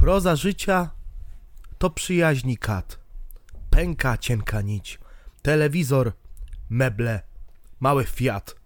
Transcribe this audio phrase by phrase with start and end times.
[0.00, 0.90] Proza życia
[1.78, 2.98] to przyjaźni kat.
[3.70, 4.98] Pęka cienka nić.
[5.42, 6.12] Telewizor,
[6.70, 7.22] meble,
[7.80, 8.56] mały Fiat.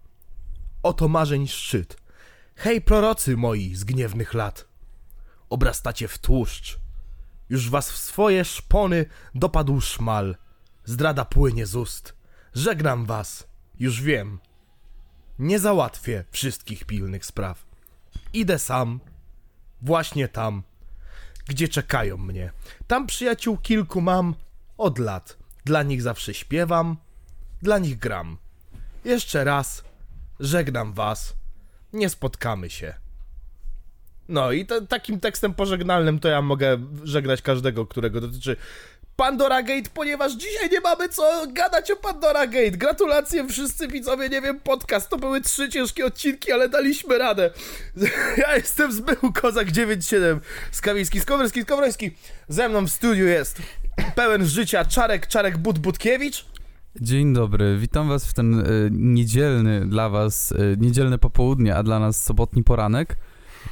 [0.83, 1.97] Oto marzeń szczyt.
[2.57, 4.69] Hej prorocy moi z gniewnych lat.
[5.51, 6.79] Obrastacie w tłuszcz.
[7.49, 10.37] Już was w swoje szpony dopadł szmal.
[10.85, 12.15] Zdrada płynie z ust.
[12.55, 13.47] Żegnam was.
[13.79, 14.39] Już wiem.
[15.39, 17.67] Nie załatwię wszystkich pilnych spraw.
[18.33, 19.01] Idę sam.
[19.83, 20.63] Właśnie tam,
[21.49, 22.53] gdzie czekają mnie.
[22.87, 24.35] Tam przyjaciół kilku mam
[24.79, 25.37] od lat.
[25.65, 26.97] Dla nich zawsze śpiewam,
[27.63, 28.37] dla nich gram.
[29.05, 29.85] Jeszcze raz
[30.41, 31.35] żegnam was.
[31.93, 32.95] Nie spotkamy się.
[34.29, 38.57] No i takim tekstem pożegnalnym to ja mogę żegnać każdego, którego dotyczy
[39.17, 42.71] Pandora Gate, ponieważ dzisiaj nie mamy co gadać o Pandora Gate.
[42.71, 45.09] Gratulacje wszyscy widzowie, nie wiem, podcast.
[45.09, 47.51] To były trzy ciężkie odcinki, ale daliśmy radę.
[48.37, 50.41] Ja jestem Zbył Kozak 97,
[50.71, 52.11] Skawiński, Skowroński, Skowroński.
[52.49, 53.63] Ze mną w studiu jest
[54.15, 56.47] pełen życia Czarek, Czarek But Butkiewicz.
[57.01, 61.99] Dzień dobry, witam was w ten y, niedzielny dla was, y, niedzielne popołudnie, a dla
[61.99, 63.17] nas sobotni poranek.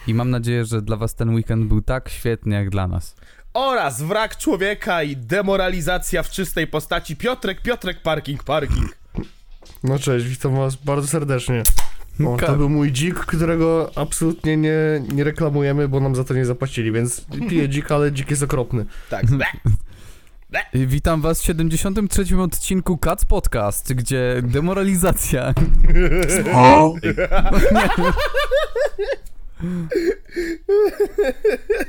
[0.06, 3.14] I mam nadzieję, że dla was ten weekend był tak świetny jak dla nas.
[3.54, 8.96] Oraz wrak człowieka i demoralizacja w czystej postaci Piotrek, Piotrek, parking, parking.
[9.84, 11.62] No cześć, witam was bardzo serdecznie.
[12.26, 14.76] O, to był mój dzik, którego absolutnie nie,
[15.12, 18.86] nie reklamujemy, bo nam za to nie zapłacili, więc piję dzik, ale dzik jest okropny.
[19.10, 19.24] Tak,
[20.74, 25.54] Witam was w 73 odcinku Cats Podcast, gdzie demoralizacja.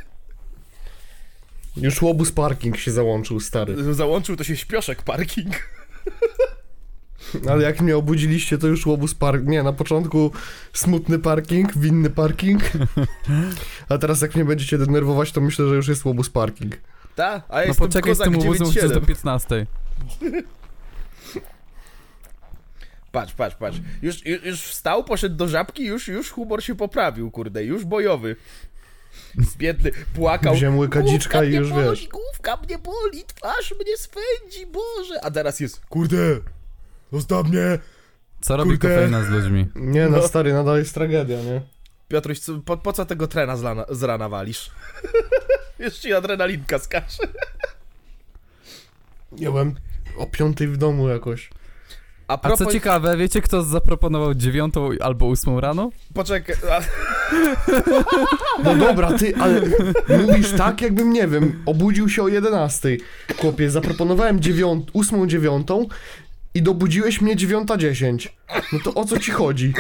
[1.78, 3.94] Już łobuz parking się załączył, stary.
[3.94, 5.54] Załączył to się śpioszek parking.
[7.50, 9.48] Ale jak mnie obudziliście, to już łobuz parking.
[9.50, 10.32] Nie, na początku
[10.74, 12.62] smutny parking, winny parking.
[13.90, 16.78] A teraz jak mnie będziecie denerwować, to myślę, że już jest łobuz parking.
[17.16, 17.44] Ta?
[17.50, 19.06] A ja No jestem poczekaj z tym chociaż do 97.
[19.06, 19.66] 15.
[23.12, 23.78] Patrz, patrz, patrz.
[24.02, 28.36] Już, już, już wstał, poszedł do żabki, już, już humor się poprawił, kurde, już bojowy.
[29.58, 30.56] Biedny, płakał.
[30.56, 32.08] Wziąłem łyka dziczka Główka i już boli, wiesz.
[32.08, 35.24] Główka mnie boli, twarz mnie swędzi, Boże.
[35.26, 36.18] A teraz jest, kurde,
[37.12, 37.80] zostaw mnie.
[38.42, 38.96] Co robi Kurde.
[38.96, 39.68] kofeina z ludźmi?
[39.76, 40.28] Nie, no No.
[40.28, 41.62] stary, nadal jest tragedia, nie?
[42.08, 44.72] Piotruś, co- po, po co tego trena z, lana, z rana walisz?
[45.80, 47.24] Jeszcze ci adrenalinka skacze.
[49.38, 49.76] Ja byłem
[50.18, 51.50] o piątej w domu jakoś.
[52.34, 52.60] A A propos...
[52.68, 55.90] co ciekawe, wiecie kto zaproponował dziewiątą albo ósmą rano?
[56.14, 56.80] Poczekaj, a,
[58.64, 59.62] No dobra, ty, ale
[60.28, 62.98] mówisz tak, jakbym, nie wiem, obudził się o 11.
[63.42, 65.88] Chłopie, zaproponowałem dziewiąt, ósmą, dziewiątą
[66.54, 68.36] i dobudziłeś mnie dziewiąta dziesięć.
[68.74, 69.74] No to o co ci chodzi?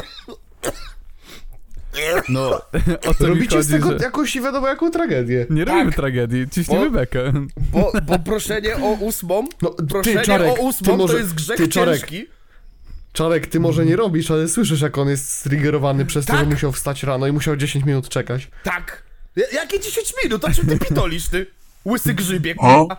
[2.29, 2.41] No,
[3.09, 3.97] o to mi Robicie chodzi, z tego że...
[4.05, 5.45] jakąś, nie wiadomo jaką tragedię.
[5.49, 5.73] Nie Tak.
[5.73, 7.33] robimy tragedii, ciśniemy Bo- bekę.
[7.71, 11.57] bo, bo proszenie o ósmą, No, proszenie ty, Czarek, o ósmą może, to jest grzech
[11.57, 12.17] ty, ciężki.
[12.17, 12.42] Czarek,
[13.49, 16.49] ty może nie robisz, ale słyszysz, jak on jest striggerowany przez to, że Tak.
[16.49, 18.47] musiał wstać rano i musiał 10 minut czekać.
[18.63, 19.03] Tak.
[19.35, 20.45] Ja- Jakie 10 minut?
[20.45, 21.45] O czym ty pitolisz, ty?
[21.85, 22.97] Łysy grzybie, k***a.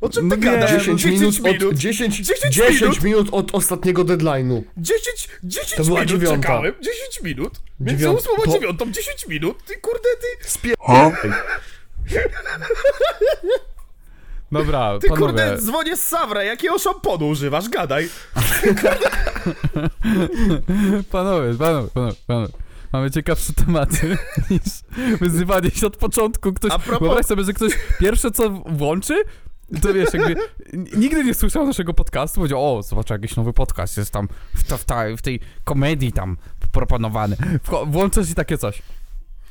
[0.00, 0.70] O czym ty No gadasz?
[0.70, 1.34] 10 minut,
[1.70, 3.02] od, 10, 10 10 minut?
[3.02, 4.62] minut od ostatniego deadline'u.
[4.76, 6.36] 10, 10 To była minut dziewiąta.
[6.48, 6.74] czekałem.
[6.82, 7.60] 10 minut.
[7.80, 9.64] Między Dziewiąt- 8 a to- 9, 10 minut.
[9.66, 10.48] Ty kurde, ty.
[10.50, 10.74] Spie...
[14.52, 16.42] Dobra, Ty panowie, kurde, dzwonię z Savra.
[16.44, 17.68] Jakiego szamponu używasz?
[17.68, 18.08] Gadaj.
[21.10, 22.52] panowie, panowie, panowie, panowie.
[22.92, 24.18] Mamy ciekawsze tematy
[24.50, 24.60] niż
[25.20, 26.52] wyzywanie się od początku.
[26.52, 29.22] Ktoś, A propos- Wyobraź sobie, że ktoś pierwsze co włączy,
[29.82, 30.36] to wiesz, jakby
[30.96, 34.78] nigdy nie słyszał naszego podcastu, powiedział, o, zobacz, jakiś nowy podcast jest tam w, to,
[34.78, 36.36] w, ta, w tej komedii tam
[36.72, 37.36] proponowany.
[37.86, 38.82] Włączasz i takie coś.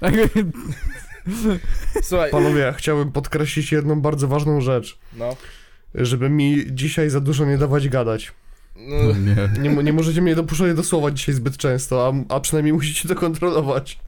[2.04, 4.98] Słuchaj, Panowie, ja chciałbym podkreślić jedną bardzo ważną rzecz.
[5.18, 5.36] no.
[5.96, 8.34] Żeby mi dzisiaj za dużo nie dawać gadać.
[8.76, 9.62] no Nie.
[9.62, 13.08] Nie, mo- nie możecie mnie dopuszczać do słowa dzisiaj zbyt często, a, a przynajmniej musicie
[13.10, 14.00] to kontrolować.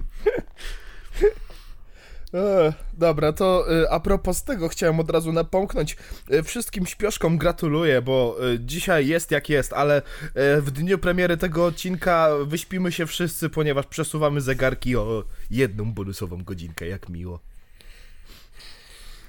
[2.33, 5.97] E, dobra, to e, a propos tego chciałem od razu napomknąć.
[6.29, 10.01] E, wszystkim śpioszkom gratuluję, bo dzisiaj jest jak jest, ale
[10.35, 16.87] w dniu premiery tego odcinka wyśpimy się wszyscy, ponieważ przesuwamy zegarki o jedną bonusową godzinkę,
[16.87, 17.39] jak miło.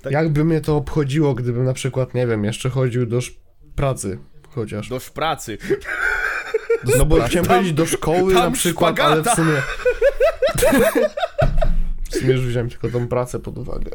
[0.02, 0.12] Tak.
[0.12, 3.18] Jakby mnie to obchodziło, gdybym na przykład, nie wiem, jeszcze chodził do
[3.76, 4.88] pracy, chociaż.
[4.88, 5.58] Do pracy.
[6.98, 9.36] No bo chciałem powiedzieć do szkoły na przykład, ale w szpagata.
[9.36, 9.62] sumie...
[12.12, 13.90] w sumie już wziąłem tylko tą pracę pod uwagę.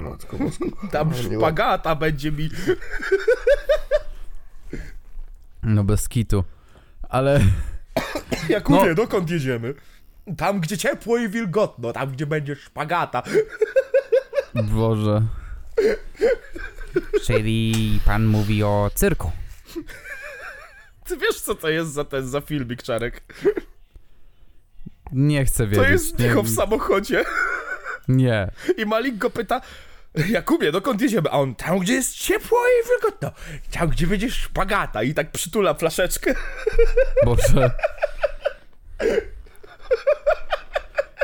[0.00, 0.64] Matko bosko.
[0.92, 2.50] Tam szpagata będzie mi.
[5.62, 6.44] No bez kitu.
[7.08, 7.40] Ale
[8.48, 8.94] Jakubie, No.
[8.94, 9.74] dokąd jedziemy?
[10.36, 13.22] Tam, gdzie ciepło i wilgotno, tam, gdzie będzie szpagata.
[14.74, 15.22] Boże.
[17.26, 19.30] Czyli pan mówi o cyrku.
[21.04, 23.22] Ty wiesz, co to jest za ten, za filmik, Czarek?
[25.12, 25.84] Nie chcę wiedzieć.
[25.84, 27.24] To jest nie, Ticho w samochodzie
[28.08, 28.50] nie.
[28.76, 29.60] i Malik go pyta
[30.28, 31.30] Jakubie, dokąd jedziemy?
[31.30, 33.32] A on, tam gdzie jest ciepło i wilgotno.
[33.70, 36.34] Tam gdzie będzie szpagata i tak przytula flaszeczkę.
[37.24, 37.70] Boże.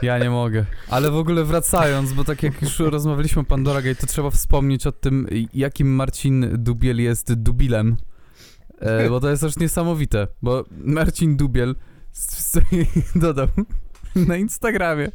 [0.02, 0.64] Ja nie mogę.
[0.88, 4.86] Ale w ogóle wracając, bo tak jak już rozmawialiśmy o Pandora Gate, to trzeba wspomnieć
[4.86, 7.96] o tym, jakim Marcin Dubiel jest dubilem.
[8.80, 11.74] E, bo to jest też niesamowite, bo Marcin Dubiel
[13.14, 13.48] dodał
[14.14, 15.08] na Instagramie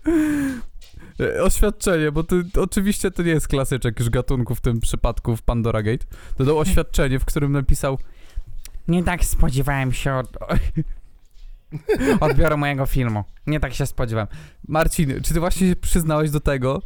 [1.44, 5.84] oświadczenie, bo to, oczywiście to nie jest klasyczek już gatunku w tym przypadku w Pandora
[5.84, 6.06] Gate.
[6.38, 7.98] Dodał oświadczenie, w którym napisał
[8.88, 10.38] nie tak spodziewałem się od,
[12.30, 13.24] odbioru mojego filmu.
[13.48, 14.28] Nie tak się spodziewałem.
[14.68, 16.82] Marcin, czy ty właśnie się przyznałeś do tego,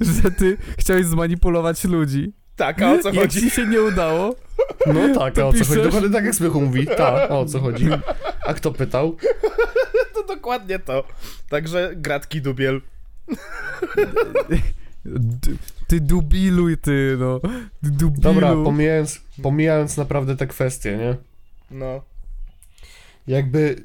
[0.00, 2.32] że ty chciałeś zmanipulować ludzi?
[2.56, 3.40] Tak, a o co Jak chodzi?
[3.40, 4.34] ci się nie udało?
[4.86, 5.68] No tak, a o co piszesz?
[5.68, 5.82] chodzi?
[5.82, 6.86] Dokładnie tak jak Smychu mówi.
[6.86, 7.86] Tak, o co chodzi.
[8.46, 9.16] A kto pytał?
[10.14, 11.04] To dokładnie to.
[11.48, 12.80] Także gratki dubiel.
[15.04, 15.56] D-
[15.86, 17.40] ty dubiluj, ty, no.
[17.40, 18.22] Ty Dubilu.
[18.22, 21.16] Dobra, pomijając, pomijając naprawdę te kwestie, nie?
[21.70, 22.02] No.
[23.26, 23.76] Jakby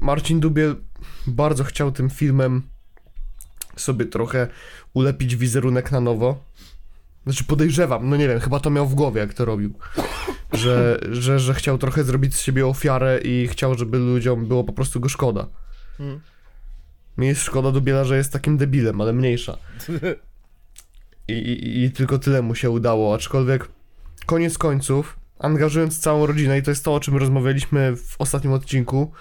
[0.00, 0.76] Marcin Dubiel
[1.26, 2.62] bardzo chciał tym filmem
[3.76, 4.48] sobie trochę
[4.94, 6.44] ulepić wizerunek na nowo.
[7.26, 9.74] Znaczy podejrzewam, no nie wiem, chyba to miał w głowie, jak to robił.
[10.52, 14.72] Że, że, że chciał trochę zrobić z siebie ofiarę i chciał, żeby ludziom było po
[14.72, 15.46] prostu go szkoda.
[16.00, 16.20] Mm.
[17.18, 19.56] Mi jest szkoda Dubiela, że jest takim debilem, ale mniejsza.
[21.28, 23.68] I, i, I tylko tyle mu się udało, aczkolwiek
[24.26, 29.12] koniec końców, angażując całą rodzinę, i to jest to, o czym rozmawialiśmy w ostatnim odcinku,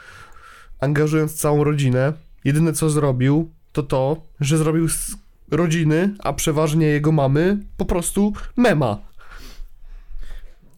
[0.79, 2.13] angażując całą rodzinę,
[2.43, 4.87] jedyne co zrobił, to to, że zrobił
[5.51, 8.97] rodziny, a przeważnie jego mamy, po prostu mema.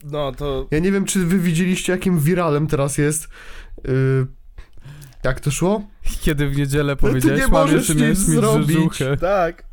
[0.04, 3.28] No to Ja nie wiem, czy wy widzieliście, jakim wiralem teraz jest.
[3.84, 4.26] Yy,
[5.24, 5.82] jak to szło?
[6.20, 8.98] Kiedy w niedzielę ty powiedziałeś, nie mamie, możesz nic mieć zrobić.
[9.20, 9.64] tak.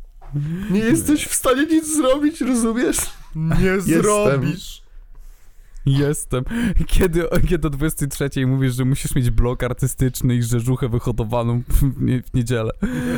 [0.70, 2.96] Nie jesteś w stanie nic zrobić, rozumiesz?
[3.34, 4.82] Nie zrobisz.
[5.86, 6.44] Jestem.
[6.86, 12.02] Kiedy, kiedy o 23 mówisz, że musisz mieć blok artystyczny i że żuchę wyhodowaną w,
[12.02, 12.70] nie, w niedzielę.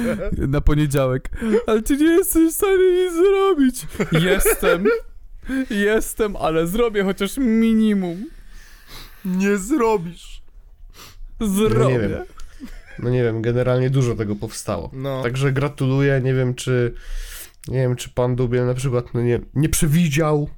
[0.32, 1.30] Na poniedziałek.
[1.66, 3.86] Ale ty nie jesteś w stanie nic zrobić.
[4.12, 4.84] Jestem.
[5.70, 8.24] Jestem, ale zrobię chociaż minimum.
[9.24, 10.42] Nie zrobisz.
[11.40, 11.84] Zrobię.
[11.84, 12.24] No nie wiem.
[12.98, 14.90] No nie wiem, generalnie dużo tego powstało.
[14.92, 15.22] No.
[15.22, 16.94] Także gratuluję, nie wiem czy
[17.68, 20.48] nie wiem czy pan Dubiel na przykład no nie, nie przewidział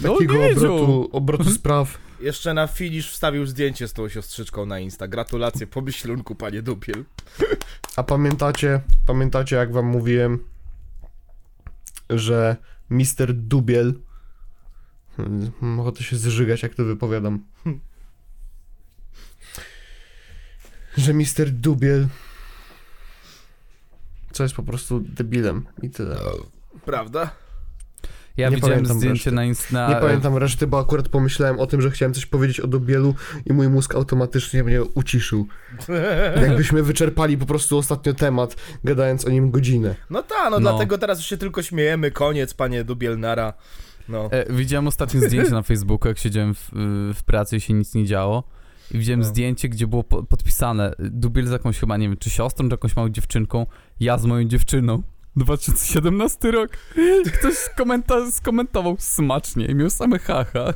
[0.00, 1.98] No, takiego obrotu, obrotu spraw.
[2.20, 5.08] Jeszcze na finish wstawił zdjęcie z tą siostrzyczką na Insta.
[5.08, 7.04] Gratulacje, pomyślunku, panie dubiel.
[7.96, 10.44] A pamiętacie, pamiętacie jak wam mówiłem,
[12.10, 12.56] że
[12.90, 13.94] Mister Dubiel
[15.16, 17.44] Hmm, mam ochotę się zżygać jak to wypowiadam.
[20.96, 22.08] Że Mister Dubiel
[24.32, 26.16] co jest po prostu debilem i tyle.
[26.84, 27.30] Prawda?
[28.38, 29.32] Ja Nie widziałem pamiętam zdjęcie reszty.
[29.32, 29.88] na Insta.
[29.88, 33.14] Nie pamiętam reszty, bo akurat pomyślałem o tym, że chciałem coś powiedzieć o Dubielu
[33.46, 35.46] i mój mózg automatycznie mnie uciszył.
[36.42, 39.94] Jakbyśmy wyczerpali po prostu ostatnio temat, gadając o nim godzinę.
[40.10, 40.60] No tak, no, No.
[40.60, 42.10] dlatego teraz już się tylko śmiejemy.
[42.10, 43.52] Koniec, panie dubiel, nara.
[44.08, 44.28] No.
[44.32, 47.94] E, widziałem ostatnio zdjęcie na Facebooku, jak siedziałem w, y, w pracy i się nic
[47.94, 48.44] nie działo.
[48.90, 49.26] I widziałem No.
[49.26, 52.96] zdjęcie, gdzie było po, podpisane Dubiel z jakąś chyba, nie wiem, czy siostrą, czy jakąś
[52.96, 53.66] małą dziewczynką,
[54.00, 55.02] ja z moją dziewczyną.
[55.38, 56.70] 2017 rok.
[57.38, 60.74] Ktoś skomenta- skomentował smacznie i miał same haha.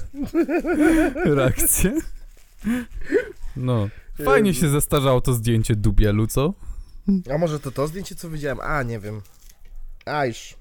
[1.24, 1.92] Reakcje.
[3.56, 3.88] No.
[4.24, 6.54] Fajnie się zestarzało to zdjęcie Dubielu, co?
[7.34, 8.60] A może to to zdjęcie, co widziałem?
[8.60, 9.20] A, nie wiem.
[10.06, 10.54] A, już.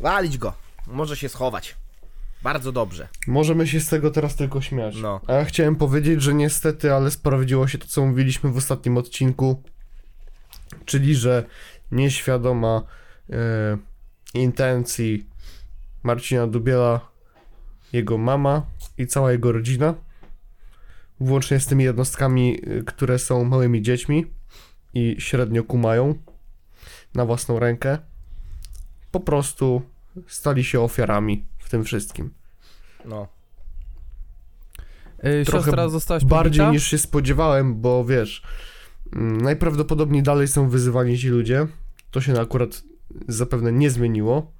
[0.00, 0.54] Walić go.
[0.86, 1.76] Może się schować.
[2.42, 3.08] Bardzo dobrze.
[3.26, 4.96] Możemy się z tego teraz tylko śmiać.
[4.96, 5.20] No.
[5.26, 9.62] A ja chciałem powiedzieć, że niestety, ale sprawdziło się to, co mówiliśmy w ostatnim odcinku,
[10.84, 11.44] czyli, że
[11.92, 12.82] nieświadoma
[13.30, 13.78] e,
[14.34, 15.26] intencji
[16.02, 17.00] Marcina Dubiela,
[17.92, 18.66] jego mama
[18.98, 19.94] i cała jego rodzina,
[21.20, 24.26] włącznie z tymi jednostkami, y, które są małymi dziećmi
[24.94, 26.14] i średnio kumają
[27.14, 27.98] na własną rękę,
[29.10, 29.82] po prostu
[30.26, 32.30] stali się ofiarami w tym wszystkim.
[33.04, 33.28] No.
[35.18, 36.72] E, Trochę Siostra zostałaś Bardziej pobita?
[36.72, 38.42] niż się spodziewałem, bo wiesz,
[39.12, 41.66] mm, najprawdopodobniej dalej są wyzywani ci ludzie.
[42.12, 42.82] To się akurat
[43.28, 44.52] zapewne nie zmieniło.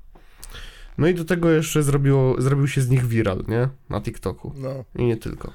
[0.98, 3.68] No i do tego jeszcze zrobiło, zrobił się z nich viral, nie?
[3.88, 4.52] Na TikToku.
[4.56, 4.84] No.
[4.96, 5.52] I nie tylko.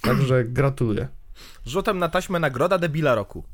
[0.00, 1.08] Także gratuluję.
[1.66, 3.44] Rzutem na taśmę nagroda debila roku.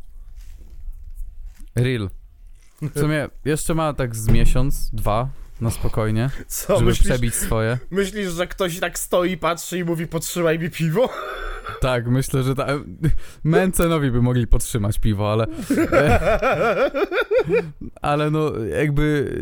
[1.74, 2.10] Real.
[2.82, 5.28] W sumie jeszcze ma tak z miesiąc, dwa,
[5.60, 7.78] na spokojnie, Co, żeby myślisz, przebić swoje.
[7.90, 11.08] myślisz, że ktoś tak stoi, patrzy i mówi podtrzymaj mi piwo?
[11.80, 12.66] Tak, myślę, że ta...
[13.44, 15.46] Mencenowi by mogli podtrzymać piwo, ale...
[18.02, 19.36] Ale no, jakby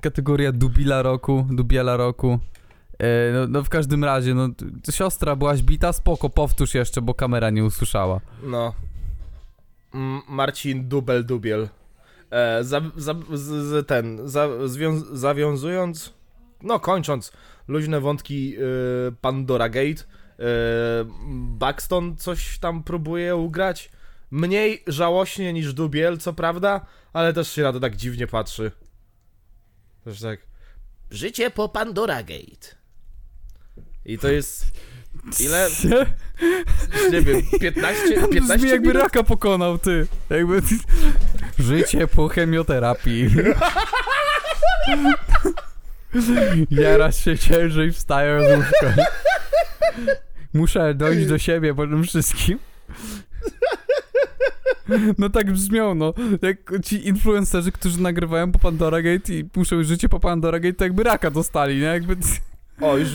[0.00, 2.38] kategoria dubila roku, dubiela roku.
[2.98, 4.48] E, no, no w każdym razie, no
[4.90, 8.20] siostra byłaś bita, spoko, powtórz jeszcze, bo kamera nie usłyszała.
[8.42, 8.74] No.
[10.28, 11.68] Marcin Dubel Dubiel.
[12.30, 14.48] E, za, za, z, z, ten, za,
[15.12, 16.14] zawiązując,
[16.62, 17.32] no kończąc
[17.68, 18.60] luźne wątki y,
[19.20, 20.04] Pandora Gate,
[21.58, 23.90] Buxton coś tam próbuje ugrać.
[24.30, 28.70] Mniej żałośnie niż Dubiel, co prawda, ale też się na to tak dziwnie patrzy.
[30.04, 30.40] Też tak.
[31.10, 32.68] Życie po Pandora Gate.
[34.04, 34.66] I to jest.
[35.40, 35.68] Ile?
[37.12, 39.02] Nie wiem, 15, 15 Brzmi jakby minut?
[39.02, 40.06] raka pokonał, ty.
[40.30, 40.62] Jakby...
[41.58, 43.28] Życie po chemioterapii.
[46.70, 48.94] Jarasz się ciężej, wstaję z łóżka.
[50.52, 52.58] Muszę dojść do siebie po tym wszystkim.
[55.18, 56.14] No tak brzmią, no.
[56.42, 60.84] Jak ci influencerzy, którzy nagrywają po Pandora Gate i muszą życie po Pandora Gate, to
[60.84, 61.82] jakby raka dostali, nie?
[61.82, 62.16] Jakby...
[62.80, 63.08] O, już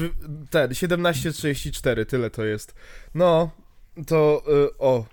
[0.50, 2.75] ten, 17.34, tyle to jest.
[3.15, 3.51] No,
[4.08, 5.06] to, y, o,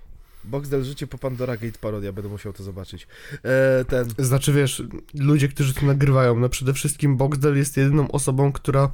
[0.45, 3.07] Boxdel Życie po Pandora Gate parodia, będę musiał to zobaczyć.
[3.43, 4.83] E, ten, Znaczy, wiesz,
[5.15, 8.91] ludzie, którzy to nagrywają, no przede wszystkim Boxdel jest jedyną osobą, która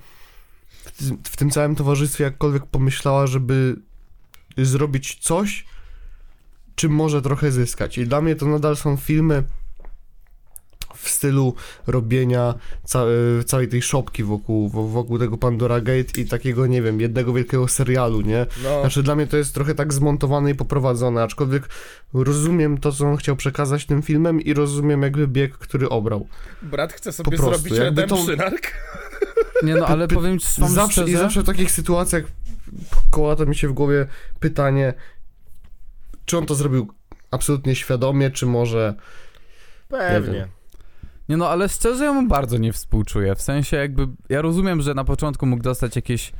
[1.25, 3.77] w, tym- całym towarzystwie jakkolwiek pomyślała, żeby
[4.59, 5.65] zrobić coś,
[6.75, 7.99] czym może trochę zyskać.
[7.99, 9.43] I dla mnie to nadal są filmy
[10.97, 11.55] w stylu
[11.87, 12.55] robienia
[12.85, 13.01] ca
[13.41, 17.33] e, całej tej szopki wokół, wo- wokół tego Pandora Gate i takiego, nie wiem, jednego
[17.33, 18.47] wielkiego serialu, nie?
[18.63, 21.69] no, Znaczy dla mnie to jest trochę tak zmontowane i poprowadzone, aczkolwiek
[22.15, 26.29] rozumiem to, co on chciał przekazać tym filmem i rozumiem jakby bieg, który obrał.
[26.63, 28.63] brat chce sobie prostu, zrobić to- Redemption Arc.
[29.63, 31.19] Nie no, ale powiem ci wam Zawsze, I szczerze...
[31.19, 32.25] zawsze w takich sytuacjach
[33.11, 34.07] kołata mi się w głowie
[34.41, 34.95] pytanie,
[36.25, 36.93] czy on to zrobił
[37.31, 38.95] absolutnie świadomie, czy może...
[39.91, 40.35] Nie Pewnie.
[40.35, 40.49] wiem.
[41.29, 43.35] Nie no, ale szczerze ja mu bardzo nie współczuję.
[43.35, 46.33] W sensie jakby, ja rozumiem, że na początku mógł dostać jakieś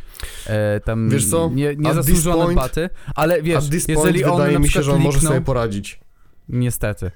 [0.47, 1.51] e, tam Wiesz co?
[1.55, 5.01] nie, niezasłużone point- baty, ale wiesz, this point jeżeli on wydaje mi się, że on
[5.01, 6.01] może sobie poradzić.
[6.49, 7.11] niestety,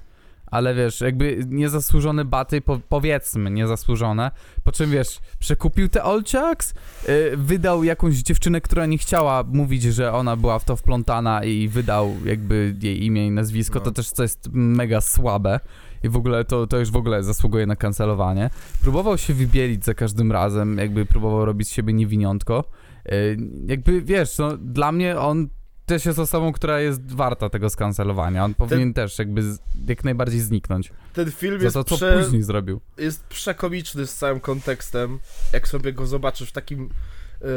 [0.45, 4.31] ale wiesz, jakby niezasłużone baty, po, powiedzmy niezasłużone,
[4.63, 6.73] po czym wiesz, przekupił te Olciaks,
[7.09, 11.67] y, wydał jakąś dziewczynę, która nie chciała mówić, że ona była w to wplątana i
[11.67, 13.85] wydał jakby jej imię i nazwisko, No.
[13.85, 15.59] to też co jest mega słabe.
[16.03, 18.49] I w ogóle to, to już w ogóle zasługuje na kancelowanie.
[18.81, 22.63] Próbował się wybielić za każdym razem, jakby próbował robić z siebie niewiniątko.
[23.11, 23.37] Y,
[23.67, 25.47] jakby wiesz, no, dla mnie on
[25.85, 28.45] też jest osobą, która jest warta tego skancelowania.
[28.45, 30.91] On powinien też jakby z, jak najbardziej zniknąć.
[31.13, 32.81] Ten film Za jest, to, co prze, później zrobił.
[32.97, 35.19] jest przekomiczny z całym kontekstem,
[35.53, 36.89] jak sobie go zobaczysz w takim,
[37.41, 37.47] yy,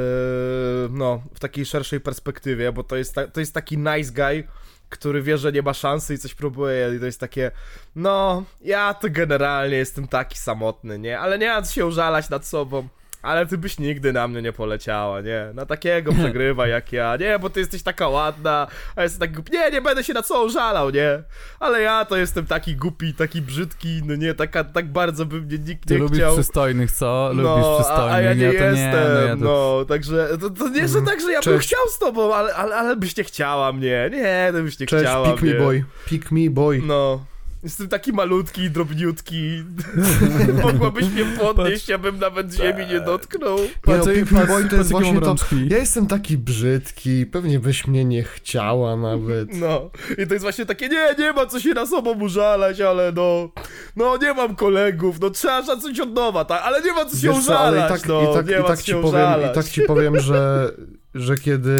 [0.90, 4.44] no, w takiej szerszej perspektywie, bo to jest, ta, to jest taki nice guy,
[4.88, 7.50] który wie, że nie ma szansy i coś próbuje i to jest takie,
[7.96, 12.46] no, ja to generalnie jestem taki samotny, nie, ale nie ma co się użalać nad
[12.46, 12.88] sobą.
[13.22, 15.50] Ale ty byś nigdy na mnie nie poleciała, nie?
[15.54, 17.16] Na takiego przegrywa jak ja.
[17.20, 19.52] Nie, bo ty jesteś taka ładna, a jestem taki głupi.
[19.52, 21.22] Nie, nie będę się na co żalał, nie?
[21.60, 25.58] Ale ja to jestem taki głupi, taki brzydki, no nie, taka, tak bardzo by mnie
[25.58, 26.34] nikt Ty nie lubisz chciał.
[26.34, 27.28] przystojnych, co?
[27.32, 28.12] Lubisz No, przystojnych.
[28.12, 29.44] a, a ja nie jestem, nie, no, ja to...
[29.44, 31.68] no, także to, to nie, że tak, że ja bym Cześć.
[31.68, 35.04] chciał z tobą, ale, ale, ale byś nie chciała mnie, nie, to byś nie Cześć,
[35.04, 35.54] chciała pick mnie.
[35.54, 36.82] me boy, pick me boy.
[36.86, 37.24] No.
[37.62, 39.64] Jestem taki malutki, drobniutki.
[40.62, 43.58] Mogłabyś mnie podnieść, ja bym nawet ziemi nie dotknął.
[43.58, 45.26] Nie, Patrz, no, patrz- boy to patrz, jest właśnie to...
[45.26, 45.68] rączki.
[45.68, 49.48] Ja jestem taki brzydki, pewnie byś mnie nie chciała nawet.
[49.60, 49.90] No.
[50.18, 53.48] I to jest właśnie takie, nie, nie ma co się na sobą użalać, ale no.
[53.96, 56.62] No, nie mam kolegów, no trzeba zacząć od nowa, tak?
[56.62, 58.22] Ale nie ma co się Wiesz co, ale użalać, i tak, no.
[58.22, 59.50] i tak, nie i tak ci powiem, użalać.
[59.52, 60.70] i tak ci powiem, że,
[61.18, 61.76] że kiedy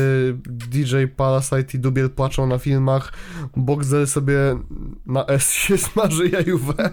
[0.46, 3.12] DJ Parasite i Dubiel płaczą na filmach,
[3.56, 4.38] Boxel sobie
[5.06, 6.74] na S się smaży jajówę.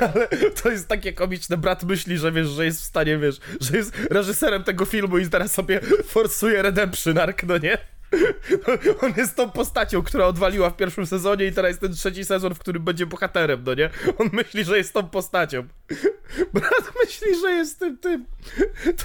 [0.00, 0.28] Ale
[0.62, 1.56] to jest takie komiczne.
[1.56, 5.28] Brat myśli, że wiesz, że jest w stanie, wiesz, że jest reżyserem tego filmu i
[5.28, 7.78] teraz sobie forsuje Redemption Arc, no nie?
[9.02, 12.54] On jest tą postacią, która odwaliła w pierwszym sezonie i teraz jest ten trzeci sezon,
[12.54, 13.90] w którym będzie bohaterem, no nie?
[14.18, 15.62] On myśli, że jest tą postacią.
[16.54, 18.24] Brat myśli, że jest tym, tym,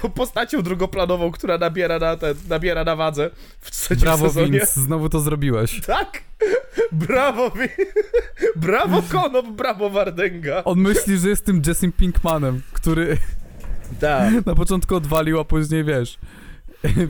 [0.01, 3.29] tą postacią drugoplanową, która nabiera na ten, nabiera na wadze
[3.61, 4.51] w trzecim Brawo, sezonie.
[4.51, 5.81] Vince, znowu to zrobiłeś.
[5.81, 6.21] Tak!
[6.91, 7.51] Brawo,
[8.55, 10.63] brawo Konop, brawo Wardenga.
[10.63, 13.17] On myśli, że jest tym Jessim Pinkmanem, który
[13.99, 14.45] Tak.
[14.45, 16.17] na początku odwalił, a później wiesz.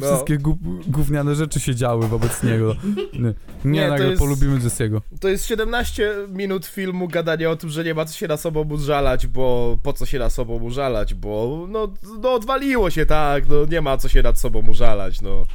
[0.02, 0.58] Wszystkie gu,
[0.88, 2.76] gówniane rzeczy się działy wobec niego.
[3.14, 3.34] Nie,
[3.66, 5.02] nie, nagle jest- polubimy Jesse'ego.
[5.20, 8.62] To jest 17 minut filmu gadania o tym, że nie ma co się na sobą
[8.70, 13.56] użalać, bo po co się na sobą użalać, bo no, no odwaliło się tak, no
[13.66, 15.46] nie ma co się nad sobą użalać, no.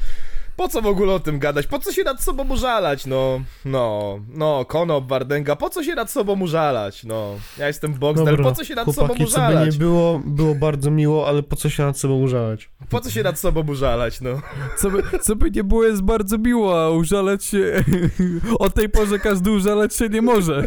[0.62, 1.66] Po co w ogóle o tym gadać?
[1.66, 3.06] Po co się nad sobą użalać?
[3.06, 7.04] No, no, no, Konop, Wardenga, po co się nad sobą użalać?
[7.04, 9.72] No, ja jestem Boxdel, po co się nad sobą chłopaki, co by użalać?
[9.72, 12.70] nie było, było bardzo miło, ale po co się nad sobą użalać?
[12.88, 14.40] Po co się nad sobą użalać, no?
[14.78, 17.84] Co by, co by nie było, jest bardzo miło, a użalać się...
[18.58, 20.66] O tej porze każdy użalać się nie może.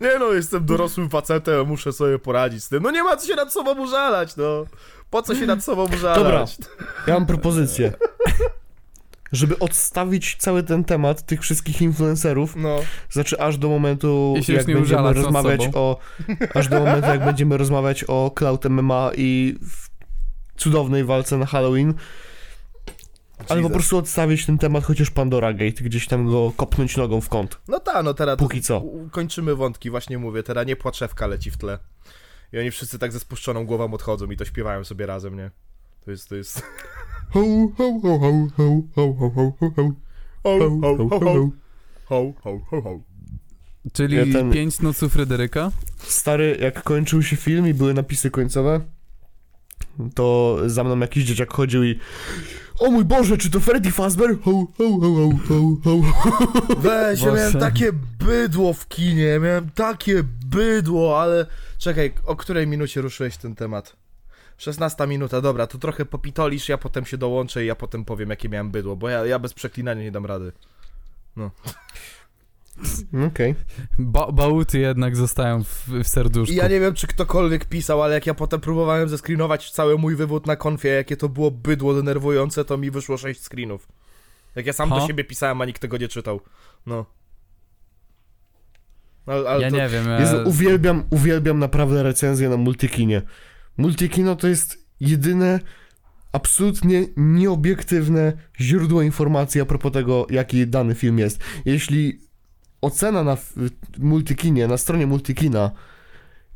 [0.00, 2.82] Nie no, jestem dorosłym facetem, muszę sobie poradzić z tym.
[2.82, 4.64] No nie ma co się nad sobą użalać, no.
[5.16, 6.56] Po co się nad sobą użalać?
[7.06, 7.92] Ja mam propozycję.
[9.32, 12.78] Żeby odstawić cały ten temat tych wszystkich influencerów, No.
[13.10, 15.98] znaczy aż do momentu, jak będziemy rozmawiać o...
[16.54, 19.90] Aż do momentu, jak będziemy rozmawiać o Cloud MMA i w
[20.60, 21.94] cudownej walce na Halloween,
[23.48, 27.28] ale po prostu odstawić ten temat chociaż Pandora Gate, gdzieś tam go kopnąć nogą w
[27.28, 27.58] kąt.
[27.68, 28.82] No tak, no teraz Póki co.
[29.10, 31.78] kończymy wątki, właśnie mówię, teraz nie płaczewka leci w tle.
[32.52, 35.50] I oni wszyscy tak ze spuszczoną głową odchodzą i to śpiewają sobie razem, nie?
[36.04, 36.62] To jest, to jest...
[37.30, 37.40] Ho,
[37.78, 39.92] ho, ho, ho, ho, ho, ho, ho, ho, ho.
[40.42, 41.50] Ho, Ho, ho, ho, ho.
[42.08, 43.00] ho, ho, ho, ho.
[43.92, 45.70] Czyli Ja ten- pięć noców Fryderyka.
[45.98, 48.80] Stary, jak kończył się film i były napisy końcowe,
[50.14, 51.98] to za mną jakiś dzieciak chodził i
[52.78, 54.30] o mój Boże, czy to Freddy Fazbear?
[54.40, 56.76] Ho, ho, ho, ho, ho, ho.
[56.78, 61.46] Weź, ja miałem takie bydło w kinie, miałem takie bydło, ale...
[61.78, 63.96] Czekaj, o której minucie ruszyłeś ten temat?
[64.58, 68.48] 16 minuta, dobra, to trochę popitolisz, ja potem się dołączę i ja potem powiem, jakie
[68.48, 70.52] miałem bydło, bo ja, ja bez przeklinania nie dam rady.
[73.28, 73.54] Okej.
[73.98, 76.52] Ba bałuty jednak zostają w, w serduszku.
[76.52, 80.16] I ja nie wiem, czy ktokolwiek pisał, ale jak ja potem próbowałem zescreenować cały mój
[80.16, 83.88] wywód na konfie, jakie to było bydło denerwujące, to mi wyszło 6 screenów.
[84.54, 85.00] Jak ja sam Ha?
[85.00, 86.40] do siebie pisałem, a nikt tego nie czytał.
[86.86, 87.04] No.
[89.26, 89.76] Ale, ale Ja to...
[89.76, 90.06] nie wiem.
[90.06, 90.20] Ja...
[90.20, 93.22] Jezu, uwielbiam, uwielbiam naprawdę recenzję na Multikinie.
[93.76, 95.60] Multikino to jest jedyne
[96.32, 101.40] absolutnie nieobiektywne źródło informacji a propos tego, jaki dany film jest.
[101.64, 102.20] Jeśli
[102.80, 103.36] ocena na
[103.98, 105.70] Multikinie, na stronie Multikina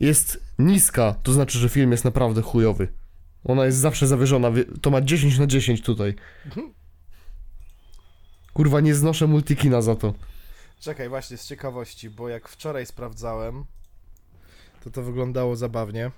[0.00, 2.88] jest niska, to znaczy, że film jest naprawdę chujowy.
[3.44, 6.14] Ona jest zawsze zawyżona, to ma 10 na 10 tutaj.
[8.52, 10.14] Kurwa, nie znoszę Multikina za to.
[10.80, 13.64] Czekaj, właśnie z ciekawości, bo jak wczoraj sprawdzałem,
[14.84, 16.10] to to wyglądało zabawnie.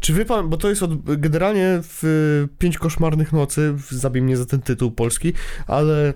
[0.00, 4.36] Czy wie pan, bo to jest od, generalnie w y, Pięć Koszmarnych Nocy, zabij mnie
[4.36, 5.32] za ten tytuł polski,
[5.66, 6.12] ale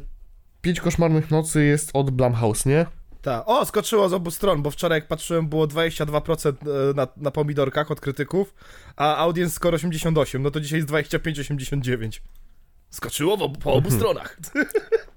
[0.62, 2.86] Pięć Koszmarnych Nocy jest od Blumhouse, nie?
[3.22, 3.42] Tak.
[3.46, 6.52] O, skoczyło z obu stron, bo wczoraj jak patrzyłem było 22%
[6.90, 8.54] e, na, na pomidorkach od krytyków,
[8.96, 12.20] a audience score 88, no to dzisiaj jest 25-89.
[12.90, 14.36] Skoczyło obu, po obu stronach.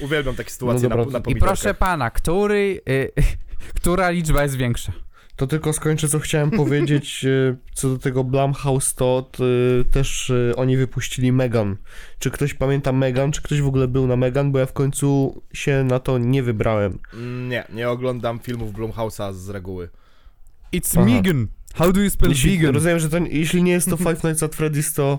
[0.00, 3.12] Uwielbiam takie sytuacje No na, dobra, na i proszę pana, który, y,
[3.80, 4.92] która liczba jest większa?
[5.36, 9.30] To tylko skończę, co chciałem powiedzieć y, co do tego Blumhouse, to
[9.80, 11.76] y, też y, oni wypuścili Megan.
[12.18, 13.32] Czy ktoś pamięta Megan?
[13.32, 14.52] Czy ktoś w ogóle był na Megan?
[14.52, 16.98] Bo ja w końcu się na to nie wybrałem.
[17.48, 19.88] Nie, nie oglądam filmów Blumhouse'a z reguły.
[20.72, 21.06] It's Aha.
[21.10, 21.46] Megan.
[21.74, 22.74] How do you spell Jeśli, vegan?
[22.74, 25.18] rozumiem, że to, jeśli nie jest to Five Nights at Freddy's, to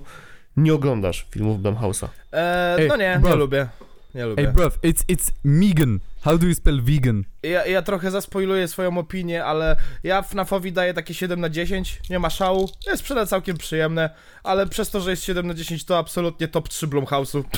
[0.58, 2.08] nie oglądasz filmów Blumhouse'a.
[2.32, 3.30] Eee, no nie, bro.
[3.30, 3.68] nie lubię.
[4.16, 4.48] Nie Hey lubię.
[4.48, 6.00] bruv, it's, it's Megan.
[6.22, 7.24] How do you spell vegan?
[7.44, 12.20] Ja, ja trochę zaspoiluję swoją opinię, ale ja FNAFowi daję takie 7 na 10, nie
[12.20, 14.10] ma szału, jest sprzeda całkiem przyjemne,
[14.44, 17.44] ale przez to, że jest 7 na 10 to absolutnie top 3 Blumhouse'u.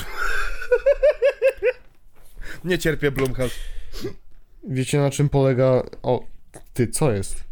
[2.64, 3.54] nie cierpię Blumhouse.
[4.68, 5.82] Wiecie na czym polega...
[6.02, 6.24] O,
[6.72, 7.44] ty, co jest?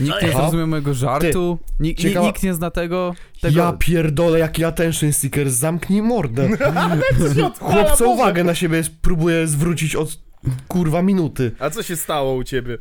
[0.00, 1.58] Nikt nie zrozumie mojego żartu.
[1.80, 3.14] Nikt, Ciekawa- nikt nie zna tego.
[3.40, 3.58] tego...
[3.58, 6.48] Ja pierdolę, jaki attention seeker, zamknij mordę.
[7.34, 10.18] Chłopca Chłopca uwagę na siebie próbuje zwrócić od
[10.68, 11.52] kurwa minuty.
[11.58, 12.78] A co się stało u ciebie?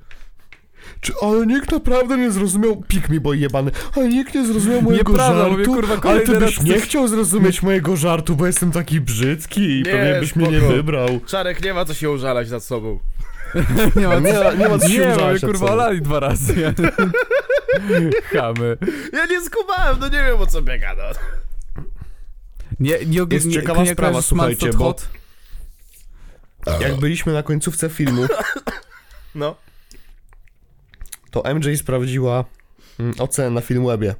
[1.01, 5.12] Czy, ale nikt naprawdę nie zrozumiał, pik mi boj jebany, ale nikt nie zrozumiał mojego
[5.12, 8.71] Nieprawda, żartu, mówię, kurwa, ale ty byś nie coś- chciał zrozumieć mojego żartu, bo jestem
[8.71, 10.73] taki brzydki i Nie, pewnie byś mnie nie spoko.
[10.73, 11.08] wybrał.
[11.28, 12.99] Czarek, nie ma co się użalać nad sobą.
[13.96, 16.54] nie ma Nie, nie ma co się Nie, użalać mamy nad kurwa olali dwa razy.
[18.34, 18.78] Chamy.
[19.13, 21.04] Ja nie skubałem, no nie wiem o co biega, no.
[22.80, 25.10] Nie, nie, nie, Jest nie, ciekawa nie sprawa, słuchajcie, bo- Hot?
[26.80, 28.26] Jak byliśmy na końcówce filmu,
[29.36, 29.56] No.
[31.32, 32.46] to MJ sprawdziła
[33.00, 34.15] mm, ocenę na Filmwebie.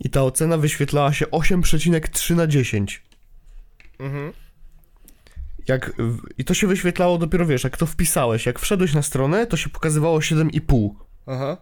[0.00, 3.02] I ta ocena wyświetlała się 8,3 na 10.
[3.98, 4.32] Mhm.
[5.70, 5.92] Jak,
[6.38, 8.46] I to się wyświetlało dopiero, wiesz, jak to wpisałeś.
[8.46, 10.90] Jak wszedłeś na stronę, to się pokazywało 7,5.
[11.26, 11.56] Aha.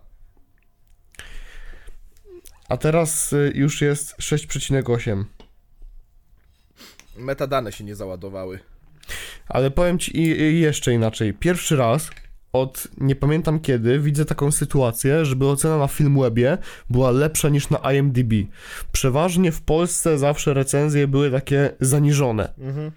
[2.69, 5.25] A teraz y, już jest 6,8.
[7.17, 8.59] Metadane się nie załadowały.
[9.49, 10.21] Ale powiem ci
[10.61, 11.35] jeszcze inaczej.
[11.35, 12.11] Pierwszy raz
[12.53, 16.59] od nie pamiętam kiedy widzę taką sytuację, żeby ocena na Filmwebie
[16.91, 18.33] była lepsza niż na IMDb.
[18.93, 22.53] Przeważnie w Polsce zawsze recenzje były takie zaniżone.
[22.59, 22.93] Mhm.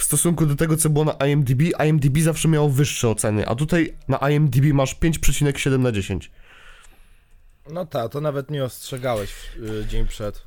[0.00, 3.94] W stosunku do tego, co było na IMDb, IMDb zawsze miało wyższe oceny, a tutaj
[4.08, 6.30] na IMDb masz 5,7 na 10.
[7.72, 10.46] No tak, to nawet nie ostrzegałeś y, dzień przed,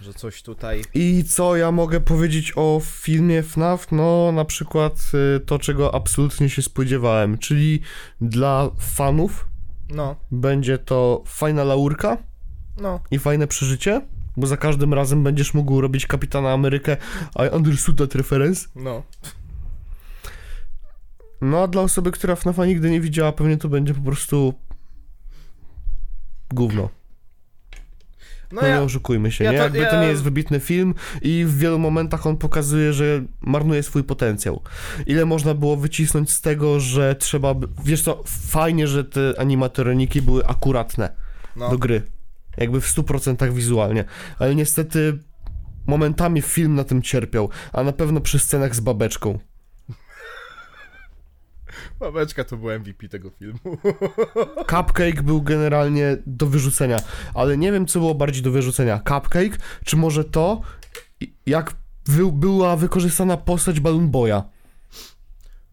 [0.00, 0.82] że coś tutaj...
[0.94, 3.92] I co ja mogę powiedzieć o filmie FNAF?
[3.92, 4.92] No, na przykład
[5.36, 7.80] y, to, czego absolutnie się spodziewałem, czyli
[8.20, 9.48] dla fanów
[9.90, 12.18] No, będzie to fajna laurka
[12.80, 13.00] no.
[13.10, 14.00] i fajne przeżycie,
[14.36, 16.96] bo za każdym razem będziesz mógł robić Kapitana Amerykę
[17.46, 18.68] I understood that reference.
[18.76, 19.02] No.
[21.40, 24.54] No, a dla osoby, która FNAFa nigdy nie widziała, pewnie to będzie po prostu
[26.54, 26.82] gówno.
[28.52, 28.76] No No, ja...
[28.76, 29.58] nie oszukujmy się, ja nie?
[29.58, 33.22] to- Jakby to ja- nie jest wybitny film i w wielu momentach on pokazuje, że
[33.40, 34.62] marnuje swój potencjał.
[35.06, 37.54] Ile można było wycisnąć z tego, że trzeba...
[37.84, 41.10] Wiesz co, fajnie, że te animatroniki były akuratne
[41.56, 41.70] No.
[41.70, 42.02] do gry.
[42.56, 44.04] Jakby w 100% wizualnie.
[44.38, 45.18] Ale niestety
[45.86, 49.38] momentami film na tym cierpiał, a na pewno przy scenach z babeczką.
[52.00, 53.78] Babeczka to był MVP tego filmu.
[54.70, 56.96] Cupcake był generalnie do wyrzucenia,
[57.34, 59.00] ale nie wiem, co było bardziej do wyrzucenia.
[59.08, 60.60] Cupcake, czy może to,
[61.46, 61.72] jak
[62.06, 64.42] wy, była wykorzystana postać Balloon Boya.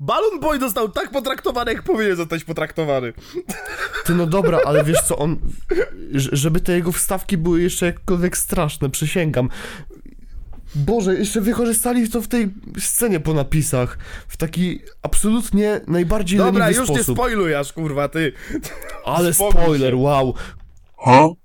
[0.01, 3.13] Balloon Boy dostał tak potraktowany, jak powinien zostać potraktowany.
[4.05, 5.37] Ty no dobra, ale wiesz co, on,
[6.13, 9.49] żeby te jego wstawki były jeszcze jakkolwiek straszne, przysięgam.
[10.75, 16.81] Boże, jeszcze wykorzystali to w tej scenie po napisach, w taki absolutnie najbardziej Dobra, leniwy
[16.81, 17.17] już nie sposób.
[17.17, 18.33] spoilujasz, kurwa, ty.
[19.05, 19.97] ale spokój spoiler, się.
[19.97, 20.33] wow.
[20.95, 21.35] Huh?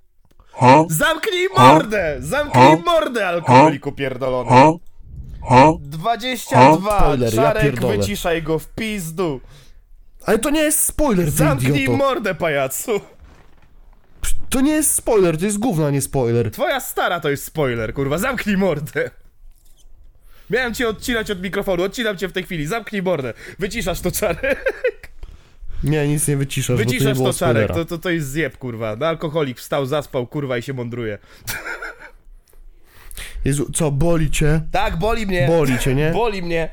[0.52, 0.86] Huh?
[0.92, 2.16] Zamknij mordę!
[2.20, 4.50] Zamknij mordę, alkoholiku pierdolony.
[4.50, 4.80] Huh?
[5.48, 5.80] Huh?
[5.80, 7.96] 22, Spoiler, ja Czarek, pierdolę.
[7.98, 9.40] wyciszaj go w pizdu.
[10.26, 11.96] Ale to nie jest spoiler, ty Zamknij idioto.
[11.96, 13.00] mordę, pajacu.
[14.50, 16.50] To nie jest spoiler, to jest gówno, a nie spoiler.
[16.50, 19.10] Twoja stara to jest spoiler, kurwa, zamknij mordę.
[20.50, 23.34] Miałem cię odcinać od mikrofonu, odcinam cię w tej chwili, zamknij mordę.
[23.58, 24.72] Wyciszasz to, Czarek.
[25.84, 27.74] Nie, nic nie wyciszasz, bo to nie Wyciszasz było to, Czarek, spoilera.
[27.74, 28.96] to, to, to jest zjeb, kurwa.
[28.96, 31.18] No, alkoholik wstał, zaspał, kurwa, i się mądruje.
[33.44, 34.60] Jezu, co, boli cię?
[34.72, 35.46] Tak, boli mnie.
[35.46, 36.10] Boli cię, nie?
[36.22, 36.68] Boli mnie.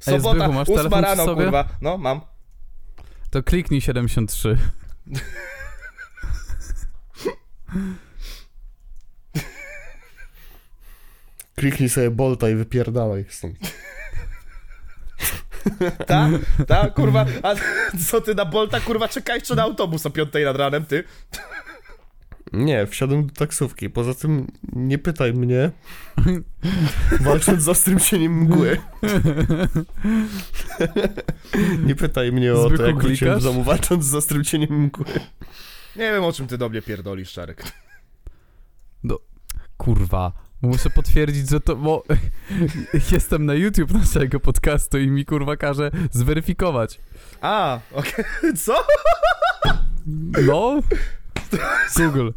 [0.00, 1.42] Sobota, Zbychu, masz ósma telefon przy rano, sobie?
[1.44, 1.68] kurwa.
[1.80, 2.20] No, mam.
[3.30, 4.58] To kliknij 73.
[11.56, 13.56] Kliknij sobie Bolta i wypierdalaj stąd.
[16.06, 16.30] Tak?
[16.66, 17.26] Tak, kurwa.
[17.42, 17.54] A
[18.10, 21.04] co ty na Bolta, kurwa, czekaj czy na autobus o 5 nad ranem, ty?
[22.52, 23.90] Nie, wsiadłem do taksówki.
[23.90, 25.70] Poza tym nie pytaj mnie.
[27.20, 28.80] Walcząc z ostrym cieniem mgły.
[31.86, 35.04] nie pytaj mnie o to, jak wróciłem z domu, walcząc z ostrym cieniem mgły.
[35.96, 37.64] Nie wiem, o czym ty do mnie pierdolisz, Czarek.
[39.76, 40.32] Kurwa.
[40.62, 42.04] Muszę potwierdzić, że to, bo
[43.12, 47.00] jestem na YouTube naszego podcastu i mi kurwa każe zweryfikować.
[47.40, 48.24] A, okej.
[48.56, 48.86] Co?
[50.46, 50.80] No?
[51.98, 52.30] Google.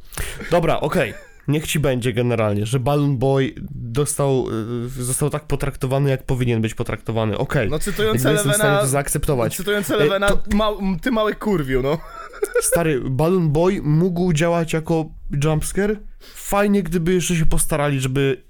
[0.51, 1.13] Dobra, okej.
[1.47, 4.45] Niech ci będzie generalnie, że Balloon Boy dostał,
[4.85, 7.37] y, został tak potraktowany, jak powinien być potraktowany.
[7.37, 7.69] Okej.
[7.69, 8.85] No cytując Jakby jestem w stanie Elevena...
[8.85, 9.57] to zaakceptować.
[9.57, 10.69] Cytując Elevena, to- ma,
[11.01, 11.97] ty mały kurwiu, no.
[12.61, 15.05] Stary, Balloon Boy mógł działać jako
[15.43, 15.99] jumpscare.
[16.33, 18.43] Fajnie, gdyby jeszcze się postarali, żeby,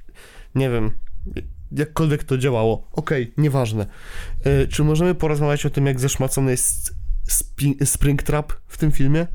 [0.56, 0.92] nie wiem,
[1.72, 2.88] jakkolwiek to działało.
[2.92, 3.86] Okej, nieważne.
[4.44, 6.96] E, czy możemy porozmawiać o tym, jak zaszmacony jest
[7.86, 9.28] Springtrap w tym filmie?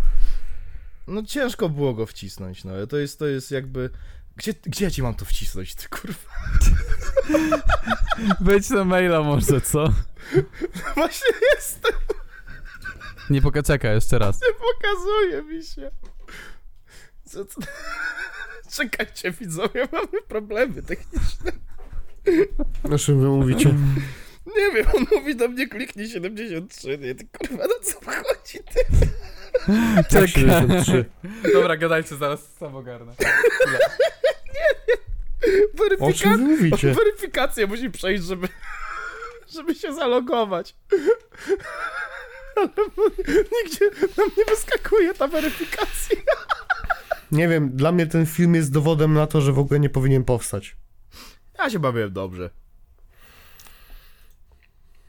[1.06, 2.86] No ciężko było go wcisnąć, no.
[2.86, 3.90] To jest, to jest jakby...
[4.36, 6.30] Gdzie, gdzie ja ci mam to wcisnąć, ty kurwa?
[8.40, 9.84] Wejdź na maila może, co?
[10.94, 11.92] Właśnie jestem,
[13.30, 13.60] Nie poka
[13.92, 14.40] jeszcze raz.
[14.60, 15.90] pokazuje mi się.
[17.24, 17.60] Co, co?
[18.76, 21.52] Czekajcie, widzowie, mamy problemy techniczne.
[22.92, 23.74] O czym wy mówicie?
[24.46, 28.81] Nie wiem, on mówi do mnie kliknij 73, nie, ty kurwa, no co chodzi, ty?
[30.11, 31.05] Tak, 73.
[31.52, 33.12] Dobra, gadajcie, zaraz sam ogarnę.
[36.00, 36.31] O czym Weryfika...
[36.31, 36.94] wy mówicie?
[36.94, 38.48] Weryfikację musi przejść, żeby...
[39.55, 40.76] żeby się zalogować.
[42.57, 42.68] Ale
[43.62, 46.16] nigdzie nam nie wyskakuje ta weryfikacja.
[47.33, 50.24] Nie wiem, dla mnie ten film jest dowodem na to, że w ogóle nie powinien
[50.24, 50.76] powstać.
[51.59, 52.50] Ja się bawiłem dobrze.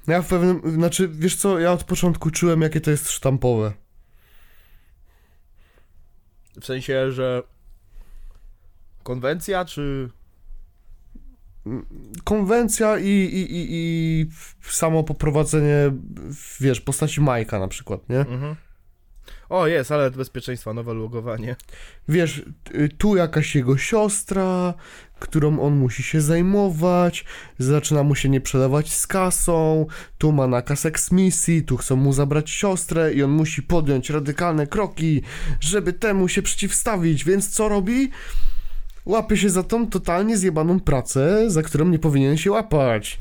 [0.08, 3.74] Ja w pewnym, znaczy, wiesz co, ja od początku czułem, jakie to jest sztampowe.
[6.62, 7.44] W sensie, że
[9.04, 10.10] konwencja, czy...
[12.24, 14.30] Konwencja i, i, i, i
[14.62, 15.92] samo poprowadzenie,
[16.60, 18.20] wiesz, postaci Majka na przykład, nie?
[18.20, 18.56] Mhm.
[19.50, 21.56] O, jest, ale bezpieczeństwa, nowe logowanie.
[22.08, 22.44] Wiesz,
[22.76, 24.74] y, tu jakaś jego siostra,
[25.24, 27.26] którą on musi się zajmować,
[27.60, 29.86] zaczyna mu się nie przelewać z kasą,
[30.18, 35.22] tu ma nakaz eksmisji, tu chcą mu zabrać siostrę i on musi podjąć radykalne kroki,
[35.60, 38.12] żeby temu się przeciwstawić, więc co robi?
[39.06, 43.20] Łapie się za tą totalnie zjebaną pracę, za którą nie powinien się łapać.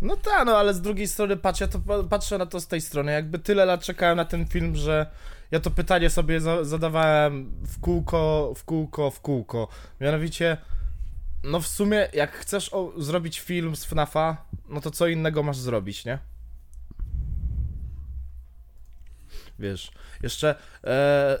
[0.00, 3.12] No tak, no ale z drugiej strony patrzę, to, patrzę na to z tej strony.
[3.12, 5.06] Jakby tyle lat czekałem na ten film, że
[5.50, 9.68] ja to pytanie sobie za, zadawałem w kółko, w kółko, w kółko.
[10.00, 10.56] Mianowicie,
[11.44, 15.56] no w sumie, jak chcesz o, zrobić film z FNAFa, no to co innego masz
[15.56, 16.18] zrobić, nie?
[19.58, 19.90] Wiesz,
[20.22, 21.38] jeszcze e, e,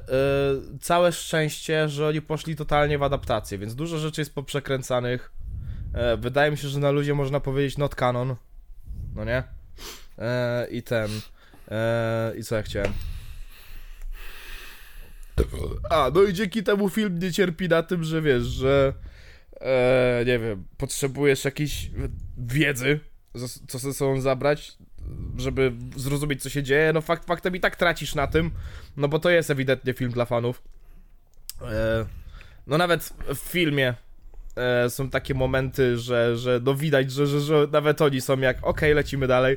[0.80, 5.32] całe szczęście, że oni poszli totalnie w adaptację, więc dużo rzeczy jest poprzekręcanych.
[5.94, 8.36] E, wydaje mi się, że na ludzie można powiedzieć not canon.
[9.14, 9.42] No nie?
[10.18, 11.10] E, I ten.
[11.70, 12.92] E, I co ja chciałem?
[15.90, 18.92] A, no i dzięki temu film nie cierpi na tym, że wiesz, że.
[19.60, 21.90] E, nie wiem, potrzebujesz jakiejś
[22.38, 23.00] wiedzy,
[23.68, 24.72] co ze sobą zabrać,
[25.36, 26.92] żeby zrozumieć, co się dzieje.
[26.92, 28.50] No fakt faktem i tak tracisz na tym,
[28.96, 30.62] no bo to jest ewidentnie film dla fanów.
[31.62, 32.06] E,
[32.66, 33.94] no nawet w filmie
[34.56, 38.66] e, są takie momenty, że, że no widać, że, że, że nawet oni są jak,
[38.66, 39.56] okej, lecimy dalej.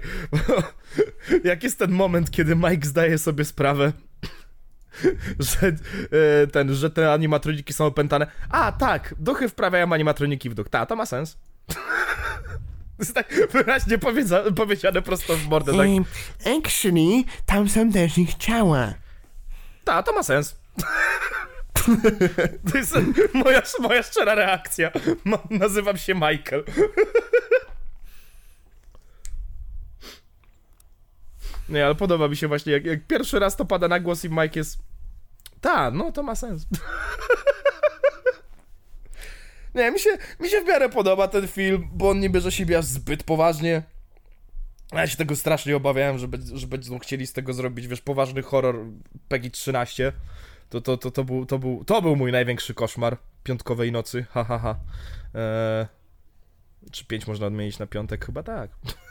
[1.43, 3.93] jak jest ten moment, kiedy Mike zdaje sobie sprawę,
[5.39, 8.27] że e, ten, że te animatroniki są opętane.
[8.49, 10.69] A, tak, duchy wprawiają animatroniki w duch.
[10.69, 11.38] Ta, to ma sens.
[12.99, 15.88] Jest tak wyraźnie powiedzia- powiedziane prosto w mordę, tak.
[16.58, 18.93] actually, tam są też ich ciała.
[19.84, 20.56] Ta, to ma sens.
[22.71, 22.95] To jest
[23.34, 24.91] moja, moja szczera reakcja.
[25.23, 26.63] Ma, nazywam się Michael.
[31.69, 34.30] Nie, ale podoba mi się właśnie, jak, jak pierwszy raz to pada na głos i
[34.30, 34.78] Mike jest...
[35.62, 36.65] Ta, no to ma sens.
[39.76, 42.78] Nie, mi się, mi się w miarę podoba ten film, bo on nie bierze siebie
[42.78, 43.84] aż zbyt poważnie.
[44.93, 48.76] Ja się tego strasznie obawiałem, że, że będą chcieli z tego zrobić, wiesz, poważny horror
[49.28, 50.13] PEGI 13.
[50.69, 54.43] To, to, to, to, był, to, był, to był mój największy koszmar piątkowej nocy, ha,
[54.43, 54.76] ha, ha.
[55.36, 55.86] Eee,
[56.91, 58.26] czy 5 można odmienić na piątek?
[58.26, 58.69] Chyba tak.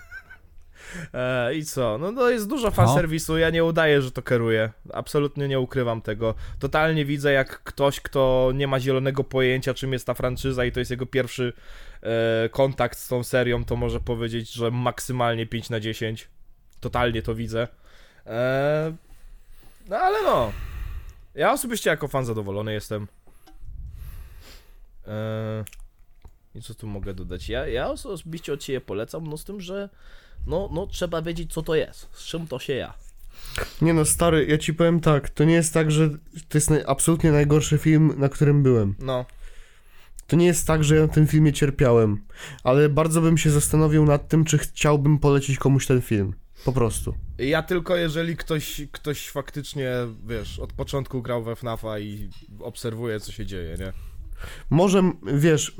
[1.14, 1.98] Eee, I co?
[1.98, 4.72] No to jest dużo fanserwisu, ja nie udaję, że to kieruję.
[4.92, 6.34] Absolutnie nie ukrywam tego.
[6.58, 10.78] Totalnie widzę, jak ktoś, kto nie ma zielonego pojęcia, czym jest ta franczyza i to
[10.80, 11.52] jest jego pierwszy
[12.02, 16.28] e, kontakt z tą serią, to może powiedzieć, że maksymalnie 5 na 10.
[16.80, 17.68] Totalnie to widzę.
[18.26, 18.94] Eee,
[19.88, 20.52] no ale no.
[21.34, 23.08] Ja osobiście jako fan zadowolony jestem.
[25.06, 25.64] Eee,
[26.54, 27.48] I co tu mogę dodać?
[27.48, 29.88] Ja, ja osobiście od siebie polecam, no z tym, że
[30.46, 32.94] no, no trzeba wiedzieć co to jest, z czym to się ja.
[33.82, 36.08] Nie no, stary, ja ci powiem tak, to nie jest tak, że
[36.48, 38.94] to jest naj, absolutnie najgorszy film, na którym byłem.
[38.98, 39.24] No,
[40.26, 42.24] To nie jest tak, że ja na tym filmie cierpiałem,
[42.64, 46.34] ale bardzo bym się zastanowił nad tym, czy chciałbym polecić komuś ten film.
[46.64, 47.14] Po prostu.
[47.38, 49.90] ja tylko jeżeli ktoś, ktoś faktycznie,
[50.26, 53.92] wiesz, od początku grał we FNAFa i obserwuje co się dzieje, nie?
[54.70, 55.76] Może, wiesz,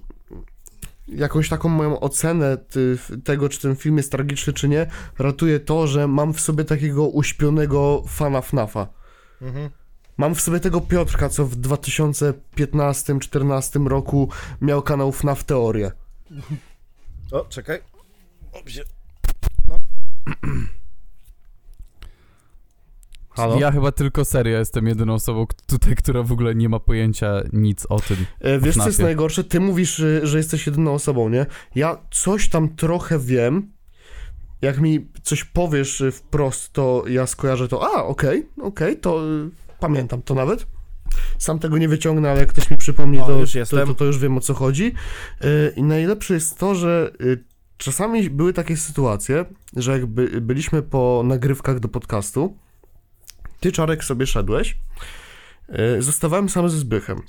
[1.09, 4.87] jakąś taką moją ocenę ty, tego, czy ten film jest tragiczny, czy nie,
[5.19, 8.89] ratuje to, że mam w sobie takiego uśpionego fana FNAFa.
[9.43, 9.71] Mhm.
[10.17, 14.29] Mam w sobie tego Piotrka, co w 2015-2014 roku
[14.61, 15.93] miał kanał FNAF Teorie.
[17.33, 17.81] O, czekaj.
[18.53, 18.85] O, się-
[23.35, 23.59] Halo?
[23.59, 27.87] Ja chyba tylko serio jestem jedyną osobą tutaj, która w ogóle nie ma pojęcia nic
[27.89, 28.17] o tym.
[28.41, 29.45] E, Wiesz, co jest najgorsze?
[29.45, 31.47] Ty mówisz, y, że jesteś jedyną osobą, nie?
[31.75, 33.73] Ja coś tam trochę wiem.
[34.63, 37.95] Jak mi coś powiesz y, wprost, to ja skojarzę to.
[37.95, 40.67] A, okej, okej, to y, pamiętam to nawet.
[41.39, 44.05] Sam tego nie wyciągnę, ale jak ktoś mi przypomni, O, to, już to, to, to
[44.05, 44.95] już wiem o co chodzi.
[45.45, 47.45] Y, I najlepsze jest to, że y,
[47.77, 49.45] czasami były takie sytuacje,
[49.77, 52.57] że jakby byliśmy po nagrywkach do podcastu,
[53.63, 54.77] ty, Czarek, sobie szedłeś,
[55.99, 57.23] y, zostawałem sam ze Zbychem.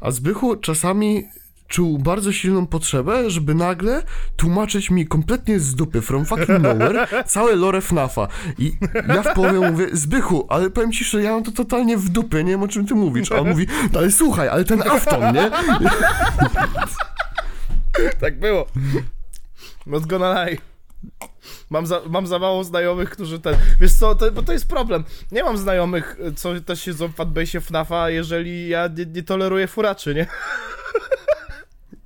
[0.00, 1.24] A Zbychu czasami
[1.68, 4.02] czuł bardzo silną potrzebę, żeby nagle
[4.36, 8.28] tłumaczyć mi kompletnie z dupy, from fucking nowhere, całe lore FNAFa.
[8.58, 8.72] I
[9.08, 12.44] ja w połowie mówię, Zbychu, ale powiem ci, że ja mam to totalnie w dupie,
[12.44, 13.32] nie wiem o czym ty mówisz.
[13.32, 15.50] A on mówi, no ale słuchaj, ale ten Afton, nie?
[18.20, 18.66] Tak było.
[19.86, 20.58] Not gonna lie.
[21.70, 23.54] Mam za, mam za mało znajomych, którzy ten...
[23.80, 25.04] Wiesz co, to, bo to jest problem.
[25.32, 30.14] Nie mam znajomych, co też siedzą w fanbase'ie FNAFa, jeżeli ja nie, nie toleruję furaczy,
[30.14, 30.26] nie?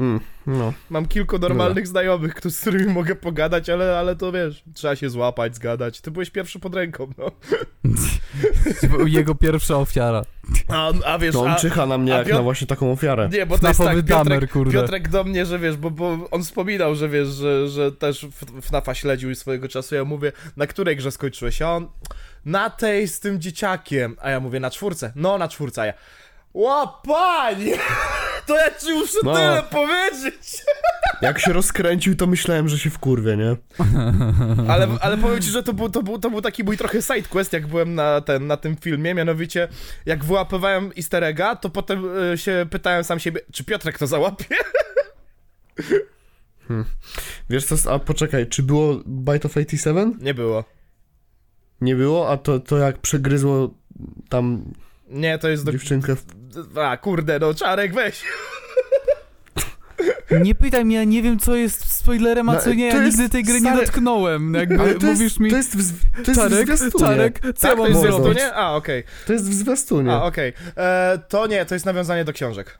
[0.02, 0.72] Mm, no.
[0.90, 5.10] Mam kilku normalnych znajomych, któ- z którymi mogę pogadać, ale, ale to wiesz, trzeba się
[5.10, 6.00] złapać, zgadać.
[6.00, 7.30] Ty byłeś pierwszy pod ręką, no.
[9.06, 10.22] Jego pierwsza ofiara.
[10.68, 13.28] A, a wiesz, To on a, czyha na mnie jak Piotr- na właśnie taką ofiarę.
[13.32, 14.72] Nie, bo to jest tak, Piotrek, damer, kurde.
[14.72, 18.26] Piotrek do mnie, że wiesz, bo, bo on wspominał, że wiesz, że, że też
[18.62, 21.62] FNAFa śledził swojego czasu, ja mówię, na której grze skończyłeś?
[21.62, 21.88] A on,
[22.44, 25.92] na tej z tym dzieciakiem, a ja mówię, na czwórce, no na czwórce, a ja,
[26.54, 27.74] łapanie,
[28.46, 29.34] to ja ci muszę No.
[29.34, 30.62] tyle powiedzieć.
[31.22, 33.56] Jak się rozkręcił, to myślałem, że się wkurwie, nie?
[34.68, 37.22] Ale, ale powiem ci, że to był, to, był, to był taki mój trochę side
[37.28, 39.68] quest, jak byłem na, ten, na tym filmie, mianowicie
[40.06, 44.44] jak wyłapywałem easter egga, to potem y, się pytałem sam siebie, czy Piotrek to załapie?
[47.50, 50.18] Wiesz co, a poczekaj, czy było Bite of 87?
[50.20, 50.64] Nie było.
[51.80, 53.74] Nie było, a to, to jak przegryzło
[54.28, 54.64] tam
[55.08, 55.72] Nie, to jest do...
[55.72, 56.24] dziewczynkę w...
[56.82, 58.22] A, kurde, no Czarek, weź.
[60.44, 63.02] Nie pytaj mnie, ja nie wiem co jest spoilerem, a No, co nie, to ja
[63.04, 64.54] jest nigdy tej gry nie stary- dotknąłem.
[64.54, 67.04] Jakby to mówisz jest, mi, to jest w, to jest w Czarek, zwiastunie.
[67.06, 68.24] Czarek, co Tak, ja to mam jest w zrobić?
[68.24, 68.54] zwiastunie?
[68.54, 69.04] A, okej.
[69.26, 70.12] To jest w zwiastunie.
[70.12, 70.52] A, okej.
[70.76, 72.78] E, To nie, to jest nawiązanie do książek.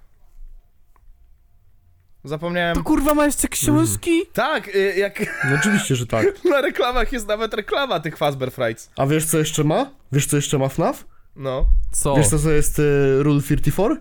[2.25, 2.75] Zapomniałem...
[2.77, 4.23] To kurwa ma jeszcze książki?
[4.33, 5.19] Tak, y, jak
[5.51, 6.27] No oczywiście, że tak.
[6.51, 8.91] na reklamach jest nawet reklama tych Fazbear Frights.
[8.97, 9.91] A wiesz co jeszcze ma?
[10.13, 11.05] Wiesz co jeszcze ma FNAF?
[11.37, 11.69] No.
[11.93, 12.17] Co?
[12.17, 13.97] Wiesz co to jest y, Rule 34?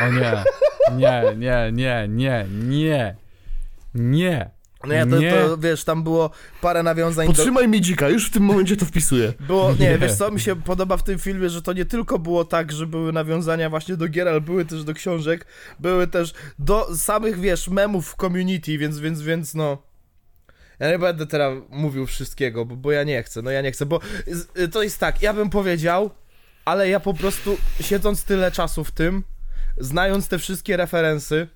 [0.00, 0.44] O nie.
[0.96, 3.16] Nie, nie, nie, nie, nie.
[3.94, 4.50] Nie.
[4.86, 5.30] No ja to, Nie.
[5.30, 7.32] to, wiesz, tam było parę nawiązań do...
[7.32, 9.32] Podtrzymaj mi dzika, już w tym momencie to wpisuję.
[9.40, 9.98] Było, nie, Nie.
[9.98, 12.86] wiesz co, mi się podoba w tym filmie, że to nie tylko było tak, że
[12.86, 15.46] były nawiązania właśnie do gier, ale były też do książek,
[15.80, 19.82] były też do samych, wiesz, memów w community, więc, więc, więc, no...
[20.80, 23.86] Ja nie będę teraz mówił wszystkiego, bo, bo ja nie chcę, no ja nie chcę,
[23.86, 26.10] bo z- to jest tak, ja bym powiedział,
[26.64, 29.24] ale ja po prostu, siedząc tyle czasu w tym,
[29.78, 31.48] znając te wszystkie referensy,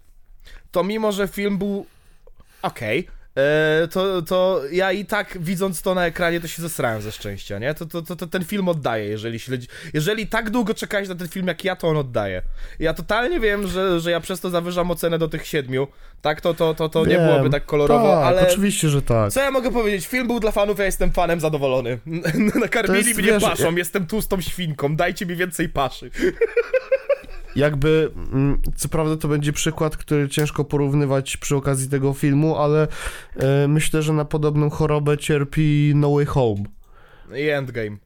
[0.71, 1.87] to mimo, że film był
[2.63, 3.16] okej, e,
[3.91, 7.75] to, to ja i tak widząc to na ekranie, to się zesrałem ze szczęścia, nie?
[7.75, 9.69] To, to, to, to ten film oddaje, jeżeli śledzi...
[9.95, 12.43] Jeżeli tak długo czekałeś na ten film jak ja, to on oddaje.
[12.79, 15.89] Ja totalnie wiem, że, że ja przez to zawyżam ocenę do tych siedmiu,
[16.23, 16.41] tak?
[16.41, 17.27] To, to, to, to nie Wiem.
[17.27, 18.49] byłoby tak kolorowo, tak, ale...
[18.49, 19.33] oczywiście, że tak.
[19.33, 20.07] Co ja mogę powiedzieć?
[20.07, 21.99] Film był dla fanów, ja jestem fanem zadowolony.
[22.61, 26.11] Nakarmili jest, mnie wiesz, paszą, ja- jestem tłustą świnką, dajcie mi więcej paszy.
[27.57, 32.89] Jakby, mm, co prawda to będzie przykład, który ciężko porównywać przy okazji tego filmu, ale
[33.37, 36.65] e, myślę, że na podobną chorobę cierpi No Way Home.
[37.37, 37.97] I Endgame.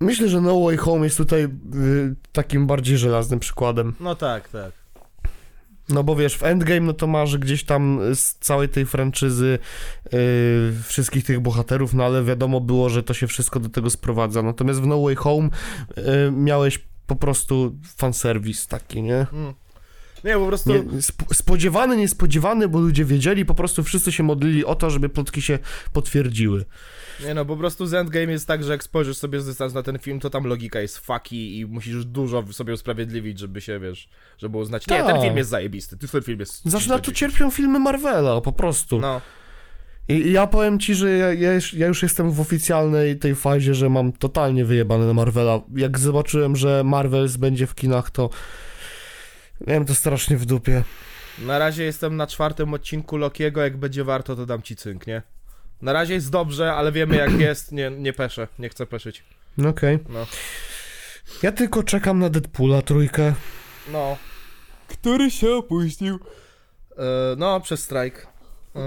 [0.00, 1.48] Myślę, że No Way Home jest tutaj y,
[2.32, 3.94] takim bardziej żelaznym przykładem.
[4.00, 4.72] No tak, tak.
[5.88, 9.58] No bo wiesz, w Endgame no to masz gdzieś tam z całej tej franczyzy
[10.04, 10.18] yy,
[10.86, 14.42] wszystkich tych bohaterów, no ale wiadomo było, że to się wszystko do tego sprowadza.
[14.42, 15.48] Natomiast w No Way Home
[15.96, 19.26] yy, miałeś po prostu fanserwis taki, nie?
[19.32, 19.54] Mm.
[20.24, 20.72] Nie, po prostu...
[20.72, 25.08] nie sp- spodziewany, niespodziewany, bo ludzie wiedzieli, po prostu wszyscy się modlili o to, żeby
[25.08, 25.58] plotki się
[25.92, 26.64] potwierdziły.
[27.24, 29.82] Nie no, po prostu z Endgame jest tak, że jak spojrzysz sobie z dystansu na
[29.82, 34.08] ten film, to tam logika jest fucky i musisz dużo sobie usprawiedliwić, żeby się, wiesz,
[34.38, 35.22] żeby uznać, nie, ten Tak.
[35.22, 36.64] film jest zajebisty, ten film jest...
[36.64, 37.18] Znaczy na to 10.
[37.18, 38.98] cierpią filmy Marvela, po prostu.
[39.00, 39.20] No,
[40.08, 43.34] I i ja powiem ci, że ja, ja, już, ja już jestem w oficjalnej tej
[43.34, 45.60] fazie, że mam totalnie wyjebane na Marvela.
[45.76, 48.30] Jak zobaczyłem, że Marvels będzie w kinach, to
[49.66, 50.82] miałem to strasznie w dupie.
[51.38, 55.22] na razie jestem na czwartym odcinku Lokiego, jak będzie warto, to dam ci cynk, nie?
[55.82, 59.24] Na razie jest dobrze, ale wiemy jak jest, nie, nie peszę, nie chcę peszyć.
[59.68, 59.98] Okej.
[60.08, 60.26] No.
[61.42, 63.34] Ja tylko czekam na Deadpoola trójkę.
[63.92, 64.16] No,
[64.88, 66.18] Który się opuścił.
[66.98, 67.02] e,
[67.36, 68.26] no, przez strajk.
[68.76, 68.80] E,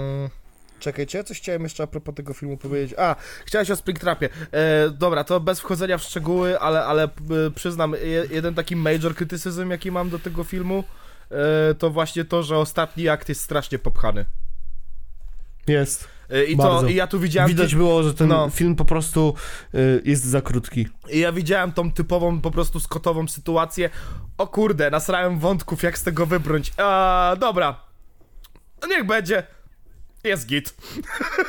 [0.78, 2.98] Czekajcie, coś chciałem jeszcze a propos tego filmu powiedzieć.
[2.98, 4.28] A, chciałeś o Springtrapie.
[4.52, 7.08] E, dobra, to bez wchodzenia w szczegóły, ale, ale e,
[7.54, 10.84] przyznam, je, jeden taki major krytycyzm, jaki mam do tego filmu,
[11.30, 14.24] e, to właśnie to, że ostatni akt jest strasznie popchany.
[15.66, 16.08] Jest.
[16.30, 16.80] E, I, Bardzo.
[16.80, 17.48] to, I ja tu widziałem...
[17.48, 18.50] Widać było, że ten no.
[18.50, 19.34] film po prostu
[19.74, 20.88] y, jest za krótki.
[21.10, 23.90] I ja widziałem tą typową, po prostu skotową sytuację.
[24.38, 26.72] O kurde, nasrałem wątków, jak z tego wybrnąć.
[26.76, 27.80] A, dobra.
[28.82, 29.46] No niech będzie.
[30.24, 30.74] Jest git.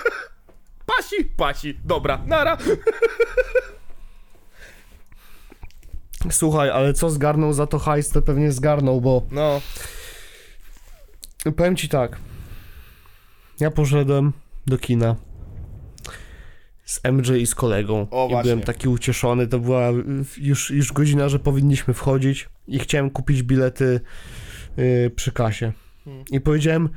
[0.98, 1.80] pasi, pasi.
[1.86, 2.58] Dobra, nara.
[6.32, 9.62] Słuchaj, ale co zgarnął za to hajs, to pewnie zgarnął, bo No,
[11.58, 12.18] powiem ci tak.
[13.60, 14.34] Ja poszedłem
[14.68, 15.16] do kina
[16.86, 18.08] z MJ i z kolegą.
[18.12, 18.44] O, I właśnie.
[18.44, 19.48] byłem taki ucieszony.
[19.48, 19.88] To była
[20.38, 24.02] już, już godzina, że powinniśmy wchodzić i chciałem kupić bilety
[24.80, 25.72] y, przy kasie.
[26.06, 26.24] Hmm.
[26.32, 26.90] I powiedziałem,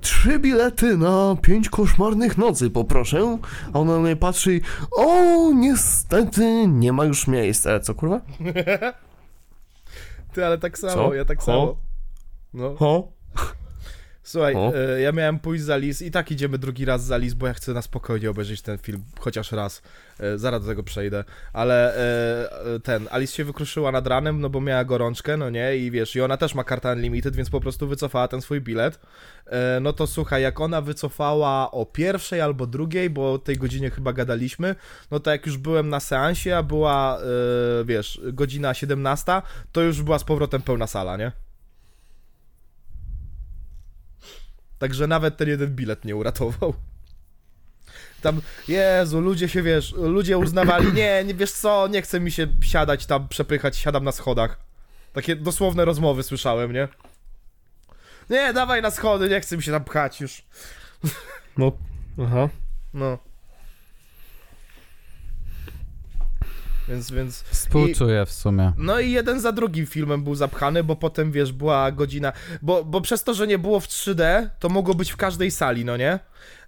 [0.00, 3.38] trzy bilety na pięć koszmarnych nocy poproszę.
[3.72, 4.60] A ona na mnie patrzy i,
[4.96, 7.66] o, niestety nie ma już miejsc.
[7.66, 8.20] Ale co, kurwa?
[10.32, 11.14] Ty, ale tak samo, Co?
[11.14, 11.44] ja tak Ho?
[11.44, 11.76] samo.
[12.54, 12.76] No.
[12.76, 13.12] Ho?
[14.30, 14.72] Słuchaj, O.
[14.74, 17.54] e, ja miałem pójść za Lis i tak idziemy drugi raz za Lis, bo ja
[17.54, 19.82] chcę na spokojnie obejrzeć ten film, chociaż raz.
[20.20, 21.24] E, zaraz do tego przejdę.
[21.52, 25.90] Ale e, ten, Alice się wykruszyła nad ranem, no bo miała gorączkę, no nie, i
[25.90, 29.00] wiesz, i ona też ma kartę Unlimited, więc po prostu wycofała ten swój bilet.
[29.80, 34.12] No to słuchaj, jak ona wycofała o pierwszej albo drugiej, bo o tej godzinie chyba
[34.12, 34.74] gadaliśmy,
[35.10, 37.18] no to jak już byłem na seansie, a była,
[37.84, 39.32] wiesz, godzina 17,
[39.72, 41.32] to już była z powrotem pełna sala, nie?
[44.80, 46.74] Także nawet ten jeden bilet nie uratował.
[48.22, 52.46] Tam, Jezu, ludzie się, wiesz, ludzie uznawali, nie, nie, wiesz co, nie chce mi się
[52.62, 54.60] siadać tam, przepychać, siadam na schodach.
[55.12, 56.88] Takie dosłowne rozmowy słyszałem, nie?
[58.30, 60.42] Nie, dawaj na schody, nie chce mi się tam pchać już.
[61.58, 61.72] No,
[62.22, 62.48] aha.
[62.94, 63.18] No.
[66.90, 67.42] Więc, więc...
[67.42, 68.72] Współczuję w sumie.
[68.78, 72.32] No i jeden za drugim filmem był zapchany, bo potem, wiesz, była godzina...
[72.62, 75.84] Bo, bo przez to, że nie było w 3D, to mogło być w każdej sali,
[75.84, 76.18] no nie?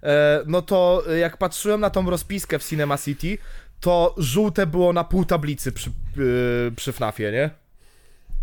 [0.03, 3.37] E, no to e, jak patrzyłem na tą rozpiskę w Cinema City,
[3.79, 7.49] to żółte było na pół tablicy przy, yy, przy FNAFie, nie?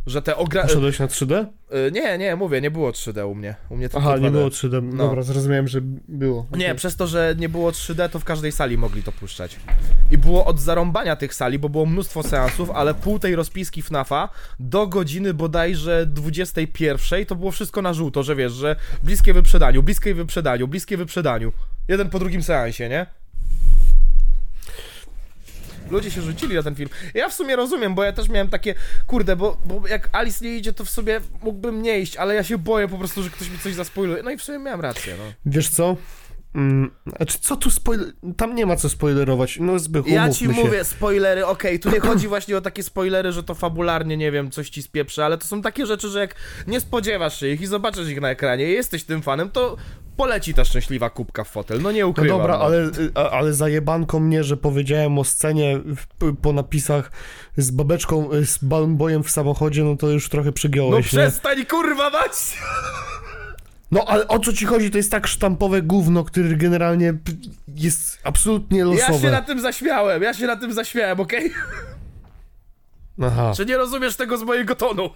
[0.07, 0.63] Że te ogra...
[0.63, 1.47] Poszedłeś na 3D?
[1.71, 3.55] E, nie, nie, mówię, nie było 3D u mnie.
[3.69, 4.33] U mnie tylko Aha, nie 2D.
[4.33, 4.83] było 3D.
[4.83, 5.07] No.
[5.07, 6.47] Dobra, zrozumiałem, że było.
[6.57, 6.77] Nie, Okej.
[6.77, 9.57] przez to, że nie było 3D, to w każdej sali mogli to puszczać.
[10.11, 14.29] I było od zarąbania tych sali, bo było mnóstwo seansów, ale pół tej rozpiski FNAFa
[14.61, 20.15] do godziny bodajże 21 to było wszystko na żółto, że wiesz, że bliskie wyprzedaniu, bliskie
[20.15, 21.53] wyprzedaniu, bliskie wyprzedaniu.
[21.89, 23.07] Jeden po drugim seansie, nie?
[25.91, 26.91] Ludzie się rzucili na ten film.
[27.15, 28.75] Ja w sumie rozumiem, bo ja też miałem takie,
[29.07, 32.45] kurde, bo, bo jak Alice nie idzie, to w sobie mógłbym nie iść, ale ja
[32.45, 34.23] się boję po prostu, że ktoś mi coś zaspoiluje.
[34.23, 35.33] No i w sumie miałem rację, no.
[35.47, 35.97] Wiesz co?
[36.55, 38.07] Mm, znaczy, co tu spoiler...
[38.37, 39.59] Tam nie ma co spoilerować.
[39.61, 40.51] No, Zbychu, Ja ci się.
[40.51, 44.51] mówię, spoilery, okej, tu nie chodzi właśnie o takie spoilery, że to fabularnie, nie wiem,
[44.51, 46.35] coś ci spieprzy, ale to są takie rzeczy, że jak
[46.67, 49.77] nie spodziewasz się ich i zobaczysz ich na ekranie i jesteś tym fanem, to
[50.17, 52.39] poleci ta szczęśliwa kubka w fotel, no nie No ukrywam.
[52.39, 52.65] dobra, no.
[52.65, 52.91] ale,
[53.31, 57.13] ale zajebanko mnie, że powiedziałem o scenie w, po napisach
[57.57, 61.19] z babeczką, y, z balonbojem w samochodzie, no to już trochę No przygiąłeś, nie?
[61.19, 62.33] przestań, kurwa mać!
[63.91, 64.91] No ale o co ci chodzi?
[64.91, 67.15] To jest tak sztampowe gówno, które generalnie
[67.77, 69.31] jest absolutnie Ja się losowe.
[69.31, 71.53] na tym zaśmiałem, ja się na tym zaśmiałem, okej?
[73.23, 75.11] Aha, Czy nie rozumiesz tego z mojego tonu?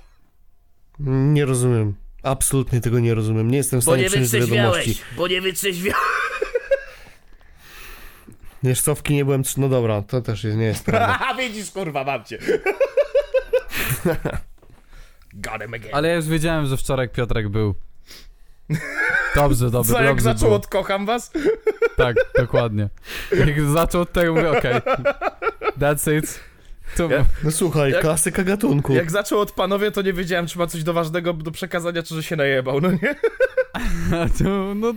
[0.98, 1.94] nie rozumiem.
[2.22, 3.50] Absolutnie tego nie rozumiem.
[3.50, 4.98] Nie jestem w stanie przyjąć do wiadomości.
[5.16, 6.00] bo nie wytrzeźwiałeś.
[8.62, 9.42] Wiesz co, w kinie byłem...
[9.56, 11.34] No dobra, to też jest, nie jest prawda.
[11.38, 12.38] Widzisz, kurwa, mam cię.
[15.34, 15.94] Got him again.
[15.94, 17.74] Ale ja już wiedziałem, że wczoraj Piotrek był.
[19.34, 20.56] Dobrze, dobrze, Co, jak dobrze zaczął było.
[20.56, 21.30] od kocham was?
[21.96, 22.88] Tak, dokładnie.
[23.46, 24.74] Jak zaczął od tego, mówię, okej.
[25.80, 26.40] That's it.
[26.96, 28.94] To, Ja- No słuchaj, Jak- klasyka gatunku.
[28.94, 32.14] Jak zaczął od panowie, to nie wiedziałem, czy ma coś do ważnego do przekazania, czy
[32.14, 33.14] że się najebał, no nie?
[34.38, 34.94] to, no,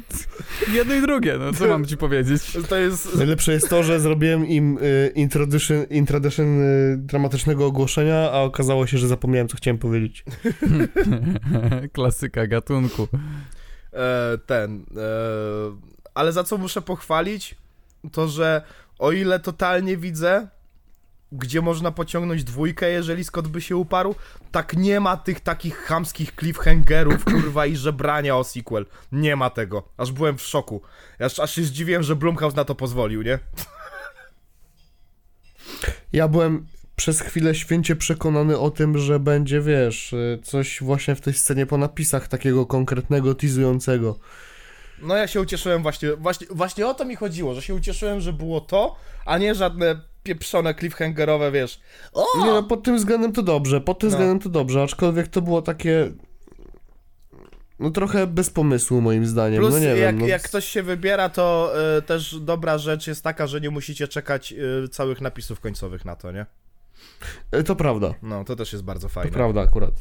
[0.74, 2.58] jedno i drugie, no co mam ci powiedzieć?
[2.70, 3.16] To jest...
[3.16, 8.98] Najlepsze jest to, że zrobiłem im y, introduction, introduction y, dramatycznego ogłoszenia, a okazało się,
[8.98, 10.24] że zapomniałem, co chciałem powiedzieć.
[11.94, 13.08] Klasyka gatunku.
[13.98, 14.86] E, ten...
[14.98, 17.56] E, ale za co muszę pochwalić,
[18.12, 18.62] to że
[19.00, 20.48] o ile totalnie widzę,
[21.32, 24.16] gdzie można pociągnąć dwójkę, jeżeli Scott by się uparł,
[24.52, 28.86] tak nie ma tych takich chamskich cliffhangerów, kurwa, i żebrania o sequel.
[29.12, 29.90] Nie ma tego.
[29.98, 30.82] Aż byłem w szoku.
[31.20, 33.40] Aż, aż się zdziwiłem, że Blumhouse na to pozwolił, nie?
[36.14, 36.68] Ja byłem
[36.98, 41.66] przez chwilę święcie przekonany o tym, że będzie, wiesz, y, coś właśnie w tej scenie
[41.66, 44.20] po napisach takiego konkretnego, teasującego.
[45.02, 48.34] No ja się ucieszyłem właśnie, właśnie, właśnie o to mi chodziło, że się ucieszyłem, że
[48.34, 48.96] było to,
[49.26, 51.80] a nie żadne pieprzone cliffhangerowe, wiesz.
[52.14, 52.26] O!
[52.40, 54.12] Nie no, pod tym względem to dobrze, pod tym No.
[54.12, 56.12] względem to dobrze, aczkolwiek to było takie...
[57.80, 60.20] No trochę bez pomysłu moim zdaniem, Plus no nie jak, wiem.
[60.20, 64.08] No, jak ktoś się wybiera, to y, też dobra rzecz jest taka, że nie musicie
[64.08, 64.54] czekać
[64.86, 66.46] y, całych napisów końcowych na to, nie?
[67.56, 69.32] Y, To prawda, No, to też jest bardzo to fajne.
[69.32, 69.94] prawda akurat.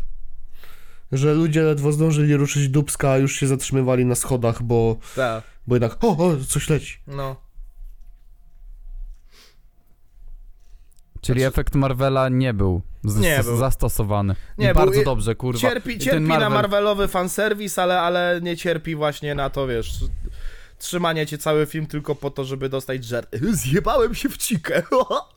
[1.13, 5.75] Że ludzie ledwo zdążyli ruszyć dubska, a już się zatrzymywali na schodach, bo, Tak, bo
[5.75, 6.99] jednak, o, o, coś leci.
[7.07, 7.37] no.
[11.21, 13.57] Czyli Znaczy- efekt Marvela nie był, z- Nie z- był.
[13.57, 14.35] zastosowany.
[14.59, 14.85] Nie I był.
[14.87, 15.61] bardzo I- dobrze, kurwa.
[15.61, 19.67] Cierpi, I cierpi ten na Marvel- Marvelowy fanserwis, ale, ale nie cierpi właśnie na to,
[19.67, 19.95] wiesz,
[20.79, 23.37] trzymanie cię cały film tylko po to, żeby dostać żart.
[23.63, 24.83] Zjebałem się w cikę.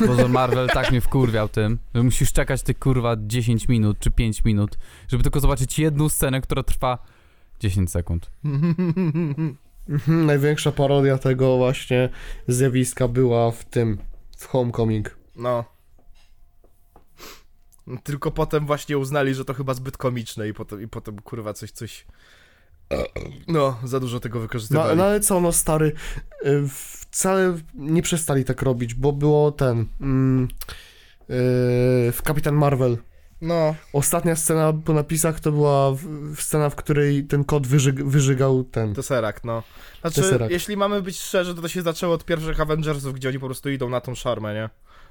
[0.00, 4.44] Boże, Marvel tak mnie wkurwiał tym, że musisz czekać te kurwa 10 minut czy 5
[4.44, 4.78] minut,
[5.08, 6.98] żeby tylko zobaczyć jedną scenę, która trwa
[7.60, 8.30] 10 sekund.
[10.06, 12.08] Największa parodia tego właśnie
[12.48, 13.98] zjawiska była w tym,
[14.36, 15.16] w Homecoming.
[15.36, 15.64] No.
[18.04, 21.70] Tylko potem właśnie uznali, że to chyba zbyt komiczne i potem, i potem kurwa coś,
[21.70, 22.06] coś...
[23.48, 24.96] No, za dużo tego No, wykorzystywali.
[24.98, 25.92] no ale co, no stary,
[26.46, 26.68] y,
[27.10, 30.48] wcale nie przestali tak robić, bo było ten, mm, y,
[32.12, 32.96] w Kapitan Marvel.
[33.40, 35.98] No, Ostatnia scena po napisach to była w,
[36.36, 38.94] w scena, w której ten kot wyżyg, wyżygał ten.
[38.94, 39.62] Tesseract, no.
[40.00, 40.52] Znaczy, Tesseract.
[40.52, 43.70] jeśli mamy być szczerzy, to to się zaczęło od pierwszych Avengersów, gdzie oni po prostu
[43.70, 44.70] idą na tą szarmę, nie?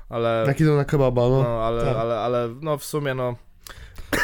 [0.10, 0.44] Ale...
[0.48, 1.44] Jak idą na kebaba, no.
[1.44, 1.98] No, ale, tak.
[1.98, 3.36] ale, ale, no w sumie, no...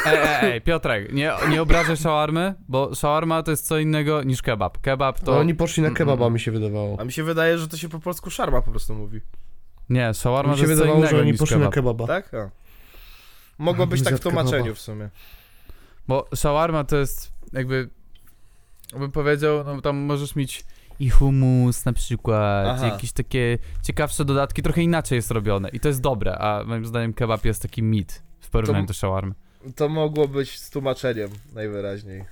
[0.06, 4.42] Ej, ej, ej, Piotrek, nie, nie obrażaj shawarmy, bo shawarma to jest co innego niż
[4.42, 4.82] kebab.
[4.82, 5.40] Kebab To to...
[5.40, 6.34] oni poszli na kebaba, mm.
[6.34, 7.00] mi się wydawało.
[7.00, 9.22] A mi się wydaje, że to się po polsku szarma po prostu mówi.
[9.90, 11.74] Nie, shawarma Mi to się jest co wydawało, innego że oni niż poszli na kebab.
[11.98, 12.08] kebaba.
[12.08, 12.34] Tak?
[12.34, 12.50] A.
[13.58, 14.44] Mogło być tak w Zjadł kebaba.
[14.50, 15.10] tłumaczeniu w sumie.
[16.08, 17.90] Bo shawarma to jest jakby,
[19.00, 20.66] bym powiedział, no tam możesz mieć
[21.00, 22.88] i humus na przykład, Aha.
[22.88, 27.14] jakieś takie ciekawsze dodatki, trochę inaczej jest robione i to jest dobre, a moim zdaniem
[27.14, 29.34] kebab jest taki mit w porównaniu To- do shawarmy.
[29.76, 32.26] To mogło być z tłumaczeniem najwyraźniej.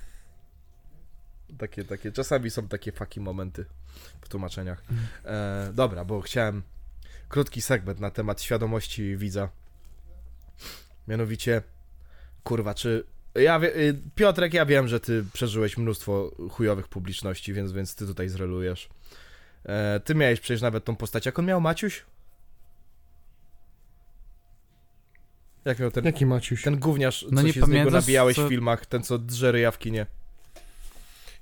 [1.58, 3.64] Takie, takie, czasami są takie faki momenty
[4.20, 4.82] w tłumaczeniach.
[5.24, 6.62] E, dobra, bo chciałem
[7.28, 9.48] krótki segment na temat świadomości widza.
[11.08, 11.62] Mianowicie,
[12.44, 13.04] kurwa, czy
[13.34, 18.06] ja wie, y, Piotrek, ja wiem, że ty przeżyłeś mnóstwo chujowych publiczności, więc, więc ty
[18.06, 18.88] tutaj zrelujesz.
[19.64, 21.26] E, ty miałeś przecież nawet tą postać.
[21.26, 22.04] Jak on miał Maciuś?
[25.66, 26.62] Jak miał ten Jaki Maciuś?
[26.62, 29.52] ten gówniarz, No co nie się z niego nabijałeś co- w filmach, ten co drze
[29.52, 30.06] ryja w kinie.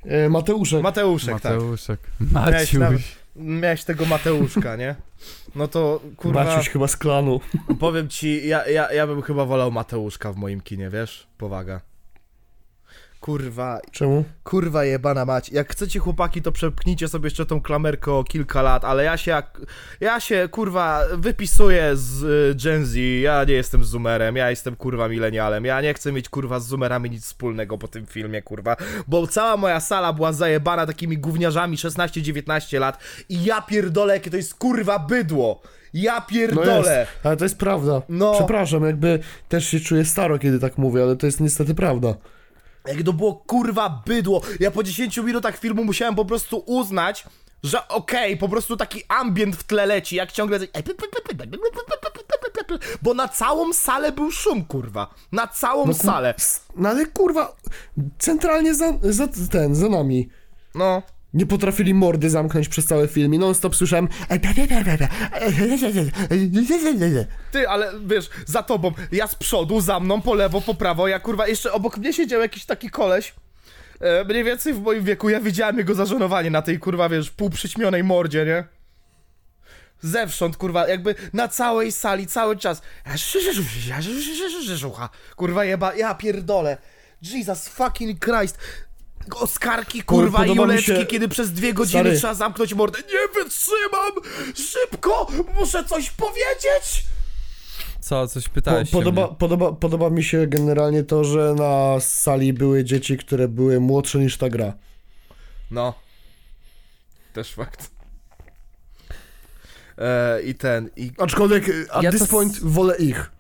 [0.05, 0.83] E, Mateuszek.
[0.83, 1.53] Mateuszek, tak.
[1.53, 2.01] Mateuszek.
[2.33, 3.13] Miałeś Maciuś.
[3.37, 4.95] Miałeś tego Mateuszka, nie?
[5.55, 7.41] No to, kurwa, Maciuś chyba z klanu.
[7.81, 11.27] powiem ci, ja, ja, ja bym chyba wolał Mateuszka w moim kinie, wiesz?
[11.39, 11.81] Powaga.
[13.25, 14.25] Kurwa, Czemu?
[14.45, 15.49] kurwa jebana mać.
[15.53, 19.31] Jak chcecie chłopaki, to przepchnijcie sobie jeszcze tą klamerkę o kilka lat, ale ja się
[19.31, 19.61] jak...
[20.01, 25.09] Ja się, kurwa, wypisuję z y, Gen Z, ja nie jestem zoomerem, ja jestem, kurwa,
[25.09, 28.77] milenialem, ja nie chcę mieć, kurwa, z zoomerami nic wspólnego po tym filmie, kurwa,
[29.09, 32.99] bo cała moja sala była zajebana takimi gówniarzami 16-19 lat
[33.29, 35.63] i ja pierdolę, jakie to jest, kurwa, bydło.
[35.95, 36.77] Ja No pierdolę.
[36.77, 38.03] jest, ale to jest prawda.
[38.09, 38.33] No.
[38.35, 39.19] Przepraszam, jakby
[39.49, 42.15] też się czuję staro, kiedy tak mówię, ale to jest niestety prawda.
[42.87, 44.43] Jak to było kurwa bydło.
[44.61, 47.25] Ja po 10 minutach filmu musiałem po prostu uznać,
[47.63, 50.59] że okej, po prostu taki ambient w tle leci, jak ciągle...
[53.03, 55.15] Bo na całą salę był szum, kurwa.
[55.33, 56.35] Na całą No, salę.
[56.77, 57.57] No ale kurwa,
[58.19, 60.29] centralnie za, za ten, za nami.
[60.75, 61.03] No.
[61.35, 64.09] Nie potrafili mordy zamknąć przez cały film i non stop słyszałem
[67.51, 71.21] Ty, ale wiesz, za tobą, ja z przodu, za mną, po lewo, po prawo, ja
[71.21, 73.35] kurwa, jeszcze obok mnie siedział jakiś taki koleś,
[74.01, 78.05] e, mniej więcej w moim wieku, ja widziałem jego zażenowanie na tej kurwa, wiesz, półprzyćmionej
[78.05, 78.65] mordzie, nie?
[80.01, 82.83] Zewsząd, kurwa, jakby na całej sali, cały czas.
[85.37, 86.77] Kurwa, jeba, ja pierdolę.
[87.23, 88.59] Jesus fucking Christ.
[89.35, 92.19] Oskarki, kurwa, i podoba mi Juleczki, się- kiedy przez dwie godziny Stary.
[92.19, 92.99] trzeba zamknąć mordę.
[92.99, 94.13] Nie wytrzymam!
[94.55, 95.27] Szybko!
[95.61, 97.05] Muszę coś powiedzieć!
[98.01, 99.37] Co, coś Po, pytałeś się podoba, mnie.
[99.39, 104.37] podoba, podoba mi się generalnie to, że na sali były dzieci, które były młodsze niż
[104.39, 104.73] ta gra.
[105.71, 105.95] No.
[107.33, 107.91] Też fakt.
[109.99, 113.31] E, I ten, i Aczkolwiek y, at Ja this s- point wolę ich.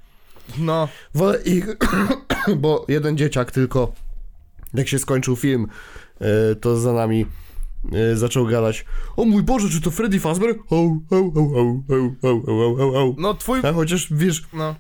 [0.59, 0.89] no.
[1.15, 1.67] Wolę ich,
[2.57, 3.93] bo jeden dzieciak tylko,
[4.75, 5.67] jak się skończył film,
[6.53, 7.27] y, to za nami
[8.13, 8.85] y, zaczął gadać
[9.17, 10.55] O mój Boże, czy to Freddy Fazbear?
[13.19, 13.61] No twój...
[13.65, 14.75] A chociaż, wiesz, No.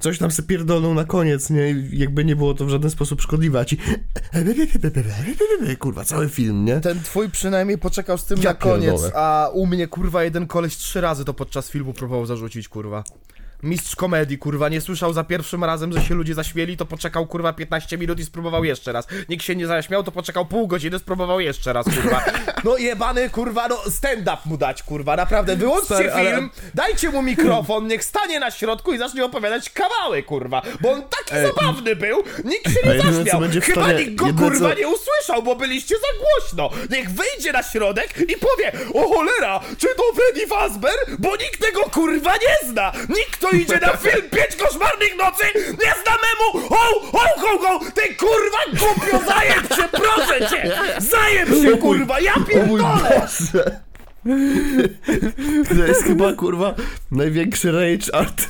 [0.00, 1.74] coś tam se pierdolnął na koniec, nie?
[1.92, 3.76] Jakby nie było to w żaden sposób szkodliwe, a ci...
[5.78, 6.80] Kurwa, cały film, nie?
[6.80, 9.12] Ten twój przynajmniej poczekał z tym Ja na koniec, pierdolę.
[9.14, 13.04] a u mnie kurwa jeden koleś trzy razy to podczas filmu próbował zarzucić kurwa.
[13.62, 17.52] Mistrz komedii, kurwa, nie słyszał za pierwszym razem, że się ludzie zaśmieli, to poczekał kurwa
[17.52, 19.06] 15 minut i spróbował jeszcze raz.
[19.28, 22.24] Nikt się nie zaśmiał, to poczekał pół godziny, spróbował jeszcze raz, kurwa.
[22.64, 27.22] No jebany, kurwa, no stand-up mu dać, kurwa, naprawdę, wyłączcie Stary, ale- film, dajcie mu
[27.22, 32.16] mikrofon, niech stanie na środku i zacznie opowiadać kawały, kurwa, bo on taki zabawny był,
[32.44, 35.56] nikt się nie jedyne, zaśmiał, chyba stanie- nikt go, jedyne, kurwa, co- nie usłyszał, bo
[35.56, 36.70] byliście za głośno.
[36.90, 40.94] Niech wyjdzie na środek i powie, o cholera, czy to Freddy Fazbear?
[41.18, 42.92] Bo nikt tego kurwa nie zna.
[43.08, 47.80] Nikt, kto idzie na film Pięć koszmarnych nocy, nie zna memu, ho, ho, ho, ho,
[47.94, 53.26] ty kurwa głupio, zajeb się, proszę cię, zajeb się, kurwa, ja pierdolę.
[55.68, 56.74] To jest chyba, kurwa,
[57.10, 58.46] największy rage art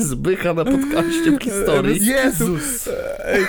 [0.00, 2.06] Zbycha na podcaście w historii.
[2.06, 2.88] Jezus!
[3.24, 3.46] Ej,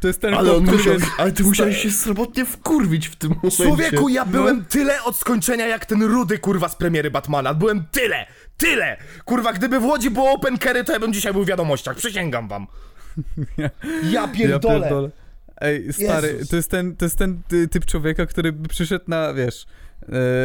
[0.00, 3.16] to jest ten Ale on który musiał, jest- ale ty musiałeś się srobotnie wkurwić w
[3.16, 3.64] tym momencie.
[3.64, 4.30] Człowieku, ja No.
[4.30, 7.54] byłem tyle od skończenia jak ten rudy kurwa z premiery Batmana.
[7.54, 8.26] Byłem tyle!
[8.60, 8.96] Tyle!
[9.24, 11.96] Kurwa, gdyby w Łodzi było open carry, to ja bym dzisiaj był w wiadomościach.
[11.96, 12.66] Przysięgam wam.
[13.58, 13.70] Ja
[14.10, 14.80] Ja pierdolę.
[14.80, 15.10] pierdolę.
[15.60, 16.48] Ej, stary, Jezus.
[16.48, 19.66] to jest, ten, to jest ten ty- typ człowieka, który by przyszedł na, wiesz,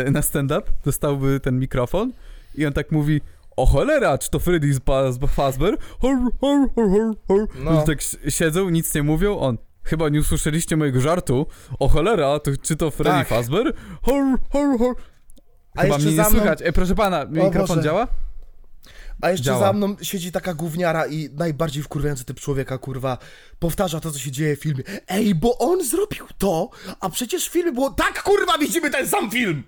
[0.08, 2.12] e, na stand-up, dostałby ten mikrofon
[2.56, 3.22] i on tak mówi
[3.58, 5.78] o cholera, czy to Freddy z Ba- z Fazbear?
[6.00, 7.48] Hor, hor, hor, hor, hor.
[7.64, 7.82] No.
[7.84, 7.98] Tak
[8.30, 11.46] siedzą, nic nie mówią, on chyba nie usłyszeliście mojego żartu,
[11.80, 13.28] o cholera, to, czy to Freddy Tak.
[13.28, 13.74] Fazbear?
[14.02, 14.96] Hor, hor, hor.
[15.76, 16.62] A Chyba jeszcze mnie nie za mną, słychać.
[16.62, 17.84] Ej, proszę pana, mikrofon Boże.
[17.84, 18.08] działa?
[19.22, 19.60] a jeszcze działa.
[19.60, 23.18] za mną siedzi taka gówniara i najbardziej wkurwiający typ człowieka, kurwa,
[23.60, 24.84] powtarza to, co się dzieje w filmie.
[25.08, 26.70] Ej, bo on zrobił to,
[27.00, 27.90] a przecież w filmie było...
[27.90, 29.64] Tak, kurwa, widzimy ten sam film!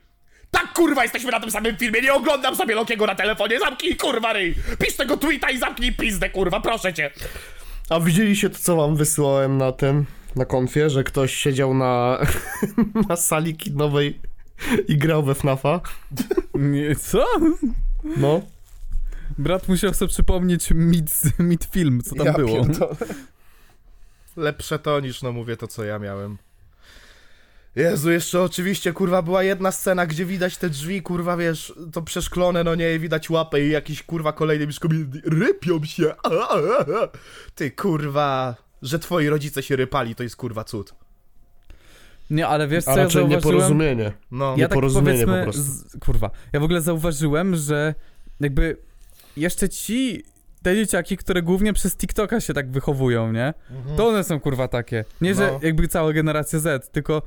[0.52, 4.34] Tak, kurwa, jesteśmy na tym samym filmie, nie oglądam sobie Lokiego na telefonie, zamknij, kurwa,
[4.34, 4.56] ryj!
[4.80, 7.12] Pisz tego tweeta i zamknij pizdę, kurwa, proszę cię!
[7.90, 10.06] A widzieliście to, co wam wysłałem na ten,
[10.36, 12.20] na konfie, że ktoś siedział na,
[13.10, 14.20] na sali kinowej
[14.88, 15.82] i grał we FNAFa?
[16.54, 17.26] Nie, co?
[18.18, 18.42] No.
[19.38, 22.66] Brat musiał sobie przypomnieć mid, mid film, co tam było.
[22.66, 22.96] pierdolę.
[24.38, 26.38] Lepsze to niż, no mówię, to co ja miałem.
[27.76, 32.64] Jezu, jeszcze oczywiście, kurwa, była jedna scena, gdzie widać te drzwi, kurwa, wiesz, to przeszklone,
[32.64, 36.16] no nie, i widać łapę i jakiś, kurwa, kolejny mieszkowie rypią się.
[36.24, 37.08] A, a, a.
[37.56, 40.94] Ty, kurwa, że twoi rodzice się rypali, to jest, kurwa, cud.
[42.30, 43.56] Nie, ale wiesz co A ja raczej zauważyłem?
[43.56, 44.12] nieporozumienie.
[44.32, 45.62] No, Ja tak Nieporozumienie powiedzmy, po prostu.
[45.62, 47.96] z, kurwa, ja w ogóle zauważyłem, że
[48.40, 48.78] jakby
[49.38, 50.24] jeszcze ci,
[50.64, 53.54] te dzieciaki, które głównie przez TikToka się tak wychowują, nie?
[53.98, 55.06] To one są kurwa takie.
[55.22, 55.60] Nie, że No.
[55.64, 57.22] jakby cała generacja Z, tylko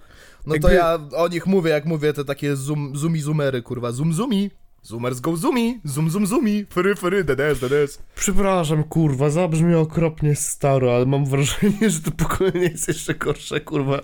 [0.47, 3.93] no to jakby- ja o nich mówię, jak mówię, te takie zoom, zoomi zoomery, kurwa,
[3.93, 4.51] zoom zoomi.
[4.83, 8.03] Zoomers go zoomi, zoom zoom zoomi, fyry fyry, dedes, dedes.
[8.15, 14.01] Przepraszam, kurwa, zabrzmi okropnie staro, ale mam wrażenie, że to pokolenie jest jeszcze gorsze, kurwa,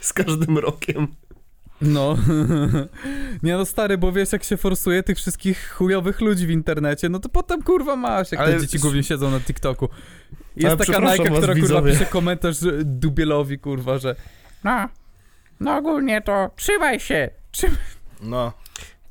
[0.00, 1.08] z każdym rokiem.
[1.80, 2.16] no.
[3.42, 7.18] nie no stary, bo wiesz jak się forsuje tych wszystkich chujowych ludzi w internecie, no
[7.18, 9.88] to potem kurwa masz, jak Ale te dzieci głównie siedzą na TikToku.
[9.90, 14.16] Ale Jest taka przepraszam Najka, która kurwa pisze komentarz Dubielowi kurwa, że
[14.64, 14.88] no,
[15.60, 17.78] no ogólnie to trzymaj się, trzymaj
[18.22, 18.52] No.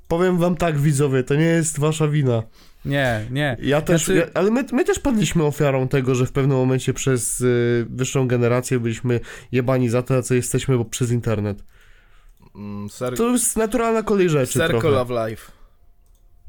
[0.07, 2.43] Powiem wam tak, widzowie, to nie jest wasza wina.
[2.85, 3.57] Nie, nie.
[3.61, 6.93] Ja też, Znaczy- ja, ale my, my też padliśmy ofiarą tego, że w pewnym momencie
[6.93, 9.19] przez y, wyższą generację byliśmy
[9.51, 11.63] jebani za to, co jesteśmy, bo przez internet.
[12.55, 14.99] Mm, ser- To jest naturalna kolej rzeczy Circle trochę.
[15.01, 15.51] of life.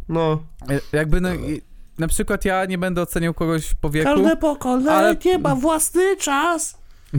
[0.08, 0.42] No.
[0.70, 1.28] E, Jakby no,
[1.98, 4.10] na przykład ja nie będę oceniał kogoś po wieku.
[4.40, 6.78] pokolenie ale- ma własny czas.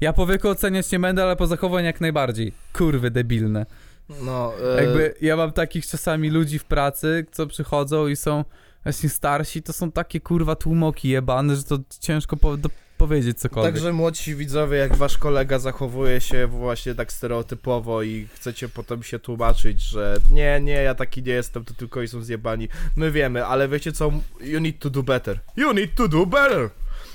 [0.00, 2.52] Ja po wieku oceniać nie będę, ale po zachowaniu jak najbardziej.
[2.72, 3.66] Kurwy debilne.
[4.22, 8.44] No, e, Jakby ja mam takich czasami ludzi w pracy, co przychodzą i są
[8.84, 13.72] właśnie starsi, to są takie kurwa tłumoki jebane, że to ciężko po, do, powiedzieć cokolwiek.
[13.74, 19.18] Także młodsi widzowie, jak wasz kolega zachowuje się właśnie tak stereotypowo i chcecie potem się
[19.18, 22.68] tłumaczyć, że nie, nie, ja taki nie jestem, to tylko i są zjebani.
[22.96, 24.12] My wiemy, ale wiecie co?
[24.40, 25.38] You need to do better.
[25.56, 26.70] You need to do better!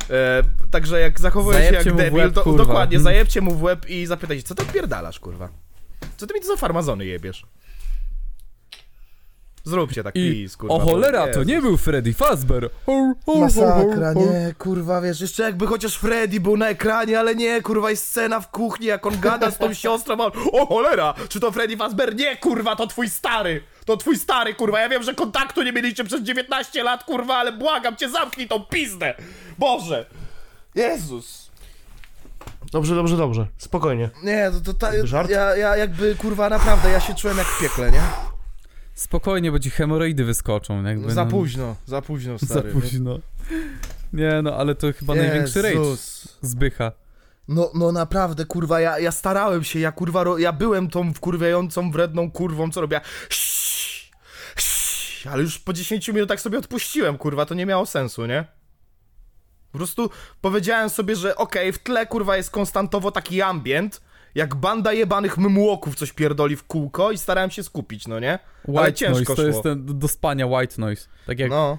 [0.09, 2.57] E, także jak zachowuje się jak debil, łeb, to kurwa.
[2.65, 3.03] dokładnie, Mhm.
[3.13, 5.49] zajebcie mu w łeb i zapytajcie, co ty pierdalasz, kurwa?
[6.17, 7.45] Co ty mi to za farmazony jebiesz?
[9.63, 10.75] Zróbcie tak, I please, kurwa.
[10.75, 12.69] o cholera, to nie był Freddy Fazbear.
[13.39, 18.07] Masakra, nie, kurwa, wiesz, jeszcze jakby chociaż Freddy był na ekranie, ale nie, kurwa, jest
[18.07, 21.51] scena w kuchni, jak on gada z tą siostrą, a on, o cholera, czy to
[21.51, 22.15] Freddy Fazbear?
[22.15, 26.03] Nie, kurwa, to twój stary, to twój stary, kurwa, ja wiem, że kontaktu nie mieliście
[26.03, 29.13] przez 19 lat, kurwa, ale błagam cię, zamknij tą pizdę,
[29.57, 30.05] Boże,
[30.75, 31.40] Jezus.
[32.71, 33.47] Dobrze, dobrze, dobrze.
[33.57, 34.09] Spokojnie.
[34.23, 35.29] Nie, to, to ta, Żart?
[35.29, 38.01] ja, ja jakby, kurwa, naprawdę, ja się czułem jak w piekle, nie?
[38.93, 40.83] Spokojnie, bo ci hemoroidy wyskoczą.
[40.83, 41.31] Jakby, Za no.
[41.31, 42.71] późno, za późno, Za stary.
[42.71, 43.19] późno.
[44.13, 46.27] Nie no, ale to chyba największy rage Jezus.
[46.41, 46.91] zbycha.
[47.47, 52.31] No, no naprawdę, kurwa, ja, ja starałem się, ja kurwa, ja byłem tą wkurwiającą, wredną
[52.31, 52.81] kurwą, co
[53.29, 54.11] ściii,
[55.31, 58.45] ale już po 10 minutach sobie odpuściłem, kurwa, to nie miało sensu, nie?
[59.71, 60.09] Po prostu
[60.41, 64.01] powiedziałem sobie, że okej, w tle, kurwa, jest konstantowo taki ambient,
[64.35, 68.39] jak banda jebanych mymłoków coś pierdoli w kółko i starałem się skupić, no nie?
[68.67, 69.45] Ale White ciężko noise, to szło.
[69.45, 71.07] jest ten do- do spania white noise.
[71.27, 71.77] Tak jak No.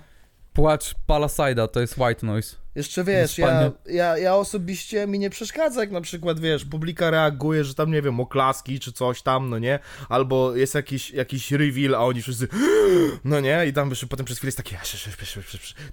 [0.52, 2.56] Płacz Palasida, to jest white noise.
[2.74, 7.64] Jeszcze wiesz, ja, ja, ja osobiście mi nie przeszkadza, jak na przykład wiesz, publika reaguje,
[7.64, 9.78] że tam nie wiem, oklaski czy coś tam, no nie?
[10.08, 12.48] Albo jest jakiś, jakiś reveal, a oni wszyscy,
[13.24, 13.66] no nie?
[13.66, 14.78] I tam wiesz, potem przez chwilę jest takie,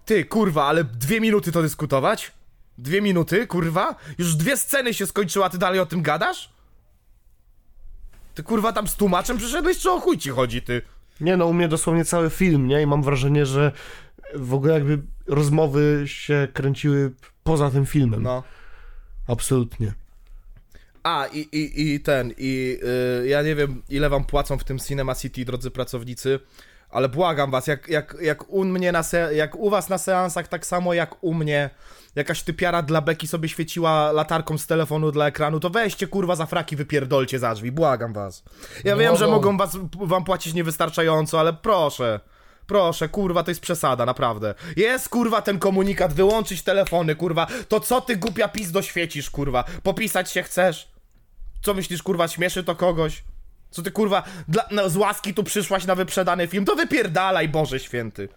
[0.05, 2.31] ty kurwa, ale dwie minuty to dyskutować?
[2.77, 3.95] Dwie minuty, kurwa?
[4.17, 6.49] Już dwie sceny się skończyły, a ty dalej o tym gadasz?
[8.35, 10.81] Ty kurwa tam z tłumaczem przyszedłeś, czy o chuj ci chodzi, ty?
[11.21, 12.81] Nie no, u mnie dosłownie cały film, nie?
[12.81, 13.71] I mam wrażenie, że
[14.35, 17.11] w ogóle jakby rozmowy się kręciły
[17.43, 18.23] poza tym filmem.
[18.23, 18.43] No.
[19.27, 19.93] Absolutnie.
[21.03, 22.77] A, i, i, i ten, i
[23.23, 26.39] y, ja nie wiem, ile wam płacą w tym Cinema City, drodzy pracownicy,
[26.89, 30.47] ale błagam was, jak, jak, jak u mnie na se, jak u was na seansach,
[30.47, 31.69] tak samo jak u mnie,
[32.15, 36.45] jakaś typiara dla beki sobie świeciła latarką z telefonu dla ekranu, to weźcie kurwa za
[36.45, 38.43] fraki, wypierdolcie za drzwi, błagam was.
[38.83, 39.31] Ja No, wiem, że no.
[39.31, 42.19] mogą was, wam płacić niewystarczająco, ale proszę.
[42.69, 44.55] Proszę, kurwa, to jest przesada, naprawdę.
[44.75, 47.47] Jest, kurwa, ten komunikat, wyłączyć telefony, kurwa.
[47.67, 49.63] To co ty, głupia pizdo, świecisz, kurwa?
[49.83, 50.91] Popisać się chcesz?
[51.61, 53.23] Co myślisz, kurwa, śmieszy to kogoś?
[53.69, 56.65] Co ty, kurwa, dla, no, z łaski tu przyszłaś na wyprzedany film?
[56.65, 58.29] To wypierdalaj, Boże Święty.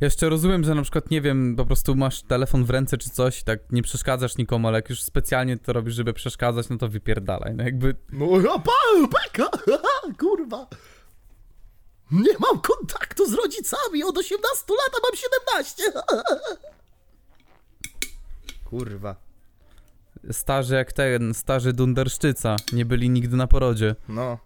[0.00, 3.40] Jeszcze rozumiem, że na przykład, nie wiem, po prostu masz telefon w ręce czy coś
[3.40, 6.88] i tak nie przeszkadzasz nikomu, ale jak już specjalnie to robisz, żeby przeszkadzać, no to
[6.88, 7.54] wypierdalaj.
[7.54, 8.26] No jakby, No,
[10.20, 10.66] kurwa.
[12.12, 15.82] Nie mam kontaktu z rodzicami, od 18 lat, a mam 17.
[18.70, 19.16] Kurwa.
[20.30, 23.96] starzy jak ten, starzy Dunderszczyca, nie byli nigdy na porodzie.
[24.08, 24.38] No.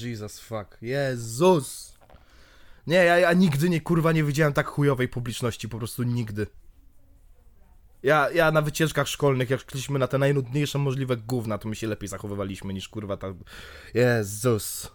[0.00, 0.78] Jesus fuck.
[0.82, 1.92] Jezus.
[2.86, 6.46] Nie, ja, ja nigdy nie, kurwa, nie widziałem tak chujowej publiczności, po prostu nigdy.
[8.02, 11.86] Ja, ja na wycieczkach szkolnych, jak szliśmy na te najnudniejsze możliwe gówna, to my się
[11.86, 13.34] lepiej zachowywaliśmy niż kurwa tak...
[13.94, 14.90] Jezus.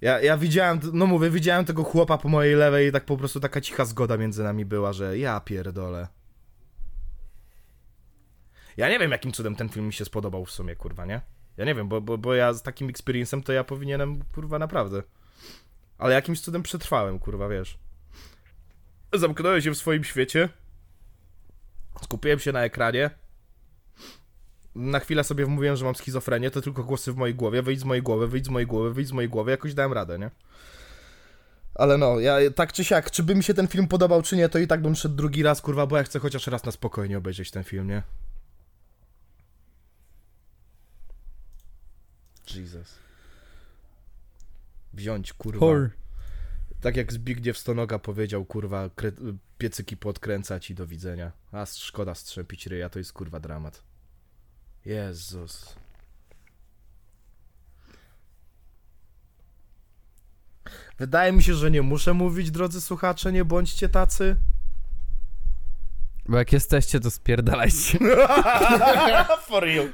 [0.00, 3.40] Ja, ja widziałem, no mówię, widziałem tego chłopa po mojej lewej i tak po prostu
[3.40, 6.08] taka cicha zgoda między nami była, że ja pierdolę.
[8.76, 11.20] Ja nie wiem, jakim cudem ten film mi się spodobał w sumie, kurwa, nie?
[11.56, 15.02] Ja nie wiem, bo, bo, bo ja z takim experience'em to ja powinienem, kurwa, naprawdę.
[15.98, 17.78] Ale jakimś cudem przetrwałem, kurwa, wiesz.
[19.14, 20.48] Zamknąłem się w swoim świecie.
[22.02, 23.10] Skupiłem się na ekranie.
[24.76, 27.62] Na chwilę sobie wmówiłem, że mam schizofrenię, to tylko głosy w mojej głowie.
[27.62, 29.50] Wyjdź z mojej głowy, wyjdź z mojej głowy, wyjdź z mojej głowy.
[29.50, 30.30] Jakoś dałem radę, nie?
[31.74, 34.48] Ale no, ja tak czy siak, czy by mi się ten film podobał, czy nie,
[34.48, 37.18] to i tak bym szedł drugi raz, kurwa, bo ja chcę chociaż raz na spokojnie
[37.18, 38.02] obejrzeć ten film, nie?
[42.54, 42.98] Jesus.
[44.94, 45.60] Wziąć, kurwa.
[45.60, 45.90] Hor.
[46.80, 49.12] Tak jak Zbigniew Stonoga powiedział, kurwa, kre...
[49.58, 51.32] piecyki podkręcać i do widzenia.
[51.52, 53.85] A szkoda strzępić ryja, to jest kurwa dramat.
[54.86, 55.76] Jezus.
[60.98, 64.36] Wydaje mi się, że nie muszę mówić, drodzy słuchacze, nie bądźcie tacy.
[66.28, 67.98] Bo jak jesteście, to spierdalajcie.
[69.48, 69.88] For real.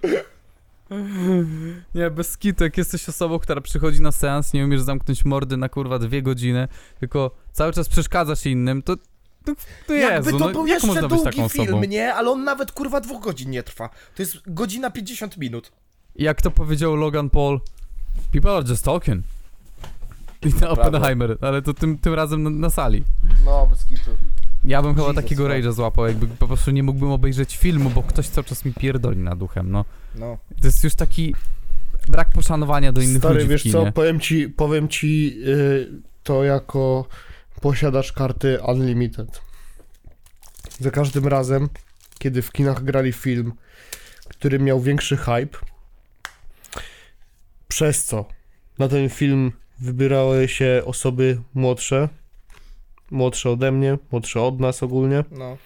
[1.95, 5.69] Nie, bez kitu, jak jesteś osobą, która przychodzi na seans, nie umiesz zamknąć mordy na
[5.69, 6.69] kurwa dwie godziny,
[7.01, 8.97] tylko cały czas przeszkadzasz innym, to...
[9.45, 9.55] to,
[9.87, 11.85] to Jakby Jezu, to no, był jak jeszcze długi taką film, osobą?
[11.85, 12.15] nie?
[12.15, 13.89] Ale on nawet kurwa dwóch godzin nie trwa.
[14.15, 15.73] To jest godzina 50 minut.
[16.17, 17.61] Jak to powiedział Logan Paul,
[18.33, 19.25] people are just talking.
[20.43, 23.05] I na Oppenheimer, ale to tym, tym razem na, na sali.
[23.45, 24.11] No, bez kitu.
[24.65, 25.55] Ja bym chyba Jesus takiego fuck.
[25.55, 29.17] rage'a złapał, jakby po prostu nie mógłbym obejrzeć filmu, bo ktoś cały czas mi pierdoli
[29.17, 29.85] nad duchem, no.
[30.15, 30.39] No.
[30.61, 31.35] To jest już taki
[32.09, 33.73] brak poszanowania do innych Stary, ludzi wiesz kinie.
[33.73, 35.89] co, powiem ci, powiem ci y,
[36.23, 37.07] to jako
[37.63, 39.41] posiadacz karty Unlimited.
[40.81, 41.69] Za każdym razem,
[42.19, 43.53] kiedy w kinach grali film,
[44.29, 45.59] który miał większy hype,
[47.69, 48.25] przez co
[48.79, 52.09] na ten film wybierały się osoby młodsze,
[53.11, 55.57] młodsze ode mnie, młodsze od nas ogólnie, No.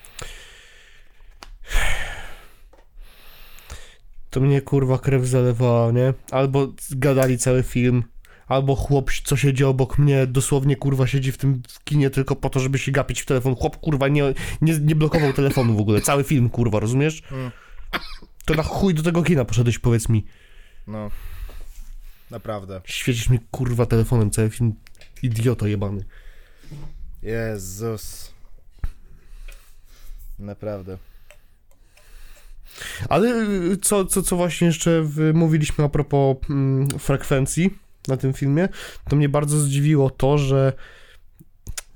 [4.31, 6.15] to mnie kurwa krew zalewała, nie?
[6.31, 8.05] Albo gadali cały film,
[8.47, 12.61] albo chłop, co siedzi obok mnie, dosłownie kurwa siedzi w tym kinie tylko po to,
[12.61, 13.55] żeby się gapić w telefon.
[13.57, 17.23] Chłop kurwa nie, nie, nie blokował telefonu w ogóle, cały film kurwa, rozumiesz?
[17.33, 17.51] Mm.
[18.45, 20.25] To na chuj do tego kina poszedłeś, powiedz mi.
[20.87, 21.11] No.
[22.31, 22.81] Naprawdę.
[22.85, 24.75] Świecisz mi kurwa telefonem cały film,
[25.23, 26.05] idioto jebany.
[27.23, 28.35] Jezus.
[30.39, 30.99] Naprawdę.
[33.09, 33.29] Ale
[33.73, 38.69] y, co, co, co właśnie jeszcze mówiliśmy a propos mm, frekwencji na tym filmie,
[39.09, 40.73] to mnie bardzo zdziwiło to, że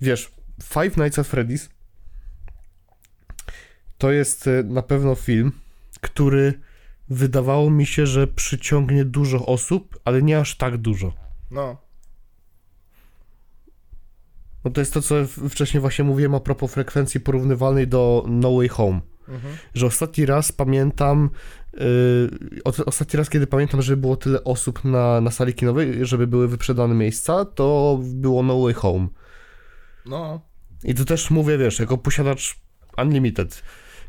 [0.00, 0.30] wiesz,
[0.62, 1.68] Five Nights at Freddy's
[3.98, 5.52] to jest y, na pewno film,
[6.00, 6.60] który
[7.08, 11.12] wydawało mi się, że przyciągnie dużo osób, ale nie aż tak dużo.
[11.50, 11.76] No.
[14.64, 15.14] No to jest to, co
[15.50, 19.00] wcześniej właśnie mówiłem a propos frekwencji porównywalnej do No Way Home.
[19.28, 19.56] Mhm.
[19.74, 21.30] że ostatni raz pamiętam,
[21.72, 26.48] yy, ostatni raz, kiedy pamiętam, że było tyle osób na, na sali kinowej, żeby były
[26.48, 29.08] wyprzedane miejsca, to było No Way Home.
[30.06, 30.40] No.
[30.84, 32.56] I tu też mówię, wiesz, jako posiadacz
[32.98, 33.62] Unlimited.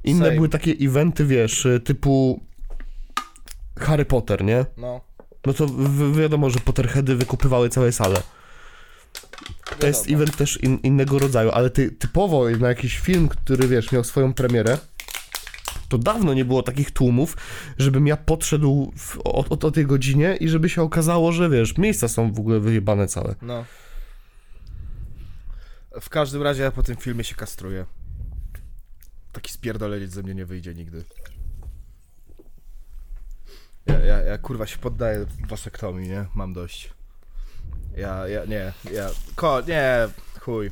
[0.04, 0.36] Inne Same.
[0.36, 2.44] były takie eventy, wiesz, typu
[3.80, 4.66] Harry Potter, nie?
[4.78, 5.02] No.
[5.46, 8.22] No to wi- wiadomo, że Potterheady wykupywały całe sale.
[9.80, 13.92] to jest event też in, innego rodzaju, ale ty, typowo na jakiś film, który wiesz,
[13.92, 14.78] miał swoją premierę,
[15.92, 17.38] to dawno nie było takich tłumów,
[17.78, 21.78] żebym ja podszedł w, o, o, o tej godzinie i żeby się okazało, że wiesz,
[21.78, 23.36] miejsca są w ogóle wyjebane całe.
[23.42, 23.66] No.
[26.02, 27.86] W każdym razie ja po tym filmie się kastruję.
[29.32, 31.04] Taki spierdoleniec ze mnie nie wyjdzie nigdy.
[33.86, 36.26] Ja, ja, ja kurwa się poddaję wasektomii, nie?
[36.36, 36.94] Mam dość.
[37.98, 40.08] Ja, ja, nie, ja, ko, nie,
[40.40, 40.72] chuj.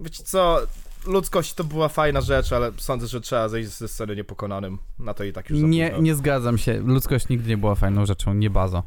[0.00, 0.66] Wiecie co,
[1.06, 4.78] ludzkość to była fajna rzecz, ale sądzę, że trzeba zejść ze sceny niepokonanym.
[4.98, 6.78] Na to i tak już Nie, nie zgadzam się.
[6.78, 8.82] Ludzkość nigdy nie była fajną rzeczą, nie bazo.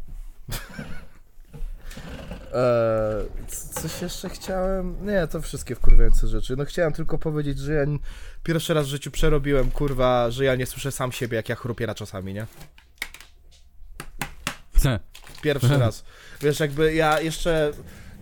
[2.54, 3.30] Eee,
[3.72, 5.06] coś jeszcze chciałem?
[5.06, 6.56] Nie, to wszystkie wkurwiające rzeczy.
[6.56, 7.86] No chciałem tylko powiedzieć, że ja
[8.44, 11.88] pierwszy raz w życiu przerobiłem, kurwa, że ja nie słyszę sam siebie, jak ja chrupię
[11.88, 12.48] na czasami, nie?
[15.42, 16.04] Pierwszy raz.
[16.42, 17.72] Wiesz, jakby ja jeszcze,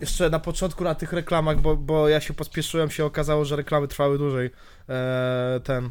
[0.00, 3.88] jeszcze na początku na tych reklamach, bo, bo ja się pospieszyłem, się okazało, że reklamy
[3.88, 4.50] trwały dłużej.
[4.88, 5.90] Eee, ten...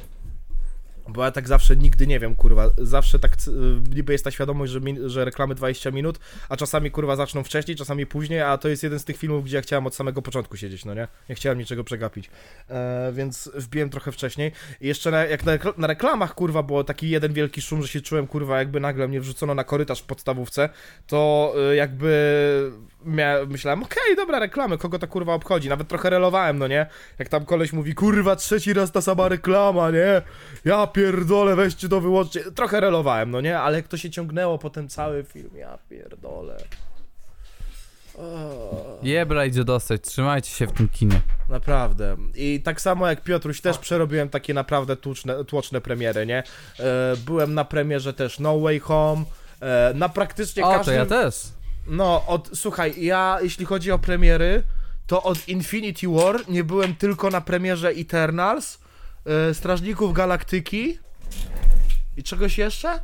[1.10, 2.70] Bo ja tak zawsze nigdy nie wiem, kurwa.
[2.78, 3.52] Zawsze tak c-
[3.96, 8.06] niby jest ta świadomość, że, że reklamy 20 minut, a czasami kurwa zaczną wcześniej, czasami
[8.06, 10.86] później, a to jest jeden z tych filmów, gdzie ja chciałem od samego początku siedzieć,
[10.86, 11.08] no nie?
[11.30, 12.30] Nie chciałem niczego przegapić.
[12.70, 14.52] E, więc wbiłem trochę wcześniej.
[14.82, 18.02] I jeszcze na, jak na, na reklamach, kurwa, było taki jeden wielki szum, że się
[18.02, 20.70] czułem, kurwa, jakby nagle mnie wrzucono na korytarz w podstawówce,
[21.08, 22.72] to y, jakby
[23.48, 25.70] myślałem, okej, dobra, reklamy, kogo to kurwa obchodzi?
[25.70, 26.86] Nawet trochę relowałem, no nie?
[27.20, 30.22] Jak tam koleś mówi, kurwa, trzeci raz ta sama reklama, nie?
[30.66, 32.52] Ja pierdolę, weźcie to wyłączcie.
[32.52, 33.60] Trochę relowałem, no nie?
[33.60, 36.58] Ale jak to się ciągnęło potem cały film, ja pierdolę.
[38.18, 41.22] O, Jebra idzie dostać, trzymajcie się w tym kinie.
[41.50, 42.16] naprawdę.
[42.36, 46.44] I tak samo jak Piotruś, też przerobiłem takie naprawdę tłuczne, tłoczne premiery, nie?
[46.80, 49.24] E, byłem na premierze też No Way Home,
[49.62, 50.96] e, na praktycznie O, to każdym...
[50.96, 51.44] ja też.
[51.88, 54.64] No, od, słuchaj, ja jeśli chodzi o premiery,
[55.08, 58.80] to od Infinity War nie byłem tylko na premierze Eternals,
[59.26, 61.00] e, Strażników Galaktyki
[62.18, 63.00] i czegoś jeszcze?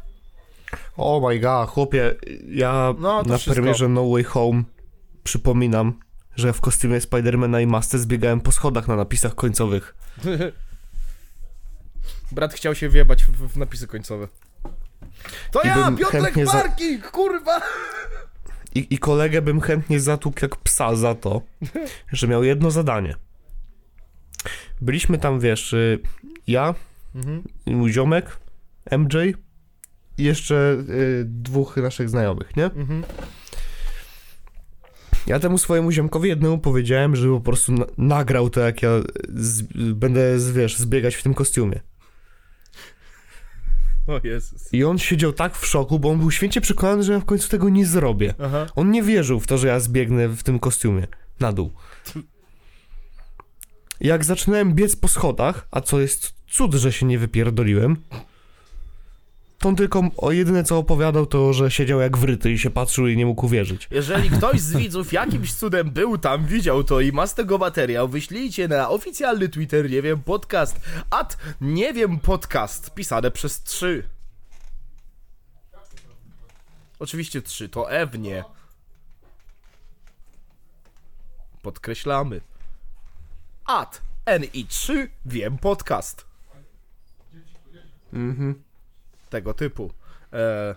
[0.98, 2.16] Oh my god, chłopie,
[2.48, 3.54] ja No, na wszystko.
[3.54, 4.64] premierze No Way Home
[5.24, 6.00] przypominam,
[6.36, 9.96] że w kostiumie Spidermana i masce zbiegałem po schodach na napisach końcowych.
[12.32, 14.28] Brat chciał się wjebać w, w napisy końcowe.
[15.52, 17.62] To I ja, Piotrek chętnie za- Parking, kurwa!
[18.76, 21.42] I, I kolegę bym chętnie zatłukł jak psa za to,
[22.12, 23.16] że miał jedno zadanie.
[24.82, 26.00] Byliśmy tam, wiesz, y,
[26.48, 26.76] ja,
[27.16, 27.44] Mhm.
[27.66, 28.38] mój ziomek,
[28.98, 29.34] MJ
[30.18, 32.66] i jeszcze y, dwóch naszych znajomych, nie?
[32.66, 33.04] Mhm.
[35.28, 38.90] Ja temu swojemu ziomkowi jednemu powiedziałem, że po prostu na nagrał to, jak ja
[39.30, 39.62] z,
[39.94, 41.80] będę, z, wiesz, zbiegać w tym kostiumie.
[44.08, 44.74] O Jezus.
[44.74, 47.50] I on siedział tak w szoku, bo on był święcie przekonany, że ja w końcu
[47.50, 48.34] tego nie zrobię.
[48.40, 48.66] Aha.
[48.76, 51.08] On nie wierzył w to, że ja zbiegnę w tym kostiumie
[51.40, 51.72] na dół.
[54.02, 57.98] Jak zaczynałem biec po schodach, a co jest cud, że się nie wypierdoliłem,
[59.66, 63.18] on tylko o jedyne co opowiadał, to że siedział jak wryty i się patrzył i
[63.18, 63.88] nie mógł uwierzyć.
[63.92, 68.08] Jeżeli ktoś z widzów jakimś cudem był tam, widział to i ma z tego materiał,
[68.08, 74.04] wyślijcie na oficjalny Twitter, nie wiem, podcast, at nie wiem podcast, pisane przez trzy.
[77.00, 78.44] Oczywiście trzy, to Ewnie.
[81.62, 82.42] Podkreślamy.
[83.66, 86.26] At NI3 wiem podcast.
[88.14, 88.64] Mhm.
[89.34, 89.92] Tego typu.
[90.34, 90.76] E...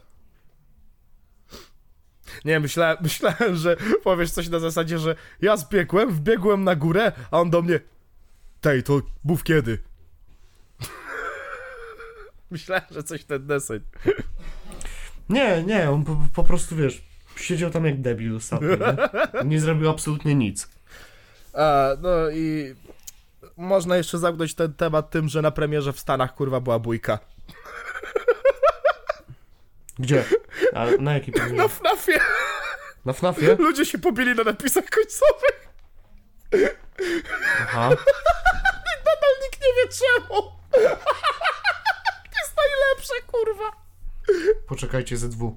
[2.44, 7.40] Nie, myślałem, myślałem, że powiesz coś na zasadzie, że ja zbiegłem, wbiegłem na górę, a
[7.40, 7.80] on do mnie
[8.60, 9.78] Tej, to mów kiedy.
[12.50, 13.80] myślałem, że coś ten deseń.
[15.28, 17.04] Nie, nie, on po, po prostu, wiesz,
[17.36, 19.44] siedział tam jak debil ostatnio, nie?
[19.50, 20.68] nie zrobił absolutnie nic.
[21.52, 22.74] A, no i
[23.56, 27.18] można jeszcze zamknąć ten temat tym, że na premierze w Stanach kurwa była bójka.
[29.98, 30.24] Gdzie?
[30.74, 31.68] A na jakiej Na premierze?
[31.68, 32.20] FNAFie
[33.04, 33.54] Na FNAFie?
[33.58, 35.68] ludzie się pobili na napisach końcowych.
[37.60, 37.88] Aha.
[39.06, 40.42] Nadal nikt nie wie czemu.
[40.72, 40.80] To
[42.40, 43.72] jest najlepsze, kurwa.
[44.68, 45.56] Poczekajcie, ZW.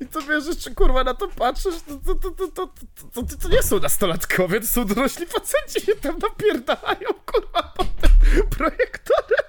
[0.00, 2.68] I to wiesz, że kurwa na to patrzysz, to, to, to, to, to,
[3.12, 8.10] to, to, nie są nastolatkowie, to są dorośli faceci się tam napierdalają, kurwa, pod tym
[8.50, 9.46] projektorem.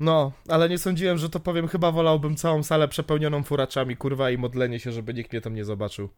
[0.00, 1.68] No, ale nie sądziłem, że to powiem.
[1.68, 5.64] Chyba wolałbym całą salę przepełnioną furaczami, kurwa, i modlenie się, żeby nikt mnie tam nie
[5.64, 6.08] zobaczył.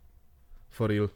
[0.70, 1.08] For real.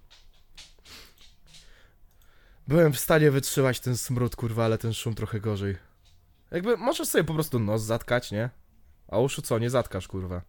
[2.69, 5.90] Byłem w stanie wytrzymać ten smród, kurwa, ale ten szum trochę gorzej.
[6.51, 8.51] Jakby możesz sobie po prostu nos zatkać, nie?
[9.09, 10.43] A uszu co, nie zatkasz, kurwa.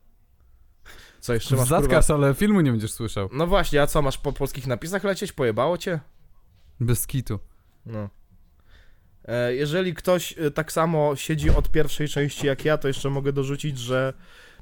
[1.19, 1.81] Co jeszcze masz, kurwa?
[1.81, 3.29] Zatkasz, ale filmu nie będziesz słyszał.
[3.33, 5.33] No właśnie, a co, masz po polskich napisach lecieć?
[5.33, 5.99] Pojebało cię?
[6.79, 7.39] Bez kitu.
[7.85, 8.09] No.
[9.25, 13.33] E, jeżeli ktoś e, tak samo siedzi od pierwszej części jak ja, to jeszcze mogę
[13.33, 14.13] dorzucić, że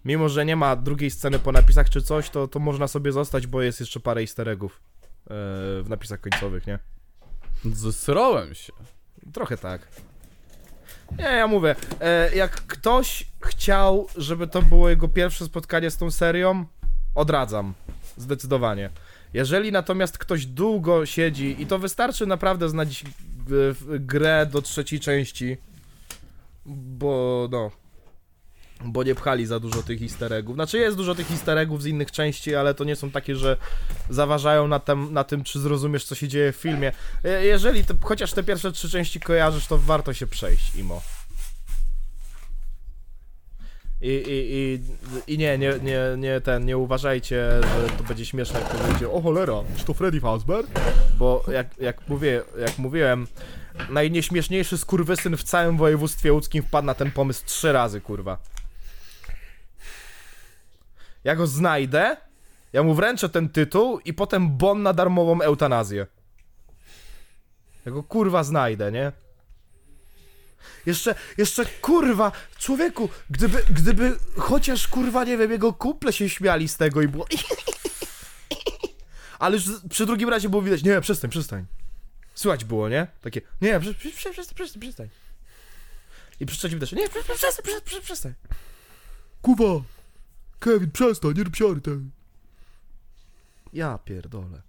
[0.06, 3.48] mimo, że nie ma drugiej sceny po napisach czy coś, to, to można sobie zostać,
[3.48, 5.28] bo jest jeszcze parę easter eggów e,
[5.84, 6.80] w napisach końcowych, nie?
[7.66, 8.74] Zesrałem się.
[9.34, 9.88] Trochę tak.
[11.18, 16.12] Nie, ja mówię, e, jak ktoś chciał, żeby to było jego pierwsze spotkanie z tą
[16.12, 16.66] serią,
[17.16, 17.74] odradzam.
[18.18, 18.90] Zdecydowanie.
[19.34, 23.04] Jeżeli natomiast ktoś długo siedzi i to wystarczy naprawdę znać
[23.48, 25.58] w- grę do trzeciej części,
[26.66, 27.72] bo no,
[28.86, 30.56] bo nie pchali za dużo tych easter eggów.
[30.56, 33.58] Znaczy jest dużo tych easter eggów z innych części, ale to nie są takie, że
[34.10, 36.92] zaważają na, tem, na tym, czy zrozumiesz, co się dzieje w filmie.
[37.24, 41.02] E, Jeżeli te, chociaż te pierwsze trzy części kojarzysz, to warto się przejść, Imo.
[44.02, 48.60] I, i, i, i nie, nie, nie, nie ten, nie uważajcie, że to będzie śmieszne,
[48.60, 50.66] jak powiecie, o cholera, czy to Freddy Fazbear?
[51.18, 53.28] Bo jak, jak, mówię, jak mówiłem,
[53.90, 58.38] najnieśmieszniejszy skurwysyn w całym województwie łódzkim wpadł na ten pomysł trzy razy, kurwa.
[61.24, 62.18] Ja go znajdę,
[62.74, 66.08] ja mu wręczę ten tytuł i potem bon na darmową eutanazję.
[67.86, 69.12] Ja go kurwa znajdę, nie?
[70.86, 76.78] Jeszcze, jeszcze kurwa, człowieku, gdyby, gdyby chociaż kurwa, nie wiem, jego kuple się śmiali z
[76.78, 77.26] tego i było...
[79.40, 81.66] Ale już przy drugim razie było widać, nie, przestań, przestań.
[82.36, 83.08] Słychać było, nie?
[83.22, 85.10] Takie, nie, prze- prze- prze- przestań, przestań, przestań.
[86.40, 88.34] I przy trzecim też, nie, prze- prze- przestań, prze- prze- przestań.
[89.42, 89.64] Kuba,
[90.60, 92.10] Kevin, przestań, nie rób siary, ten.
[93.74, 94.62] Ja pierdolę.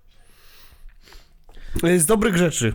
[1.99, 2.75] Z dobrych rzeczy.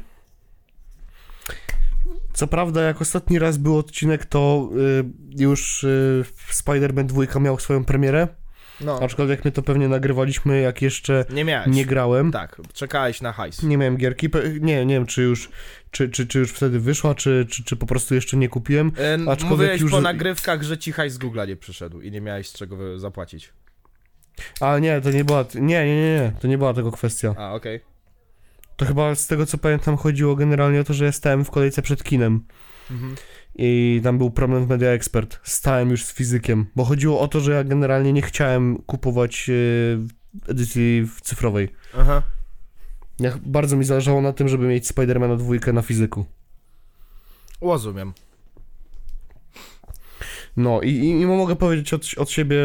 [2.33, 7.85] Co prawda, jak ostatni raz był odcinek, to y, już y, Spider-Man 2 miał swoją
[7.85, 8.27] premierę.
[8.81, 11.67] No, Aczkolwiek my to pewnie nagrywaliśmy, jak jeszcze nie miałeś.
[11.75, 12.31] nie grałem.
[12.31, 13.63] Tak, czekałeś na hajs.
[13.63, 14.29] Nie miałem gierki.
[14.61, 15.49] Nie, nie wiem, czy już,
[15.91, 18.91] czy, czy, czy już wtedy wyszła, czy, czy, czy po prostu jeszcze nie kupiłem.
[18.99, 22.21] E, Aczkolwiek Mówiłeś już- po nagrywkach, że ci hajs z Google'a nie przyszedł i nie
[22.21, 23.53] miałeś z czego zapłacić.
[24.61, 25.45] A nie, to nie była.
[25.55, 26.31] Nie, nie, nie, nie.
[26.41, 27.35] To nie była tego kwestia.
[27.37, 27.79] A, okej.
[28.77, 31.81] To chyba z tego co pamiętam chodziło generalnie o to, że ja stałem w kolejce
[31.81, 32.45] przed kinem.
[32.91, 33.15] Mhm.
[33.55, 35.39] I tam był problem w Media Expert.
[35.43, 39.53] Stałem już z fizykiem, bo chodziło o to, że ja generalnie nie chciałem kupować e,
[40.51, 41.69] edycji cyfrowej.
[41.97, 42.21] Aha.
[43.19, 46.25] Ja, bardzo mi zależało na tym, żeby mieć Spidermana dwójkę na fizyku.
[47.61, 48.13] Rozumiem.
[50.57, 52.57] No i, i, i mogę powiedzieć od, od siebie,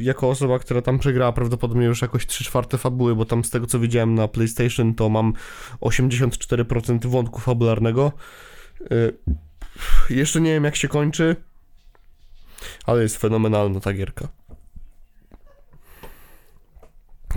[0.00, 3.66] jako osoba, która tam przegrała prawdopodobnie już jakoś 3 czwarte fabuły, bo tam z tego
[3.66, 5.32] co widziałem na PlayStation, to mam
[5.80, 8.12] 84% wątku fabularnego.
[8.92, 9.14] Y,
[10.10, 11.36] jeszcze nie wiem jak się kończy,
[12.86, 14.28] ale jest fenomenalna ta gierka.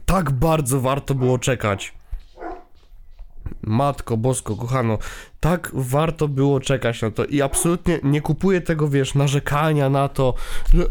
[0.05, 1.93] Tak bardzo warto było czekać.
[3.61, 4.97] Matko Bosko, kochano,
[5.39, 10.33] tak warto było czekać na to i absolutnie nie kupuję tego, wiesz, narzekania na to,
[10.73, 10.87] że e,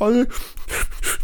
[0.00, 0.26] ale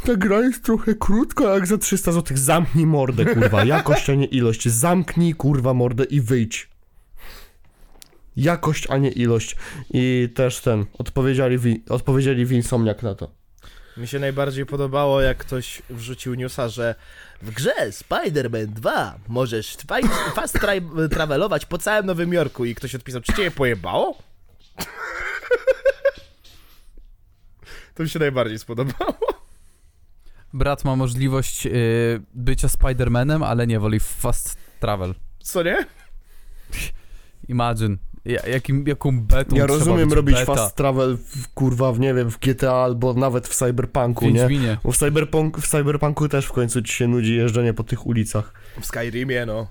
[0.06, 2.36] ta gra jest trochę krótka jak za 300 zł.
[2.36, 4.68] Zamknij mordę, kurwa, jakość, a nie ilość.
[4.68, 6.71] Zamknij, kurwa, mordę i wyjdź.
[8.36, 9.56] Jakość, a nie ilość.
[9.90, 13.30] I też ten, odpowiedzieli, wi- odpowiedzieli Winsomniak na to.
[13.96, 16.94] Mi się najbardziej podobało, jak ktoś wrzucił newsa, że
[17.42, 19.76] w grze Spider-Man 2 możesz
[20.34, 24.18] fast tra- travelować po całym Nowym Jorku i ktoś odpisał, czy cię je pojebało?
[27.94, 29.14] To mi się najbardziej spodobało.
[30.52, 31.70] Brat ma możliwość y,
[32.34, 35.14] bycia Spider-Manem, ale nie woli fast travel.
[35.42, 35.86] Co nie?
[37.48, 37.96] Imagine.
[38.24, 40.54] Ja, jakim, jaką betą Ja rozumiem być robić beta.
[40.54, 44.32] fast travel w, kurwa, w nie wiem, w GTA albo nawet w Cyberpunku, nie?
[44.40, 44.78] Wiedźminie.
[44.84, 48.52] Bo w, cyberpunk, w Cyberpunku też w końcu ci się nudzi jeżdżenie po tych ulicach.
[48.80, 49.66] W Skyrimie, no.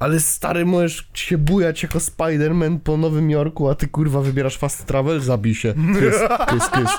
[0.00, 4.86] Ale stary, możesz się bujać jako Spider-Man po Nowym Jorku, a ty kurwa wybierasz fast
[4.86, 5.20] travel?
[5.20, 5.74] Zabij się.
[5.74, 6.14] Kys,
[6.48, 6.90] kys, kys.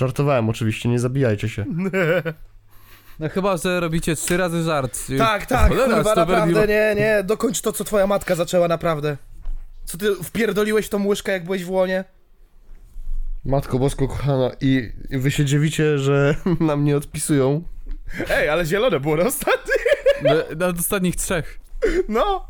[0.00, 1.64] Żartowałem oczywiście, nie zabijajcie się.
[3.18, 4.98] No chyba, że robicie trzy razy żart.
[5.18, 9.16] Tak, tak, Cholera, kurwa, to naprawdę, nie, nie, dokończ to, co twoja matka zaczęła, naprawdę.
[9.84, 12.04] Co ty wpierdoliłeś tą łyżkę, jak byłeś w łonie?
[13.44, 17.62] Matko Bosko kochana, i wy się dziwicie, że nam nie odpisują.
[18.30, 19.78] Ej, ale zielone było na ostatnim.
[20.58, 21.60] Na, na ostatnich trzech.
[22.08, 22.46] No.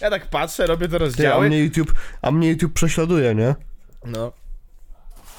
[0.00, 1.48] Ja tak patrzę, robię te Ty, a rozdziały.
[1.48, 3.54] mnie YouTube, a mnie YouTube prześladuje, nie?
[4.04, 4.32] No.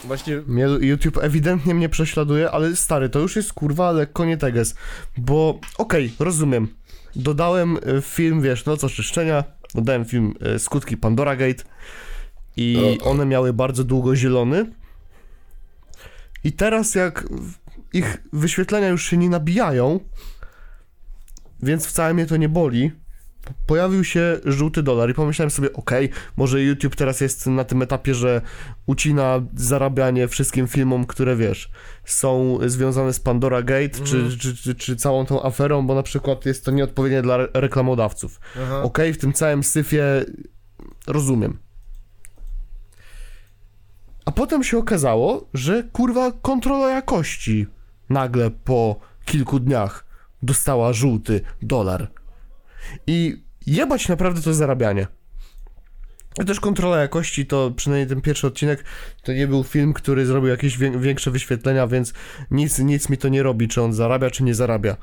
[0.03, 4.75] Właśnie Mnie YouTube ewidentnie mnie prześladuje, ale stary, to już jest kurwa lekko nie teges.
[5.17, 6.67] Bo okej, rozumiem.
[7.15, 9.43] Dodałem e, film, wiesz, Noc Oczyszczenia,
[9.75, 11.63] dodałem film e, Skutki Pandora Gate
[12.57, 14.65] i one miały bardzo długo zielony.
[16.43, 17.29] I teraz jak
[17.93, 19.99] ich wyświetlenia już się nie nabijają,
[21.63, 22.91] więc wcale mnie to nie boli,
[23.67, 28.15] pojawił się żółty dolar i pomyślałem sobie, okej, może YouTube teraz jest na tym etapie,
[28.15, 28.41] że
[28.85, 31.71] ucina zarabianie wszystkim filmom, które wiesz,
[32.05, 36.45] są związane z Pandora Gate, czy, czy, czy, czy całą tą aferą, bo na przykład
[36.45, 38.39] jest to nieodpowiednie dla re- reklamodawców.
[38.63, 38.81] Aha.
[38.83, 40.25] Okej, w tym całym syfie
[41.07, 41.57] rozumiem.
[44.25, 47.67] A potem się okazało, że kurwa kontrola jakości
[48.09, 50.05] nagle po kilku dniach
[50.43, 52.07] dostała żółty dolar.
[53.07, 55.07] I jebać naprawdę to zarabianie.
[56.41, 58.83] I też kontrola jakości to przynajmniej ten pierwszy odcinek
[59.23, 62.13] to nie był film, który zrobił jakieś wię- większe wyświetlenia, więc
[62.51, 64.97] nic, nic mi to nie robi, czy on zarabia, czy nie zarabia.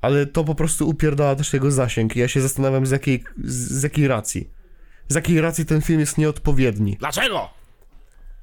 [0.00, 3.82] Ale to po prostu upierdala też jego zasięg i ja się zastanawiam z jakiej, z,
[3.82, 4.50] jakiej racji.
[5.08, 6.96] Z jakiej racji ten film jest nieodpowiedni.
[7.00, 7.50] Dlaczego?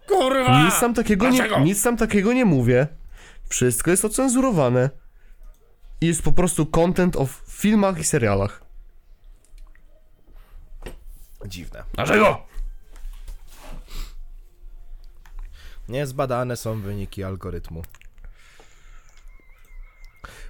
[0.08, 0.66] Kurwa!
[0.66, 1.60] Nic tam takiego Dlaczego?
[1.60, 2.88] nie, nic tam takiego nie mówię.
[3.50, 4.90] Wszystko jest ocenzurowane.
[6.02, 7.26] I jest po prostu content o
[7.62, 8.62] filmach i serialach.
[11.46, 11.84] Dziwne.
[11.94, 12.42] Dlaczego?
[15.90, 17.82] Niezbadane są wyniki algorytmu.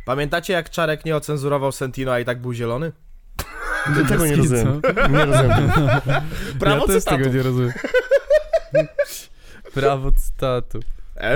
[0.06, 2.92] Pamiętacie jak Czarek nie ocenzurował Sentino, a i tak był zielony?
[4.10, 4.82] Tego nie rozumiem.
[5.14, 5.72] Nie rozumiem.
[6.60, 7.24] Prawo ja też cytatu.
[7.24, 7.74] tego nie rozumiem.
[9.74, 10.80] Prawo cytatu.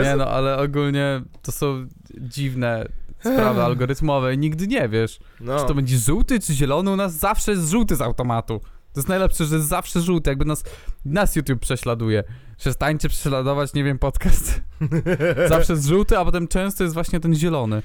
[0.03, 2.85] Nie no, ale ogólnie to są dziwne
[3.33, 5.59] sprawy algorytmowe nigdy nie wiesz, no.
[5.59, 8.59] czy to będzie żółty czy zielony, u nas zawsze jest żółty z automatu.
[8.93, 10.63] To jest najlepsze, że jest zawsze żółty, jakby nas,
[11.05, 12.23] nas YouTube prześladuje.
[12.57, 14.61] Przestańcie prześladować, nie wiem, podcast.
[15.49, 17.81] Zawsze jest żółty, a potem często jest właśnie ten zielony.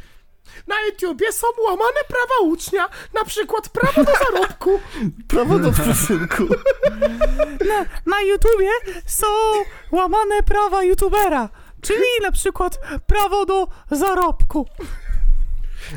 [0.66, 4.80] Na YouTubie są łamane prawa ucznia, na przykład prawo do zarobku.
[5.28, 6.43] Prawo do przyczynku.
[8.07, 8.70] Na YouTubie
[9.07, 9.26] są
[9.93, 11.49] łamane prawa YouTubera,
[11.80, 14.66] czyli na przykład prawo do zarobku.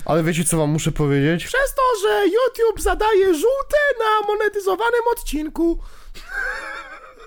[0.05, 1.45] Ale wiecie co wam muszę powiedzieć?
[1.45, 5.79] Przez to, że YouTube zadaje żółte na monetyzowanym odcinku.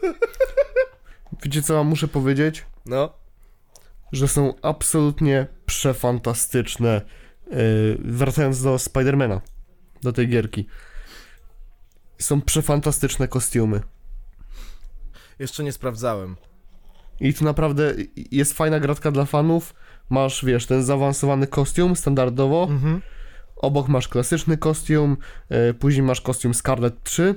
[1.42, 2.66] Wiecie co wam muszę powiedzieć?
[2.86, 3.12] No.
[4.12, 7.00] Że są absolutnie przefantastyczne.
[7.50, 9.40] Yy, wracając do Spidermana,
[10.02, 10.66] do tej gierki.
[12.18, 13.80] Są przefantastyczne kostiumy.
[15.38, 16.36] Jeszcze nie sprawdzałem.
[17.20, 17.94] I tu naprawdę
[18.30, 19.74] jest fajna gratka dla fanów.
[20.10, 22.68] Masz, wiesz, ten zaawansowany kostium standardowo.
[22.70, 23.02] Mhm.
[23.56, 25.16] Obok masz klasyczny kostium,
[25.48, 27.34] e, później masz kostium Scarlet 3.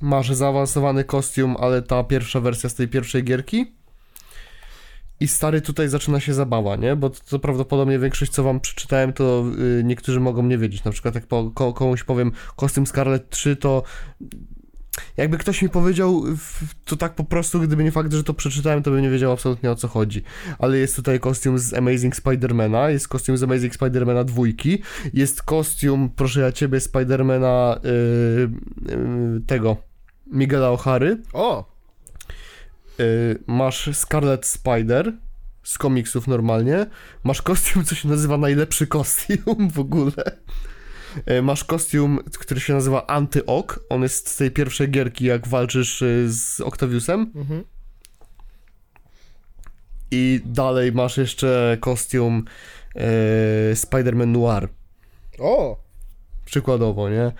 [0.00, 3.72] Masz zaawansowany kostium, ale ta pierwsza wersja z tej pierwszej gierki.
[5.20, 6.96] I stary, tutaj zaczyna się zabawa, nie?
[6.96, 9.44] Bo to, to prawdopodobnie większość, co wam przeczytałem, to
[9.78, 10.84] y, niektórzy mogą nie wiedzieć.
[10.84, 13.82] Na przykład, jak po, ko, komuś powiem kostium Scarlet 3, to
[15.16, 16.24] jakby ktoś mi powiedział,
[16.84, 19.70] to tak po prostu, gdyby nie fakt, że to przeczytałem, to bym nie wiedział absolutnie
[19.70, 20.22] o co chodzi.
[20.58, 24.82] Ale jest tutaj kostium z Amazing Spidermana, jest kostium z Amazing Spidermana dwójki,
[25.14, 27.90] jest kostium, proszę ja ciebie, Spidermana yy,
[28.96, 29.76] yy, tego,
[30.26, 31.64] Miguela O'Hary, O!
[32.98, 35.12] yy, masz Scarlet Spider
[35.62, 36.86] z komiksów normalnie,
[37.24, 40.12] masz kostium, co się nazywa najlepszy kostium w ogóle.
[41.26, 43.80] Yy, Masz kostium, który się nazywa Anty-Ok.
[43.88, 47.32] On jest z tej pierwszej gierki, jak walczysz yy, z Octaviusem.
[47.34, 47.64] Mhm.
[50.10, 52.44] I dalej masz jeszcze kostium
[52.94, 53.02] yy,
[53.74, 54.68] Spider-Man Noir.
[55.38, 55.82] O!
[56.44, 57.32] Przykładowo, nie?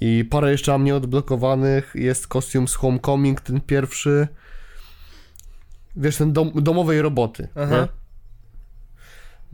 [0.00, 1.92] I parę jeszcze mam nieodblokowanych.
[1.94, 4.28] Jest kostium z Homecoming, ten pierwszy.
[5.96, 7.48] Wiesz, ten dom, domowej roboty.
[7.54, 7.80] Aha.
[7.80, 7.99] Nie?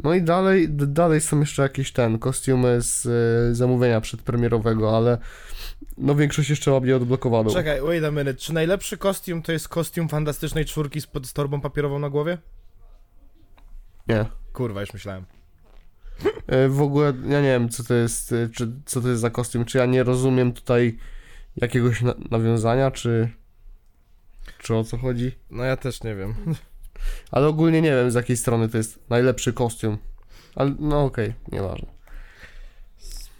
[0.02, 5.18] No i dalej, dalej są jeszcze jakieś ten, kostiumy z y, zamówienia przedpremierowego, ale
[5.98, 7.50] no większość jeszcze mam nieodblokowaną.
[7.50, 8.34] Czekaj, wait a minute.
[8.34, 12.38] Czy najlepszy kostium to jest kostium fantastycznej czwórki z, z torbą papierową na głowie?
[14.08, 14.24] Nie.
[14.52, 15.24] Kurwa, już myślałem.
[16.64, 19.30] Y, w ogóle ja nie wiem, co to jest, y, czy, co to jest za
[19.30, 20.98] kostium, czy ja nie rozumiem tutaj
[21.56, 23.28] jakiegoś na, nawiązania, czy,
[24.58, 25.32] czy o co chodzi.
[25.50, 26.34] No ja też nie wiem.
[27.30, 29.98] Ale ogólnie nie wiem, z jakiej strony to jest najlepszy kostium.
[30.54, 31.96] Ale no okej, nieważne.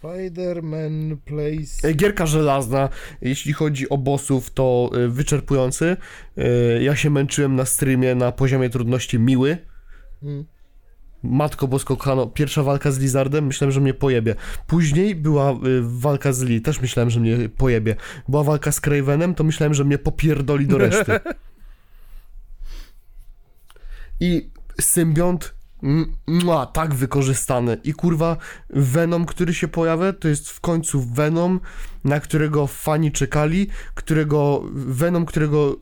[0.03, 1.85] Spider-Man plays...
[1.85, 2.89] E, Gierka żelazna,
[3.21, 5.97] jeśli chodzi o bossów, to y, wyczerpujący.
[6.37, 9.57] Y, Ja się męczyłem na streamie na poziomie trudności miły.
[10.23, 10.45] Mm.
[11.23, 14.35] Matko Bosko kochano, pierwsza walka z Lizardem, myślałem, że mnie pojebie.
[14.67, 17.95] Później była y, walka z Lee, też myślałem, że mnie pojebie.
[18.27, 21.11] Była walka z Cravenem, to myślałem, że mnie popierdoli do reszty.
[24.19, 24.49] I
[24.81, 25.57] symbiont
[26.27, 27.77] mua, tak wykorzystany.
[27.83, 28.37] I kurwa,
[28.69, 31.59] Venom, który się pojawia, to jest w końcu Venom,
[32.03, 35.75] na którego fani czekali, którego Venom, którego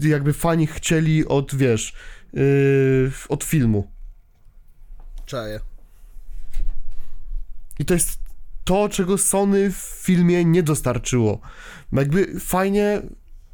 [0.00, 1.94] jakby fani chcieli od, wiesz,
[2.32, 3.90] yy, od filmu.
[5.26, 5.60] Czaję.
[7.78, 8.18] I to jest
[8.64, 11.40] to, czego Sony w filmie nie dostarczyło.
[11.92, 13.02] Jakby fajnie,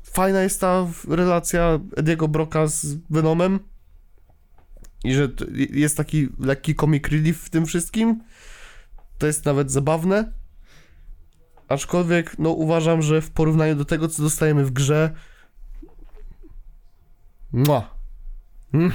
[0.02, 3.60] fajna jest ta relacja Ediego Broka z Venomem
[5.05, 5.29] i że
[5.70, 8.23] jest taki lekki comic relief w tym wszystkim.
[9.19, 10.33] To jest nawet zabawne.
[11.69, 15.15] Aczkolwiek, no uważam, że w porównaniu do tego, co dostajemy w grze,
[17.53, 17.95] Mua.
[18.75, 18.93] Mm.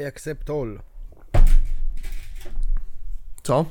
[0.00, 0.80] I accept all.
[3.42, 3.66] Co?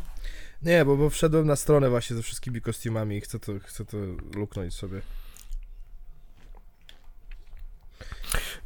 [0.62, 3.98] Nie, bo, bo wszedłem na stronę właśnie ze wszystkimi kostiumami i chcę to, chcę to
[4.36, 5.02] luknąć sobie.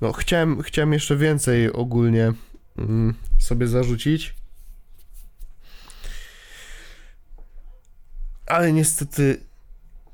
[0.02, 2.34] No, chciałem, chciałem jeszcze więcej ogólnie
[2.78, 4.36] mm, sobie zarzucić.
[8.46, 9.44] Ale niestety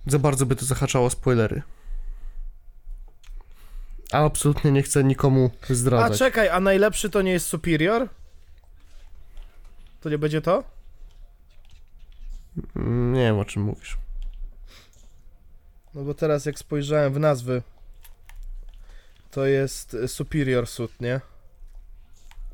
[0.08, 1.62] za bardzo by to zahaczało spoilery.
[4.12, 6.20] A absolutnie nie chcę nikomu A zdradzać.
[6.20, 8.08] czekaj, a najlepszy to nie jest Superior?
[10.02, 10.64] To nie będzie to?
[12.76, 13.98] Mm, Nie wiem o czym mówisz.
[15.94, 17.62] No bo teraz jak spojrzałem w nazwy,
[19.32, 21.22] to jest e, Superior Suit, nie?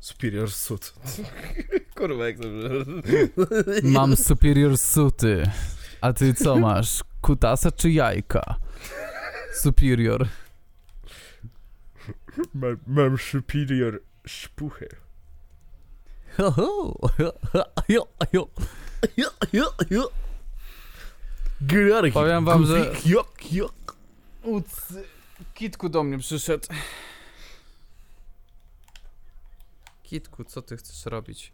[0.00, 0.94] Superior Suit.
[1.96, 2.48] Kurwa, jak to...
[3.82, 5.50] Mam superior suty.
[6.00, 7.04] A ty co masz?
[7.20, 8.56] Kutasa czy jajka?
[9.54, 10.28] Superior.
[12.54, 14.00] Mam, mam Superior
[19.90, 20.10] jo.
[22.12, 23.96] Powiem wam, że- Jok, jok.
[24.42, 24.92] Uc,
[25.56, 26.68] Kitku do mnie przyszedł.
[30.02, 31.52] Kitku, co ty chcesz robić?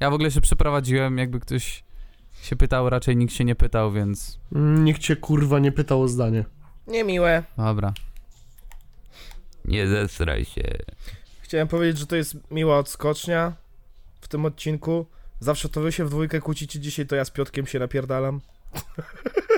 [0.00, 1.84] Ja w ogóle się przeprowadziłem, jakby ktoś
[2.42, 6.44] się pytał, raczej nikt się nie pytał, więc Nikt cię kurwa nie pytał o zdanie.
[6.86, 7.42] Niemiłe.
[7.56, 7.92] dobra.
[9.64, 10.62] Nie zesraj się.
[11.40, 13.52] Chciałem powiedzieć, że to jest miła odskocznia
[14.20, 15.06] w tym odcinku.
[15.40, 18.40] Zawsze to wy się w dwójkę kłócicie, dzisiaj to ja z Piotkiem się napierdalam.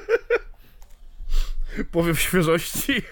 [1.93, 3.03] Powiem świeżości.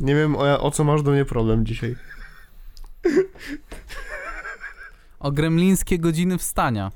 [0.00, 1.96] Nie wiem o, o co masz do mnie problem dzisiaj.
[5.20, 6.90] O gremlińskie godziny wstania.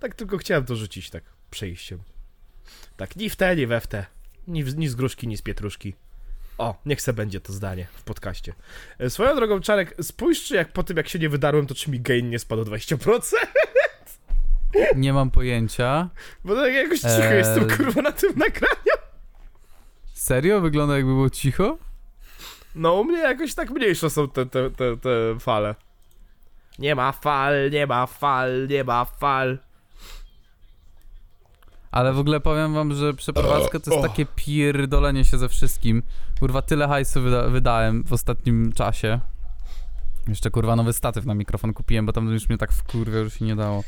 [0.00, 1.98] Tak tylko chciałem to rzucić tak przejściem.
[2.96, 4.06] Tak, ni w te, ni we w te.
[4.48, 5.94] Ni, w, ni z gruszki, ni z pietruszki.
[6.58, 8.54] O, niech se będzie to zdanie w podcaście.
[8.98, 11.90] E, Swoją drogą, Czarek, spójrz, czy jak po tym, jak się nie wydarłem, to czy
[11.90, 13.20] mi gain nie spadł o 20%?
[14.96, 16.08] Nie mam pojęcia.
[16.44, 17.38] Bo tak jakoś cicho Eee.
[17.38, 18.96] jestem, kurwa, na tym nagraniu.
[20.14, 20.60] Serio?
[20.60, 21.78] Wygląda jakby było cicho?
[22.74, 25.74] No, u mnie jakoś tak mniejsze są te, te, te, te fale.
[26.78, 29.58] Nie ma fal, nie ma fal, nie ma fal.
[31.90, 36.02] Ale w ogóle powiem wam, że przeprowadzka to jest takie pierdolenie się ze wszystkim.
[36.40, 39.20] Kurwa, tyle hajsu wyda wydałem w ostatnim czasie.
[40.28, 43.44] Jeszcze kurwa nowy statyw na mikrofon kupiłem, bo tam już mnie tak wkurwia, już się
[43.44, 43.84] nie dało.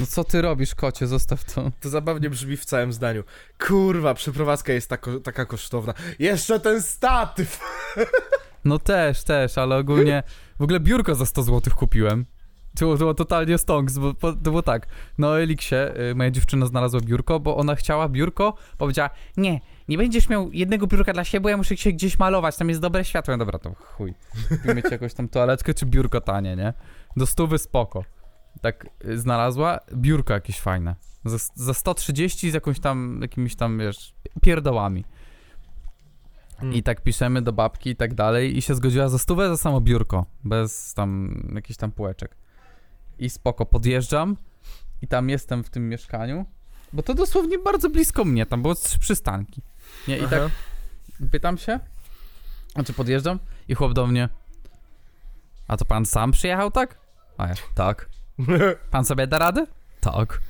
[0.00, 1.06] No co ty robisz, kocie?
[1.06, 1.70] Zostaw to.
[1.80, 3.24] To zabawnie brzmi w całym zdaniu.
[3.66, 5.94] Kurwa, przeprowadzka jest tako, taka kosztowna.
[6.18, 7.60] Jeszcze ten statyw!
[8.64, 10.22] No też, też, ale ogólnie
[10.58, 12.26] w ogóle biurko za 100 zł kupiłem.
[12.74, 14.86] To było, to było totalnie stonks, bo to było tak.
[15.18, 15.74] Na Eliksie
[16.10, 20.86] y, moja dziewczyna znalazła biurko, bo ona chciała biurko, powiedziała, nie, nie będziesz miał jednego
[20.86, 23.32] biurka dla siebie, bo ja muszę się gdzieś malować, tam jest dobre światło.
[23.32, 24.14] Ja, dobra, to chuj.
[24.48, 26.72] Kupimy ci jakąś tam toaletkę czy biurko tanie, nie?
[27.16, 28.04] Do stówy spoko.
[28.60, 30.94] Tak y, znalazła, biurko jakieś fajne.
[31.24, 35.04] Za, za 130 z jakąś tam, jakimiś tam, wiesz, pierdołami.
[36.56, 36.74] Hmm.
[36.74, 39.80] I tak piszemy do babki i tak dalej i się zgodziła za stówę za samo
[39.80, 42.36] biurko, bez tam jakichś tam półeczek.
[43.18, 44.36] I spoko, podjeżdżam
[45.02, 46.46] i tam jestem w tym mieszkaniu,
[46.92, 49.62] bo to dosłownie bardzo blisko mnie, tam było trzy przystanki.
[50.08, 50.50] Nie, i tak Aha.
[51.30, 51.80] pytam się,
[52.72, 53.38] znaczy podjeżdżam
[53.68, 54.28] i chłop do mnie,
[55.68, 56.98] a to pan sam przyjechał, tak?
[57.38, 58.08] A ja, tak.
[58.90, 59.66] Pan sobie da radę?
[60.00, 60.40] Tak.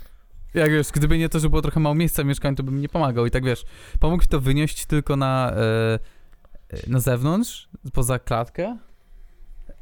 [0.54, 2.88] Jak wiesz, gdyby nie to, że było trochę mało miejsca w mieszkaniu, to bym nie
[2.88, 3.26] pomagał.
[3.26, 3.64] I tak wiesz,
[4.00, 5.98] pomógł to wynieść tylko na, e,
[6.68, 8.78] e, na zewnątrz, poza klatkę.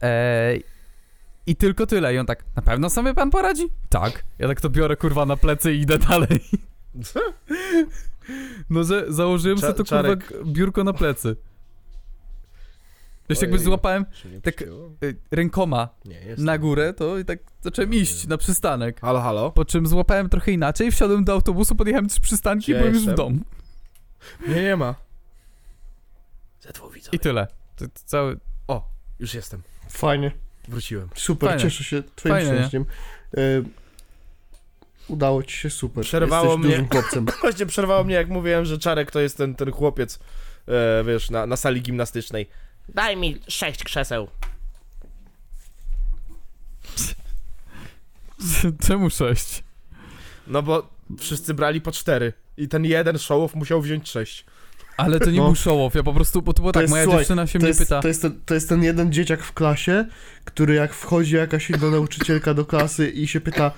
[0.03, 0.55] E,
[1.47, 2.15] I tylko tyle.
[2.15, 3.69] I on tak, na pewno sobie pan poradzi?
[3.89, 4.25] Tak.
[4.39, 6.41] Ja tak to biorę kurwa na plecy i idę dalej.
[8.71, 11.37] No, że założyłem Cza- sobie to kurwa biurko na plecy.
[13.31, 14.07] Wiesz, jakby złapałem
[14.43, 19.01] Tak- y, rękoma Nie, na górę, to i tak zacząłem iść na przystanek.
[19.01, 19.51] Halo, halo?
[19.51, 23.03] Po czym złapałem trochę inaczej, wsiadłem do autobusu, podjechałem trzy przystanki i Ja byłem już
[23.03, 23.25] w jestem.
[23.27, 23.39] domu.
[24.49, 24.95] Nie, nie ma.
[26.95, 27.15] Widzów.
[27.15, 27.47] I tyle.
[27.77, 28.37] To, to cały...
[29.21, 29.63] Już jestem.
[29.89, 30.31] Fajnie,
[30.69, 31.09] Wróciłem.
[31.15, 31.63] super, Fajne.
[31.63, 32.85] cieszę się twoim Fajne, szczęściem.
[33.39, 33.65] Y,
[35.09, 36.05] udało ci się super.
[36.05, 36.71] Przerwało Jesteś mnie.
[36.71, 37.27] dużym chłopcem.
[37.43, 40.19] Właśnie przerwało mnie, jak mówiłem, że Czarek to jest ten, ten chłopiec,
[40.69, 42.47] e, wiesz, na, na sali gimnastycznej.
[42.95, 44.29] Daj mi sześć krzeseł.
[48.87, 49.63] Czemu sześć?
[50.47, 50.89] No bo
[51.19, 52.33] wszyscy brali po cztery.
[52.57, 54.45] I ten jeden show-off musiał wziąć sześć.
[54.97, 55.45] Ale to nie No.
[55.45, 57.59] był show-off, ja po prostu, bo to było To tak, jest- moja słuchaj, dziewczyna się
[57.59, 60.05] mnie jest, pyta, to, jest ten, to jest ten jeden dzieciak w klasie,
[60.45, 63.73] który jak wchodzi jakaś inna nauczycielka do klasy i się pyta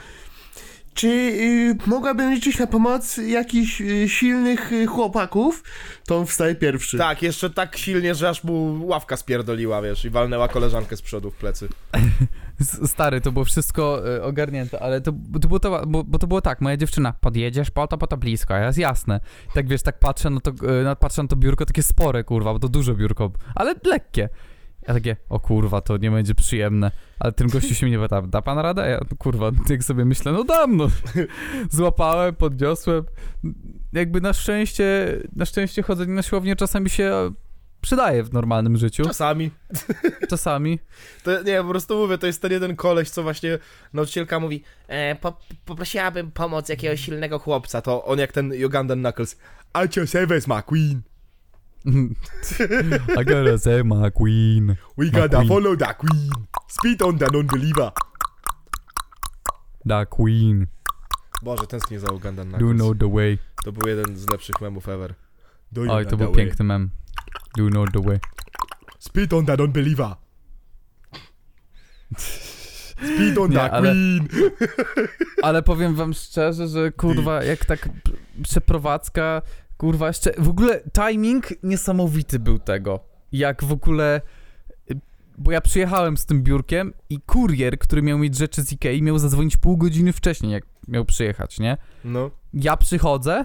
[0.95, 5.63] czy y, mogłabym liczyć na pomoc jakichś y, silnych y, chłopaków,
[6.07, 6.99] to on wstaje pierwszy.
[6.99, 11.31] Tak, jeszcze tak silnie, że aż mu ławka spierdoliła, wiesz, i walnęła koleżankę z przodu
[11.31, 11.69] w plecy.
[12.87, 15.13] Stary, to było wszystko e, ogarnięte, ale to,
[15.43, 18.17] to było to, bo, bo to było tak, moja dziewczyna, podjedziesz po to, po to
[18.17, 19.21] blisko, jest jasne.
[19.51, 20.53] I tak wiesz, tak patrzę na to,
[20.85, 24.29] na, patrzę na to biurko, takie spore, kurwa, bo to duże biurko, ale lekkie.
[24.89, 26.91] Ja takie, o kurwa, to nie będzie przyjemne.
[27.19, 28.91] Ale ten gościu się mnie pyta, da pan radę?
[28.91, 30.89] Ja, kurwa, jak sobie myślę, no dam, no.
[31.71, 33.05] Złapałem, podniosłem.
[33.93, 37.33] Jakby na szczęście, na szczęście chodzenie na siłownię czasami się
[37.81, 39.05] przydaje w normalnym życiu.
[39.05, 39.51] Czasami.
[40.31, 40.79] Czasami.
[41.23, 43.59] To, nie, po prostu mówię, to jest ten jeden koleś, co właśnie
[43.93, 49.39] nauczycielka mówi, e, po, poprosiłabym pomoc jakiegoś silnego chłopca, to on jak ten Ugandan Knuckles.
[49.73, 51.03] Acio Seves ma queen.
[51.87, 54.77] I gotta say my queen.
[54.97, 55.49] We Ma gotta queen.
[55.49, 56.31] follow the queen.
[56.69, 57.93] Speed on the non-believer.
[59.85, 60.67] Da queen.
[61.43, 62.77] Boże, tęsknię za Ugandan Do Knuckles.
[62.81, 63.39] know the way.
[63.65, 65.15] To był jeden z lepszych memów ever.
[65.73, 66.37] Do Oj, to the był way?
[66.37, 66.91] piękny mem.
[67.57, 68.19] Do know the way.
[68.99, 70.15] Speed on the non-believer.
[72.17, 74.29] Speed on Nie, the ale- queen.
[75.43, 77.89] Ale powiem wam szczerze, że kurwa, jak tak
[78.43, 79.43] przeprowadzka,
[79.83, 83.01] kurwa, jeszcze w ogóle timing niesamowity był tego.
[83.33, 84.21] Jak w ogóle.
[85.39, 89.19] Bo ja przyjechałem z tym biurkiem i kurier, który miał mieć rzeczy z Ikei, miał
[89.19, 91.77] zadzwonić pół godziny wcześniej, jak miał przyjechać, nie?
[92.05, 92.31] No.
[92.55, 93.45] Ja przychodzę,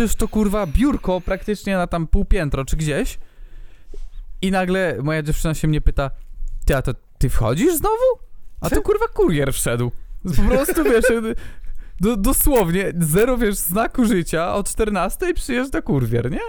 [0.00, 3.18] już to kurwa biurko praktycznie na tam pół piętro czy gdzieś
[4.42, 6.10] i nagle moja dziewczyna się mnie pyta,
[6.66, 8.18] ty, a to ty wchodzisz znowu?
[8.60, 9.92] A to kurwa kurier wszedł.
[10.36, 11.04] Po prostu wiesz,
[12.00, 16.40] do, dosłownie zero wiesz znaku życia, o 14 przyjeżdża kurwier, nie?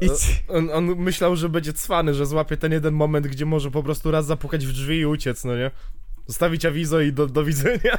[0.00, 3.70] I ci- On, on myślał, że będzie cwany, że złapie ten jeden moment, gdzie może
[3.70, 5.70] po prostu raz zapukać w drzwi i uciec, no nie?
[6.26, 7.98] Zostawić awizo i do, do widzenia.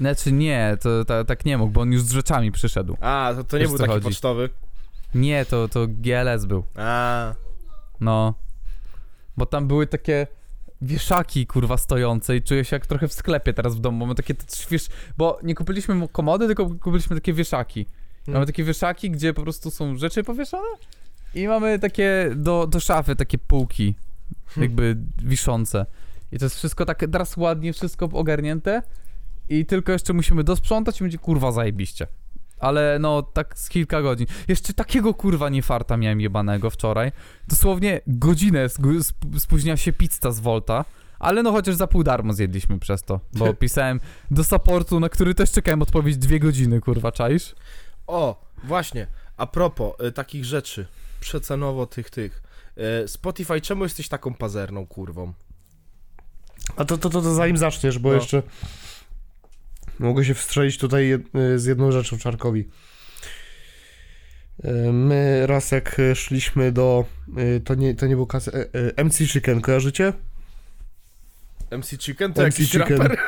[0.00, 2.96] Znaczy nie, to ta, tak nie mógł, bo on już z rzeczami przyszedł.
[3.00, 4.04] A, to, to nie Wiesz, był taki chodzi.
[4.04, 4.48] pocztowy.
[5.14, 6.64] Nie, to, to GLS był.
[6.76, 7.34] A,
[8.00, 8.34] No.
[9.36, 10.26] Bo tam były takie
[10.82, 13.98] wieszaki, kurwa, stojące i czuję się jak trochę w sklepie teraz w domu.
[13.98, 14.34] Mamy takie,
[14.70, 14.86] wiesz,
[15.16, 17.86] bo nie kupiliśmy mu komody, tylko kupiliśmy takie wieszaki.
[18.26, 18.34] Hmm.
[18.34, 20.68] Mamy takie wieszaki, gdzie po prostu są rzeczy powieszone
[21.34, 23.94] i mamy takie do, do szafy, takie półki,
[24.46, 24.62] Hmm.
[24.62, 25.86] jakby wiszące.
[26.32, 28.82] I to jest wszystko tak teraz ładnie, wszystko ogarnięte
[29.48, 32.06] i tylko jeszcze musimy dosprzątać i będzie kurwa zajebiście.
[32.62, 34.26] Ale no, tak z kilka godzin.
[34.48, 37.12] Jeszcze takiego kurwa niefarta miałem jebanego wczoraj.
[37.48, 40.84] Dosłownie godzinę zgu- sp- spóźniła się pizza z Volta.
[41.18, 45.34] Ale no chociaż za pół darmo zjedliśmy przez to, bo pisałem do supportu, na który
[45.34, 47.54] też czekałem odpowiedź dwie godziny, kurwa, czaisz?
[48.06, 49.06] o, właśnie.
[49.36, 50.86] A propos y, takich rzeczy,
[51.20, 52.42] przecenowo tych, tych.
[53.04, 55.32] Y, Spotify, czemu jesteś taką pazerną kurwą?
[56.76, 58.14] A to, to, to, to zanim zaczniesz, bo No.
[58.14, 58.42] jeszcze
[59.98, 62.68] mogę się wstrzelić tutaj y, z jedną rzeczą Czarkowi.
[64.64, 67.04] Y, My raz jak y, szliśmy do,
[67.64, 68.50] to nie, to nie był kas,
[69.04, 70.12] MC Chicken, kojarzycie?
[71.70, 72.98] MC Chicken to MC jakiś Chicken.
[72.98, 73.18] raper?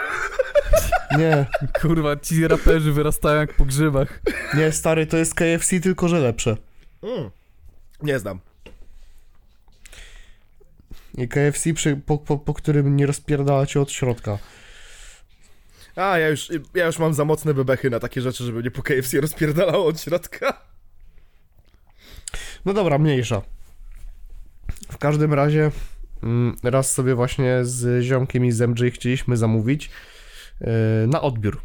[1.18, 1.46] Nie,
[1.80, 4.20] Kurwa, ci raperzy wyrastają jak po grzybach.
[4.54, 6.56] nie stary, to jest KFC, tylko że lepsze.
[7.02, 7.30] Mm.
[8.02, 8.40] Nie znam.
[11.18, 14.38] I KFC, przy, po, po, po którym nie rozpierdala cię od środka.
[15.96, 18.82] A, ja już, ja już mam za mocne bebechy na takie rzeczy, żeby mnie po
[18.82, 20.60] KFC rozpierdalało od środka.
[22.64, 23.42] No dobra, mniejsza.
[24.90, 25.70] W każdym razie
[26.22, 29.90] mm, raz sobie właśnie z ziomkiem i z MJ chcieliśmy zamówić
[30.60, 30.68] yy,
[31.06, 31.60] na odbiór.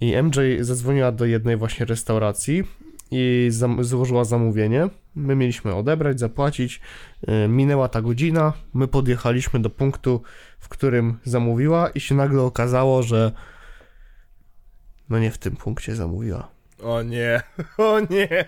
[0.00, 2.64] I MJ zadzwoniła do jednej właśnie restauracji
[3.10, 4.88] i zam- złożyła zamówienie.
[5.14, 6.80] My mieliśmy odebrać, zapłacić.
[7.26, 10.22] Yy, minęła ta godzina, my podjechaliśmy do punktu,
[10.60, 13.32] w którym zamówiła i się nagle okazało, że
[15.08, 16.48] no nie w tym punkcie zamówiła.
[16.82, 17.42] O nie,
[17.78, 18.44] o nie.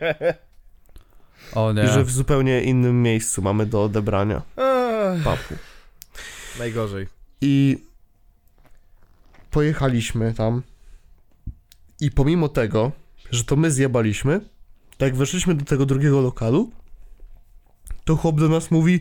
[1.55, 1.84] O nie.
[1.84, 5.55] I że w zupełnie innym miejscu mamy do odebrania Ech, papu.
[6.59, 7.06] najgorzej.
[7.40, 7.84] I
[9.51, 10.62] pojechaliśmy tam.
[12.01, 12.93] I pomimo tego,
[13.30, 14.40] że to my zjebaliśmy,
[14.90, 16.70] tak jak weszliśmy do tego drugiego lokalu,
[18.05, 19.01] to chłop do nas mówi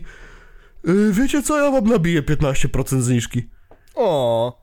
[0.88, 3.48] "Y, wiecie co, ja wam nabiję 15% zniżki.
[3.94, 4.62] O,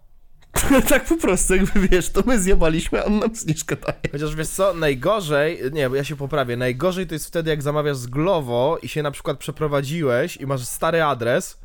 [0.90, 4.00] tak po prostu, jakby wiesz, to my zjebaliśmy, a on nam zniżkę daje.
[4.12, 7.98] chociaż wiesz co, najgorzej, nie, bo ja się poprawię, najgorzej to jest wtedy, jak zamawiasz
[7.98, 11.60] z Glovo i się na przykład przeprowadziłeś i masz stary adres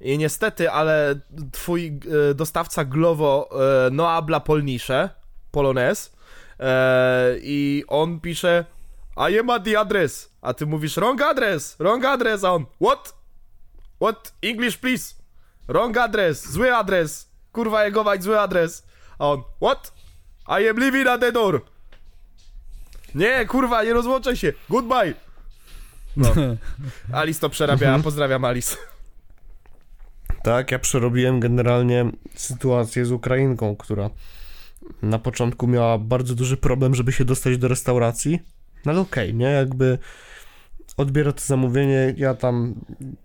[0.00, 1.20] i niestety, ale
[1.52, 1.86] twój
[2.30, 3.48] e, dostawca Glovo
[3.86, 5.10] e, no habla polnisze,
[5.50, 6.12] polones
[6.60, 8.64] e, i on pisze
[9.30, 13.19] I am at the address, a ty mówisz wrong address, wrong address, a on what?
[14.00, 14.32] What?
[14.42, 15.14] English please.
[15.68, 17.30] Wrong address, zły adres.
[17.52, 18.86] Kurwa jegować, zły adres.
[19.18, 19.92] A on, what?
[20.48, 21.60] I am living at the door.
[23.14, 24.52] Nie, kurwa, nie rozłączaj się.
[24.68, 25.14] Goodbye.
[26.16, 26.32] No.
[27.20, 28.76] Alice to przerabia, pozdrawiam Alice.
[30.42, 34.10] Tak, ja przerobiłem generalnie sytuację z Ukrainką, która
[35.02, 38.40] na początku miała bardzo duży problem, żeby się dostać do restauracji.
[38.84, 39.46] No ale okej, nie?
[39.46, 39.98] Jakby
[41.00, 42.74] odbiera to zamówienie, ja tam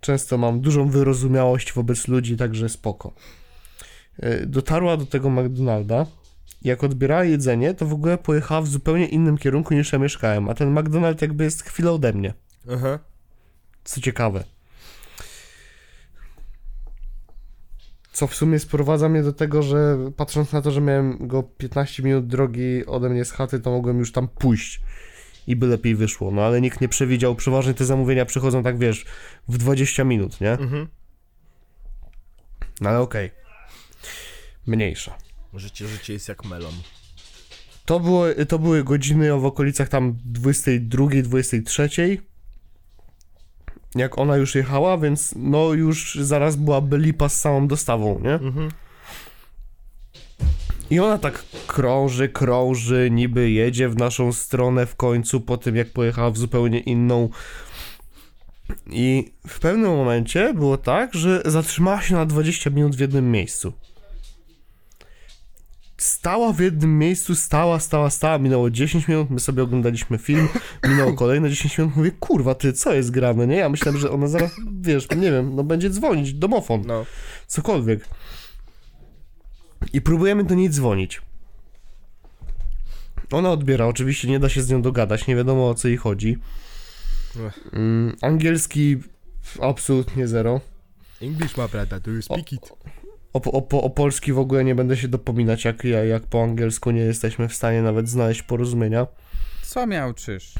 [0.00, 3.12] często mam dużą wyrozumiałość wobec ludzi, także spoko.
[4.24, 6.06] Y, Dotarła do tego McDonalda.
[6.62, 10.54] Jak odbierała jedzenie, to w ogóle pojechała w zupełnie innym kierunku niż ja mieszkałem, a
[10.54, 12.34] ten McDonald jakby jest chwilę ode mnie.
[12.72, 12.98] Aha.
[13.84, 14.44] Co ciekawe.
[18.12, 22.02] Co w sumie sprowadza mnie do tego, że patrząc na to, że miałem go 15
[22.02, 24.80] minut drogi ode mnie z chaty, to mogłem już tam pójść
[25.46, 26.30] i by lepiej wyszło.
[26.30, 29.04] No ale nikt nie przewidział, przeważnie te zamówienia przychodzą tak wiesz,
[29.48, 30.52] w 20 minut, nie?
[30.52, 30.88] Mhm.
[32.80, 33.30] No ale okej.
[34.66, 35.18] Mniejsza.
[35.54, 36.74] Życie, życie jest jak melon.
[37.84, 41.88] To, było, to były godziny w okolicach tam 22, 23.
[43.94, 48.34] Jak ona już jechała, więc no już zaraz byłaby lipa z całą dostawą, nie?
[48.34, 48.70] Mhm.
[50.90, 55.90] I ona tak krąży, krąży, niby jedzie w naszą stronę w końcu, po tym jak
[55.92, 57.28] pojechała w zupełnie inną.
[58.90, 63.72] I w pewnym momencie było tak, że zatrzymała się na 20 minut w jednym miejscu.
[65.98, 70.48] Stała w jednym miejscu, stała, stała, stała, minęło 10 minut, my sobie oglądaliśmy film,
[70.88, 73.56] minęło kolejne 10 minut, mówię, kurwa, ty, co jest grane, nie?
[73.56, 74.50] Ja myślałem, że ona zaraz,
[74.80, 77.04] wiesz, nie wiem, no będzie dzwonić, domofon No.
[77.46, 78.08] cokolwiek.
[79.92, 81.22] I próbujemy do niej dzwonić.
[83.32, 86.38] Ona odbiera, oczywiście nie da się z nią dogadać, nie wiadomo o co jej chodzi.
[87.72, 88.96] Mm, angielski
[89.60, 90.60] absolutnie zero.
[91.22, 92.72] English ma brata, do you speak it?
[93.32, 96.42] O, o, o, o polski w ogóle nie będę się dopominać, jak ja, jak po
[96.42, 99.06] angielsku nie jesteśmy w stanie nawet znaleźć porozumienia.
[99.62, 100.54] Co miałczysz?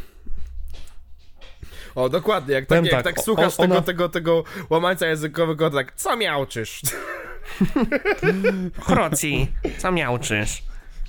[1.95, 5.71] O, dokładnie, jak tak, jak tak, tak słuchasz o- ona- tego, tego, tego łamańca językowego,
[5.71, 6.81] to tak, co miałczysz?
[8.87, 10.63] Kroci, co miałczysz?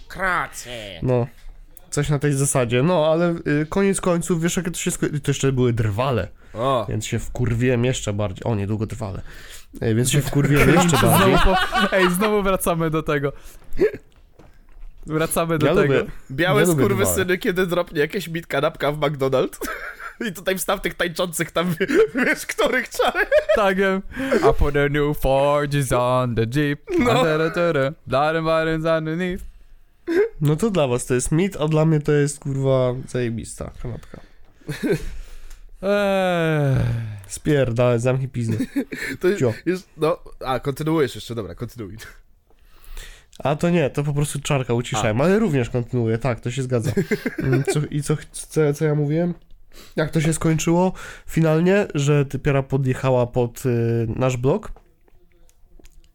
[0.07, 0.99] Kracie.
[1.03, 1.27] No,
[1.89, 2.83] coś na tej zasadzie.
[2.83, 3.29] No, ale
[3.61, 7.19] y, koniec końców, wiesz jakie to się sko- To jeszcze były drwale, O, więc się
[7.19, 8.43] wkurwiłem jeszcze bardziej.
[8.43, 9.21] O, niedługo drwale.
[9.83, 11.37] Y, Więc się wkurwiłem jeszcze bardziej.
[11.37, 11.55] Znowu
[11.89, 11.95] po...
[11.97, 13.33] Ej, znowu wracamy do tego.
[15.05, 15.93] Wracamy do Ja tego.
[15.93, 19.57] lubię, białe Ja skurwysyny, kiedy dropnie jakieś mit kanapka w McDonald's.
[20.27, 21.75] I tutaj wstaw tych tańczących tam,
[22.25, 23.25] wiesz, których czary.
[23.55, 24.01] Tak, em.
[24.51, 26.79] I put a new forges on the jeep.
[26.99, 27.23] No.
[28.07, 28.47] Bottom
[28.97, 29.43] underneath.
[30.41, 34.19] No to dla was to jest mit, a dla mnie to jest kurwa zajebista kanapka.
[35.81, 36.77] Eee.
[37.27, 38.57] Spierdalaj, zamknij pizdę.
[39.19, 39.53] To Cio.
[39.65, 41.97] jest, no, a, kontynuujesz jeszcze, dobra, kontynuuj.
[43.39, 46.91] A to nie, to po prostu czarka uciszałem, ale również kontynuuję, tak, to się zgadza.
[47.43, 49.33] Mm, Co, I co, co, co ja mówiłem?
[49.95, 50.93] Jak to się skończyło?
[51.27, 54.71] Finalnie, że typiara podjechała pod y, nasz blok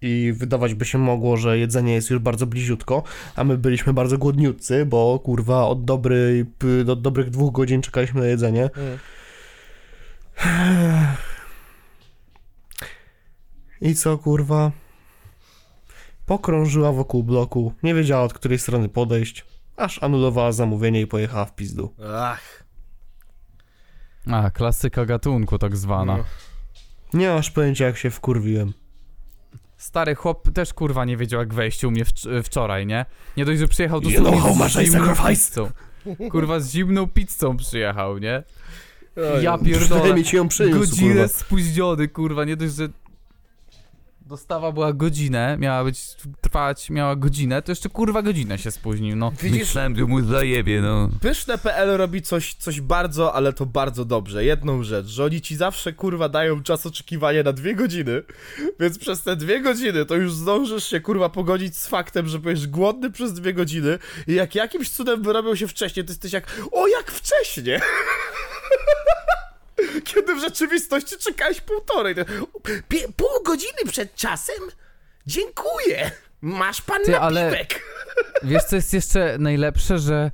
[0.01, 3.03] i wydawać by się mogło, że jedzenie jest już bardzo bliziutko,
[3.37, 8.21] a my byliśmy bardzo głodniutcy, bo kurwa od, dobrej, p- od dobrych dwóch godzin czekaliśmy
[8.21, 8.71] na jedzenie.
[13.81, 14.73] I co kurwa?
[16.27, 19.45] Pokrążyła wokół bloku, nie wiedziała od której strony podejść,
[19.77, 21.95] aż anulowała zamówienie i pojechała w pizdu.
[22.15, 22.62] Ach,
[24.31, 26.17] A, klasyka gatunku tak zwana.
[26.17, 26.25] No.
[27.15, 28.73] Nie masz pojęcia jak się wkurwiłem.
[29.77, 33.07] Stary chłop też kurwa nie wiedział jak wejść u mnie wcz- wczoraj, nie?
[33.37, 35.71] Nie dość, że przyjechał know how much I zimną pizzą.
[36.31, 38.43] Kurwa z zimną pizzą przyjechał, nie?
[39.43, 40.15] Ja pierdolę.
[40.71, 42.89] Godzinę spóźniony, kurwa, nie dość, że...
[44.33, 46.01] dostawa była godzinę, miała być,
[46.41, 49.33] trwać, miała godzinę, to jeszcze kurwa godzinę się spóźnił, no.
[49.43, 51.11] Widzisz- Myślałem, że mu zajebie, no.
[51.21, 54.45] Pyszne.pl robi coś, coś bardzo, ale to bardzo dobrze.
[54.45, 58.23] Jedną rzecz, że oni ci zawsze kurwa dają czas oczekiwania na dwie godziny,
[58.81, 62.67] więc przez te dwie godziny to już zdążysz się kurwa pogodzić z faktem, że będziesz
[62.67, 66.89] głodny przez dwie godziny i jak jakimś cudem wyrobią się wcześniej, to jesteś jak, o
[66.89, 67.81] jak wcześnie!
[70.15, 72.15] Kiedy w rzeczywistości czekałeś półtorej.
[73.17, 74.57] Pół godziny przed czasem?
[75.27, 76.11] Dziękuję!
[76.41, 77.83] Masz pan Ty, ale- napiwek!
[78.43, 80.31] Wiesz, co jest jeszcze najlepsze, że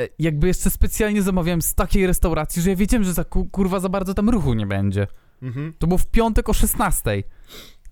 [0.00, 3.80] e, jakby jeszcze specjalnie zamawiałem z takiej restauracji, że ja wiedziałem, że za ku- kurwa
[3.80, 5.06] za bardzo tam ruchu nie będzie.
[5.42, 5.74] Mhm.
[5.78, 7.22] To było w piątek o 16.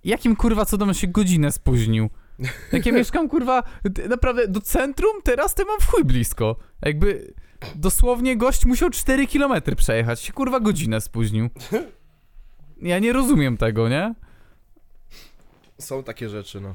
[0.04, 2.10] Jakim kurwa cudem on się godzinę spóźnił?
[2.72, 3.62] Jak ja mieszkam kurwa
[4.08, 6.56] naprawdę do centrum, teraz to mam w chuj blisko.
[6.82, 7.34] Jakby
[7.74, 11.48] dosłownie gość musiał 4 km przejechać, się kurwa godzinę spóźnił.
[12.82, 14.14] Ja nie rozumiem tego, nie?
[15.78, 16.74] Są takie rzeczy, no.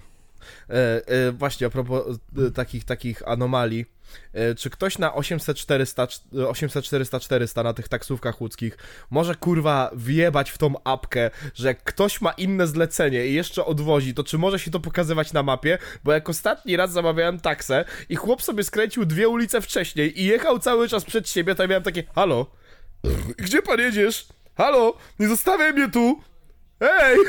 [0.70, 3.86] E, e, właśnie, a propos e, takich, takich anomalii.
[4.34, 6.08] E, czy ktoś na 800 400,
[6.48, 8.78] 800 400 400 na tych taksówkach łódzkich
[9.10, 14.14] może kurwa wjebać w tą apkę, że jak ktoś ma inne zlecenie i jeszcze odwozi,
[14.14, 15.78] to czy może się to pokazywać na mapie?
[16.04, 20.60] Bo jak ostatni raz zamawiałem taksę i chłop sobie skręcił dwie ulice wcześniej i jechał
[20.60, 22.46] cały czas przed siebie, to ja miałem takie, halo?
[23.38, 24.28] Gdzie pan jedziesz?
[24.58, 24.98] Halo?
[25.20, 26.22] Nie zostawiaj mnie tu!
[26.80, 27.18] Ej!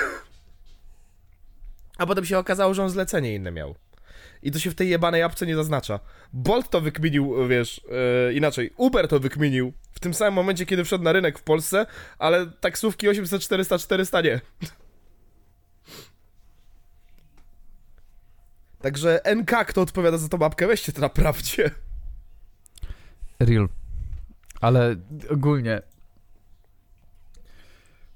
[1.98, 3.74] A potem się okazało, że on zlecenie inne miał.
[4.44, 6.00] I to się w tej jebanej apce nie zaznacza.
[6.32, 7.80] Bolt to wykminił, wiesz,
[8.28, 11.86] e, inaczej, Uber to wykminił w tym samym momencie, kiedy wszedł na rynek w Polsce,
[12.18, 14.40] ale taksówki 800, 400, 400 nie.
[18.80, 21.70] Także NK, kto odpowiada za tą mapkę, weźcie to naprawcie.
[23.40, 23.68] Real.
[24.60, 24.96] Ale
[25.30, 25.82] ogólnie.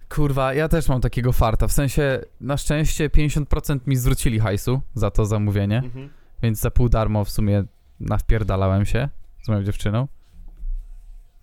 [0.08, 1.68] Kurwa, ja też mam takiego farta.
[1.68, 5.82] W sensie, na szczęście 50% mi zwrócili hajsu za to zamówienie,
[6.42, 7.64] więc za pół darmo w sumie
[8.00, 9.08] nawpierdalałem się
[9.42, 10.08] z moją dziewczyną.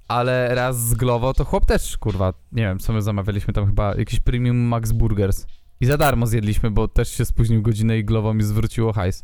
[0.08, 3.96] Ale raz z Glovo to chłop też, kurwa, nie wiem, co my zamawialiśmy tam chyba,
[3.96, 5.46] jakiś premium Max Burgers.
[5.82, 9.24] I za darmo zjedliśmy, bo też się spóźnił godzinę i Glovo mi zwróciło hajs.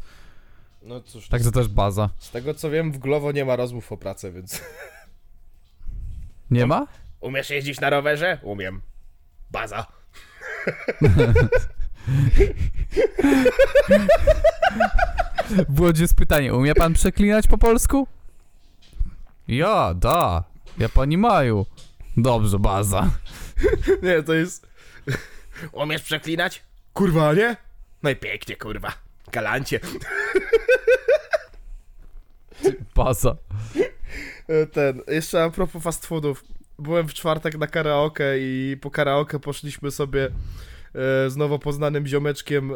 [0.84, 2.10] No cóż, Także też baza.
[2.18, 4.62] z tego co wiem, w Glovo nie ma rozmów o pracę, więc...
[6.52, 6.88] Nie ma?
[7.20, 8.38] Umiesz jeździć na rowerze?
[8.44, 8.82] Umiem.
[9.52, 9.86] Baza.
[15.70, 18.08] W Łodzi jest pytanie, umie pan przeklinać po polsku?
[19.48, 20.44] Ja, da.
[20.78, 21.66] Ja pani maju.
[22.18, 23.10] Dobrze, baza.
[24.04, 24.68] Nie, to jest...
[25.72, 26.64] Umiesz przeklinać?
[26.94, 27.58] Kurwa, nie?
[28.04, 28.94] No i pięknie, kurwa.
[29.32, 29.80] Galancie.
[32.96, 33.36] Baza.
[34.48, 36.44] E, Ten, jeszcze a propos fast foodów.
[36.80, 40.30] Byłem w czwartek na karaoke i po karaoke poszliśmy sobie
[41.28, 42.76] z nowo poznanym ziomeczkiem e,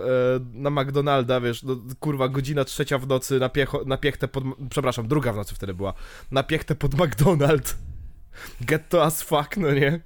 [0.53, 4.43] na McDonalda, wiesz, no, kurwa, godzina trzecia w nocy na, piecho, na piechtę pod...
[4.69, 5.93] Przepraszam, druga w nocy wtedy była.
[6.31, 7.77] Na piechtę pod McDonald.
[8.61, 9.99] Get to as fuck, no nie?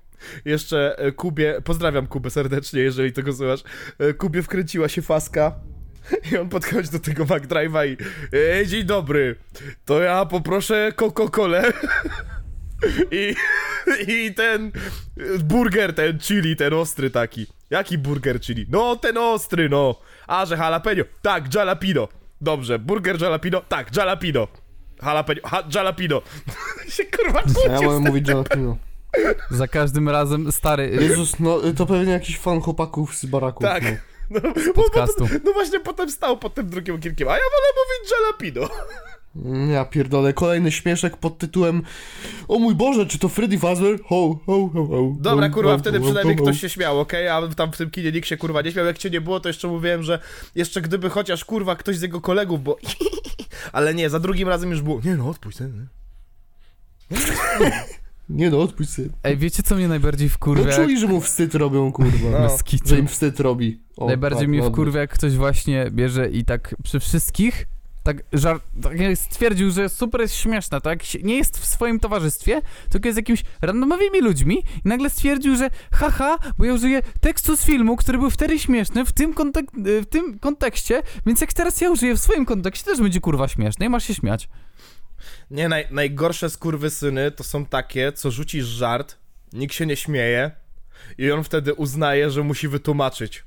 [0.45, 3.63] Jeszcze e, Kubie, pozdrawiam Kubę serdecznie, jeżeli tego słuchasz.
[3.99, 5.55] E, Kubie wkręciła się faska
[6.31, 7.97] i on podchodzi do tego McDrive'a i
[8.33, 9.35] Ej, dzień dobry,
[9.85, 11.73] to ja poproszę Coca-Colę
[13.11, 13.35] i,
[14.07, 14.71] i ten
[15.43, 17.58] burger, ten chili, ten ostry taki.
[17.69, 18.65] Jaki burger chili?
[18.69, 19.95] No, ten ostry, no.
[20.27, 21.03] A, że jalapeno.
[21.21, 22.07] Tak, jalapino.
[22.41, 23.61] Dobrze, burger jalapino.
[23.61, 24.47] Tak, jalapino.
[25.03, 26.21] Jalapeno, ha, jalapino.
[26.95, 28.77] się kurwa A ja kłócił mogę mówić jalapeno.
[29.51, 33.63] Za każdym razem, stary, Jezus, no to pewnie jakiś fan chłopaków z baraku.
[33.63, 33.83] Tak.
[33.83, 33.91] No.
[34.29, 34.41] No,
[34.75, 34.83] bo,
[35.45, 38.85] no właśnie potem stał pod tym drugim okienkiem, a ja wolę mówić jalapino.
[39.71, 41.81] Ja pierdolę, kolejny śmieszek pod tytułem
[42.47, 43.99] O mój Boże, czy to Freddy Fazbear?
[44.03, 45.15] Ho, ho, ho, ho.
[45.19, 47.27] Dobra, kurwa, wtedy przynajmniej ktoś się śmiał, okej?
[47.27, 48.85] A tam w tym kinie nikt się kurwa nie śmiał.
[48.85, 50.19] Jak cię nie było, to jeszcze mówiłem, że
[50.55, 52.77] jeszcze gdyby chociaż kurwa ktoś z jego kolegów, bo.
[53.71, 55.01] Ale nie, za drugim razem już było.
[55.05, 55.87] Nie no, odpuść ten.
[58.29, 59.09] Nie no, odpuść sobie.
[59.23, 60.75] ej, wiecie co mnie najbardziej No wkurwia?
[60.75, 62.39] czuli, że mu wstyd robią, kurwa.
[62.39, 62.57] No.
[62.85, 63.79] Że im wstyd robi.
[63.97, 64.73] O, Najbardziej tak, mnie ładnie.
[64.73, 67.65] wkurwia, jak ktoś właśnie bierze i tak przy wszystkich
[68.13, 70.99] tak, żart, tak stwierdził, że super jest śmieszne, tak?
[71.23, 76.37] Nie jest w swoim towarzystwie, tylko jest jakimiś randomowymi ludźmi i nagle stwierdził, że haha,
[76.57, 80.39] bo ja użyję tekstu z filmu, który był wtedy śmieszny w tym, kontek- w tym
[80.39, 84.03] kontekście, więc jak teraz ja użyję w swoim kontekście, też będzie kurwa śmieszny i masz
[84.03, 84.49] się śmiać.
[85.51, 89.17] Nie, naj, najgorsze skurwysyny to są takie, co rzucisz żart,
[89.53, 90.51] nikt się nie śmieje
[91.17, 93.43] i on wtedy uznaje, że musi wytłumaczyć.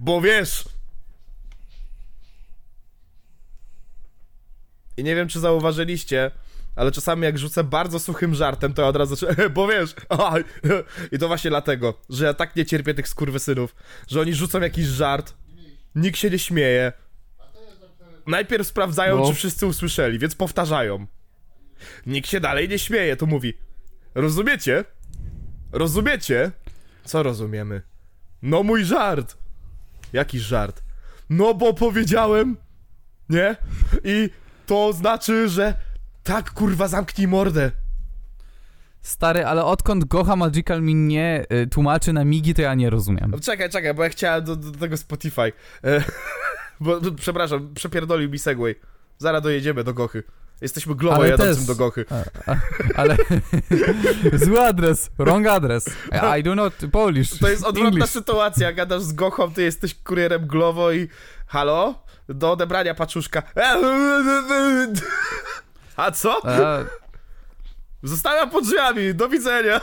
[0.00, 0.77] Bo wiesz!
[4.98, 6.30] I nie wiem, czy zauważyliście,
[6.76, 10.44] ale czasami jak rzucę bardzo suchym żartem, to ja od razu zaczynam, bo wiesz, aj,
[11.12, 13.74] i to właśnie dlatego, że ja tak nie cierpię tych skurwysynów,
[14.08, 15.34] że oni rzucą jakiś żart
[15.94, 16.92] Nikt się nie śmieje.
[18.26, 19.28] Najpierw sprawdzają, No.
[19.28, 21.06] czy wszyscy usłyszeli, więc powtarzają.
[22.06, 23.54] Nikt się dalej nie śmieje, to mówi.
[24.14, 24.84] Rozumiecie?
[25.72, 26.50] Rozumiecie?
[27.04, 27.82] Co rozumiemy?
[28.42, 29.36] No mój żart.
[30.12, 30.82] Jaki żart?
[31.30, 32.56] No bo powiedziałem,
[33.28, 33.56] nie?
[34.04, 34.30] I
[34.68, 35.74] to znaczy, że
[36.22, 37.70] tak kurwa zamknij mordę.
[39.00, 43.30] Stary, ale odkąd Gocha Magical mi nie y, tłumaczy na migi, to ja nie rozumiem.
[43.30, 45.52] No, czekaj, czekaj, bo ja chciałem do, do tego Spotify.
[45.84, 46.04] E,
[46.80, 48.74] bo, bo, przepraszam, przepierdolił mi segway.
[49.18, 50.22] Zaraz dojedziemy do Gochy.
[50.60, 52.04] Jesteśmy glowo Ale jadącym też- do Gochy.
[52.10, 52.56] A, a,
[52.96, 53.16] ale
[54.44, 55.84] zły adres, wrong adres.
[56.38, 57.38] I do not Polish.
[57.38, 58.10] To jest odwrotna English.
[58.10, 58.72] sytuacja.
[58.72, 61.08] Gadasz z Gochą, ty jesteś kurierem Glovo i...
[61.46, 62.07] Halo?
[62.28, 63.42] Do odebrania paczuszka.
[65.96, 66.42] A co?
[66.48, 66.84] E,
[68.02, 69.14] Zostawiam pod drzwiami.
[69.14, 69.80] Do widzenia.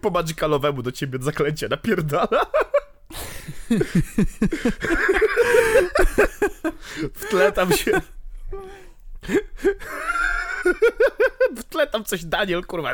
[0.00, 2.46] Po magicalowemu do ciebie zaklęcie napierdala.
[7.14, 8.00] W tle tam się...
[11.56, 12.92] W tle tam coś Daniel, kurwa.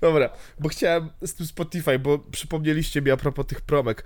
[0.00, 4.04] Dobra, bo chciałem z tym Spotify, bo przypomnieliście mi a propos tych promek.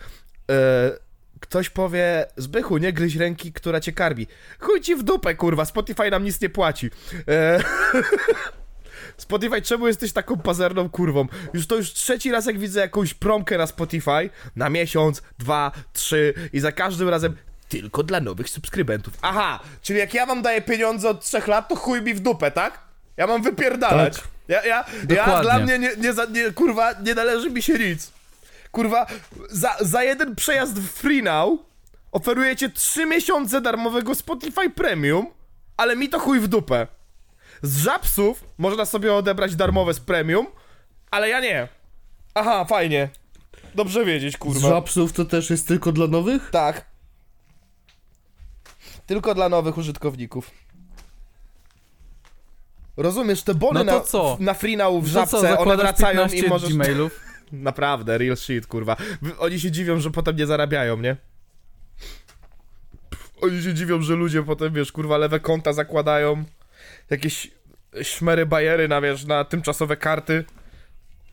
[0.51, 1.07] E,
[1.41, 4.27] ktoś powie, Zbychu, nie gryź ręki, która cię karmi.
[4.59, 6.91] Chuj ci w dupę, kurwa, Spotify nam nic nie płaci.
[7.29, 7.61] E,
[9.17, 11.27] Spotify, czemu jesteś taką pazerną kurwą?
[11.55, 16.35] Już to już trzeci raz, jak widzę jakąś promkę na Spotify, na miesiąc, dwa, trzy
[16.53, 17.37] i za każdym razem
[17.69, 19.15] tylko dla nowych subskrybentów.
[19.23, 22.51] Aha, czyli jak ja wam daję pieniądze od trzech lat, to chuj mi w dupę,
[22.51, 22.79] tak?
[23.17, 24.17] Ja mam wypierdalać.
[24.17, 24.36] Tak.
[24.49, 25.43] Ja, ja, ja Dokładnie.
[25.43, 28.13] dla mnie nie, nie, za- nie, kurwa, nie należy mi się nic.
[28.73, 29.07] Kurwa,
[29.51, 31.61] za, za jeden przejazd w Free Now
[32.13, 35.27] oferujecie 3 miesiące darmowego Spotify Premium,
[35.77, 36.87] ale mi to chuj w dupę.
[37.63, 40.47] Z żabsów można sobie odebrać darmowe z Premium,
[41.11, 41.69] ale ja nie.
[42.35, 43.09] Aha, fajnie.
[43.75, 44.69] Dobrze wiedzieć, Z kurwa.
[44.69, 46.49] żabsów to też jest tylko dla nowych?
[46.51, 46.85] Tak.
[49.07, 50.51] Tylko dla nowych użytkowników.
[52.97, 54.37] Rozumiesz, te bony No to na, co?
[54.41, 56.75] na Free Now w żabce, co, one wracają 15 i możesz...
[56.75, 57.21] Gmailów?
[57.53, 58.97] Naprawdę, real shit, kurwa.
[59.39, 61.17] Oni się dziwią, że potem nie zarabiają, nie?
[63.41, 66.45] Oni się dziwią, że ludzie potem, wiesz, kurwa, lewe konta zakładają,
[67.11, 67.51] jakieś
[68.03, 70.45] szmery bajery na, wiesz, na tymczasowe karty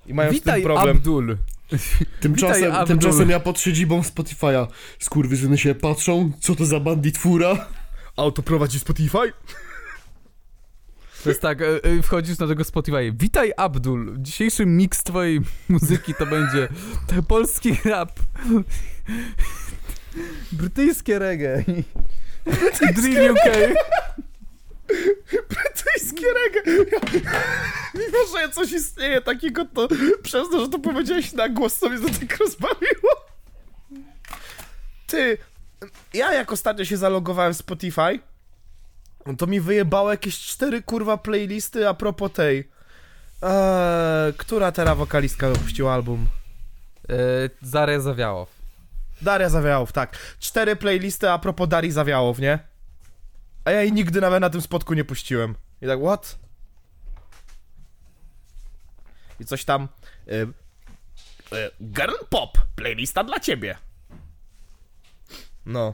[0.06, 0.98] i mają z Witaj, tym problem.
[0.98, 1.38] Abdul.
[2.20, 2.88] Tymczasem, Abdul.
[2.88, 4.68] tymczasem ja pod siedzibą Spotify'a
[5.00, 7.68] skurwysyny się patrzą, co to za bandit fura?
[8.18, 9.34] Auto prowadzi Spotify?
[11.24, 13.12] To jest tak, e, e, wchodzisz na tego Spotify.
[13.12, 14.16] Witaj Abdul.
[14.18, 16.68] Dzisiejszy miks twojej muzyki to będzie
[17.28, 18.20] polski rap.
[20.52, 21.64] Brytyjskie reggae.
[22.96, 23.40] Drill UK.
[25.50, 26.86] Brytyjskie reggae!
[27.94, 29.88] Mimo, że coś istnieje takiego, to
[30.24, 33.26] przez to, że to powiedziałeś na głos, to mnie to tak rozbawiło.
[35.08, 35.38] Ty,
[36.14, 38.20] ja jak ostatnio się zalogowałem w Spotify,
[39.38, 42.70] to mi wyjebało jakieś cztery kurwa playlisty a propos tej.
[43.42, 46.28] Eee, która teraz wokalistka wypuściła album?
[47.10, 47.16] E,
[47.62, 48.50] Zarę Zawiałow.
[49.22, 50.18] Daria Zawiałow, tak.
[50.40, 52.60] Cztery playlisty a propos Darii Zawiałow, nie?
[53.66, 55.56] A ja jej nigdy nawet na tym spotku nie puściłem.
[55.82, 56.40] I tak, what?
[59.40, 59.88] I coś tam...
[60.28, 60.34] Y,
[61.54, 63.78] y, girl Pop, playlista dla ciebie.
[65.66, 65.94] No.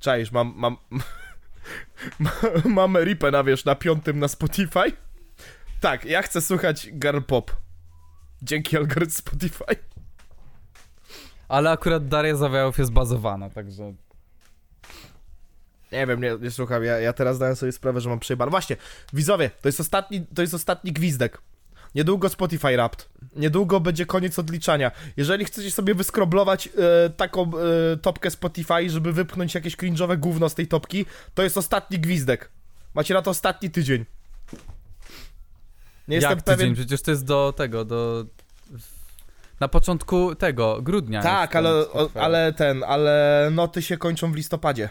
[0.00, 0.52] Czaisz, mam...
[0.56, 0.76] mam
[2.64, 4.92] mam ripę na, wiesz, na piątym na Spotify.
[5.80, 7.56] Tak, ja chcę słuchać Girl Pop.
[8.42, 9.76] Dzięki algorytm Spotify.
[11.48, 13.94] Ale akurat Daria Zawiałow jest bazowana, także...
[15.92, 18.50] Nie wiem, nie, nie słucham, ja, ja teraz zdałem sobie sprawę, że mam przejebane.
[18.50, 18.76] Właśnie,
[19.12, 21.42] widzowie, to jest ostatni, to jest ostatni gwizdek.
[21.94, 23.08] Niedługo Spotify Wrapped.
[23.36, 24.90] Niedługo będzie koniec odliczania.
[25.16, 30.54] Jeżeli chcecie sobie wyskroblować e, taką e, topkę Spotify, żeby wypchnąć jakieś cringe'owe gówno z
[30.54, 32.50] tej topki, to jest ostatni gwizdek.
[32.94, 34.04] Macie na to ostatni tydzień.
[36.08, 36.58] Nie jestem Jak tydzień?
[36.58, 36.74] pewien.
[36.74, 38.24] Przecież to jest do tego, do...
[39.60, 41.22] Na początku tego, grudnia.
[41.22, 44.88] Tak, ale, o, ale ten, ale noty się kończą w listopadzie.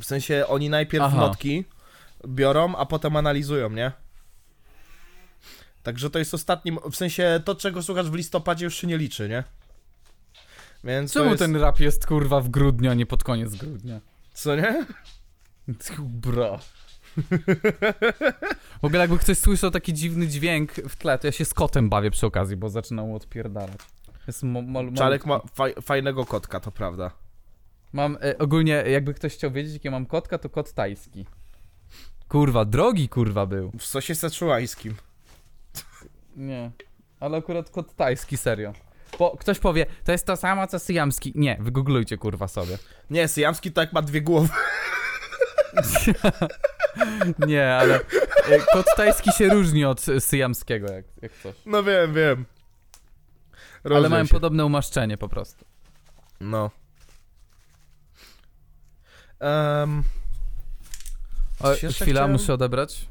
[0.00, 1.16] W sensie oni najpierw Aha.
[1.16, 1.64] notki
[2.26, 3.92] biorą, a potem analizują, nie?
[5.82, 9.28] Także to jest ostatni, w sensie to czego słuchasz w listopadzie już się nie liczy,
[9.28, 9.44] nie?
[10.84, 14.00] Więc Czemu jest, ten rap jest kurwa w grudniu, a nie pod koniec grudnia?
[14.34, 14.86] co nie?
[15.98, 16.58] Bro.
[18.82, 21.88] W ogóle jakby ktoś słyszał taki dziwny dźwięk w tle, to ja się z kotem
[21.88, 23.78] bawię przy okazji, bo zaczynam mu odpierdalać.
[24.26, 27.10] Jest mo, mo, mo, Czarek ma faj, fajnego kotka, to prawda.
[27.92, 31.26] Mam e, ogólnie, jakby ktoś chciał wiedzieć, jakie mam kotka, to kot tajski.
[32.34, 33.72] Kurwa, drogi kurwa był.
[33.78, 34.94] W sosie seczułańskim.
[36.36, 36.70] Nie.
[37.20, 38.72] Ale akurat kot tajski, serio.
[39.18, 41.32] Po, ktoś powie, to jest to samo co syjamski.
[41.34, 42.78] Nie, wygooglujcie kurwa sobie.
[43.10, 44.48] Nie, syjamski to jak ma dwie głowy.
[47.48, 47.94] Nie, ale
[48.48, 51.54] e, kot tajski się różni od syjamskiego, jak, jak coś.
[51.66, 52.44] No wiem, wiem.
[53.84, 54.34] Ale Rozumiem mają się.
[54.34, 55.64] podobne umaszczenie po prostu.
[56.40, 56.70] No.
[59.40, 60.04] Um,
[61.64, 63.06] O, chwila, chciałem- muszę odebrać.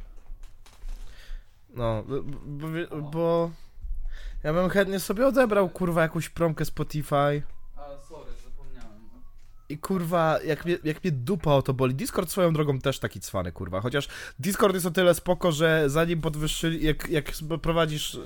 [1.75, 3.51] no, bo, bo, bo
[4.43, 7.15] ja bym chętnie sobie odebrał, kurwa, jakąś promkę Spotify.
[7.15, 8.91] A, sorry, zapomniałem.
[9.69, 11.95] I kurwa, jak mnie, jak mnie dupa o to boli.
[11.95, 13.81] Discord swoją drogą też taki cwany, kurwa.
[13.81, 14.07] Chociaż
[14.39, 17.31] Discord jest o tyle spoko, że zanim podwyższyli, jak, jak
[17.61, 18.17] prowadzisz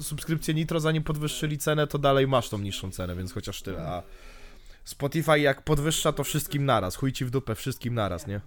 [0.00, 3.82] subskrypcję Nitro, zanim podwyższyli cenę, to dalej masz tą niższą cenę, więc chociaż tyle.
[3.86, 4.02] A
[4.84, 6.96] Spotify jak podwyższa, to wszystkim naraz.
[6.96, 8.40] Chuj ci w dupę, wszystkim naraz, nie?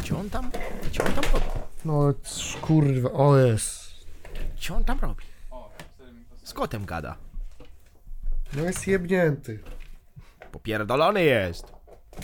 [0.00, 0.50] Gdzie on tam?
[0.86, 1.46] Gdzie on tam robi?
[1.84, 2.14] No
[2.60, 3.90] kurwa, o jest.
[4.56, 5.24] Gdzie on tam robi?
[6.44, 7.16] Z kotem gada.
[8.52, 9.58] No jest jebnięty.
[10.52, 11.72] Popierdolony jest.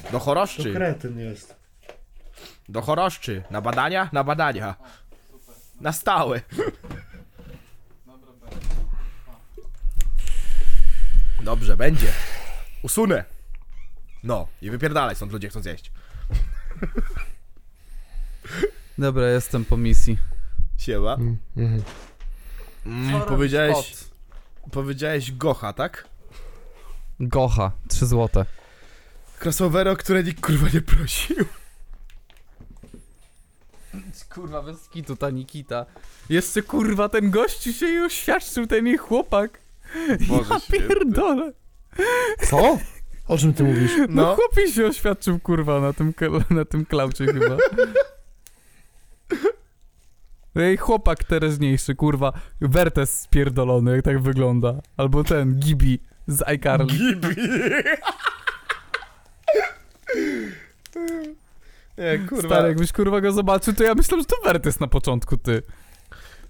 [0.05, 0.73] Do To choroszczy.
[0.73, 1.57] kretyn jest.
[2.69, 3.43] Do choroszczy.
[3.51, 4.09] Na badania?
[4.13, 4.75] Na badania.
[5.81, 6.41] Na stałe.
[11.43, 12.13] Dobrze, będzie.
[12.83, 13.25] Usunę.
[14.23, 15.93] No, i wypierdalaj stąd ludzie chcą zjeść.
[18.99, 20.19] Dobra, jestem po misji.
[20.79, 21.15] Siema.
[21.15, 21.83] Mm, mhm.
[22.87, 23.95] Mm, powiedziałeś,
[24.73, 26.09] powiedziałeś Gocha, tak?
[27.21, 28.45] Gocha, 3 złote.
[29.41, 31.37] Crossovery, o które nikt kurwa nie prosił.
[34.35, 35.87] Kurwa, bez kitu ta Nikita.
[36.29, 39.61] Jeszcze kurwa ten gościu się jej oświadczył, ten jej chłopak.
[40.29, 40.89] Boże ja święty.
[40.89, 41.53] pierdolę.
[42.51, 42.79] Co?
[43.29, 43.91] O czym ty mówisz?
[43.99, 44.35] No, No.
[44.37, 46.15] chłopiec się oświadczył kurwa na tym,
[46.51, 47.57] na tym klaucie chyba.
[50.55, 54.75] Jej chłopak teraźniejszy, kurwa, Wertes spierdolony, jak tak wygląda.
[54.97, 56.87] Albo ten, Gibi z iCarly.
[56.87, 57.29] Gibi.
[61.99, 62.49] Nie, kurwa.
[62.49, 65.63] Stary, jakbyś kurwa go zobaczył, to ja myślałem, że to Wertes na początku, ty.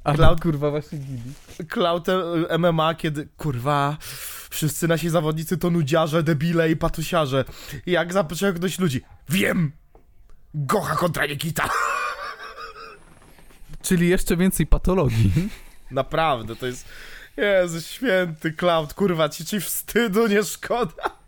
[0.05, 1.33] A Cloud- kurwa właśnie Gibi.
[1.69, 3.97] Cloud e, MMA, kiedy kurwa
[4.51, 7.45] wszyscy nasi zawodnicy to nudziarze, debile i patusiarze.
[7.87, 9.73] I jak zapytają ktoś ludzi, wiem!
[10.55, 11.71] Gocha kontra Nikita!
[13.83, 15.33] Czyli jeszcze więcej patologii.
[15.91, 16.89] Naprawdę, to jest...
[17.37, 21.21] Jezu, święty Cloud, kurwa, ci ci wstydu nie szkoda.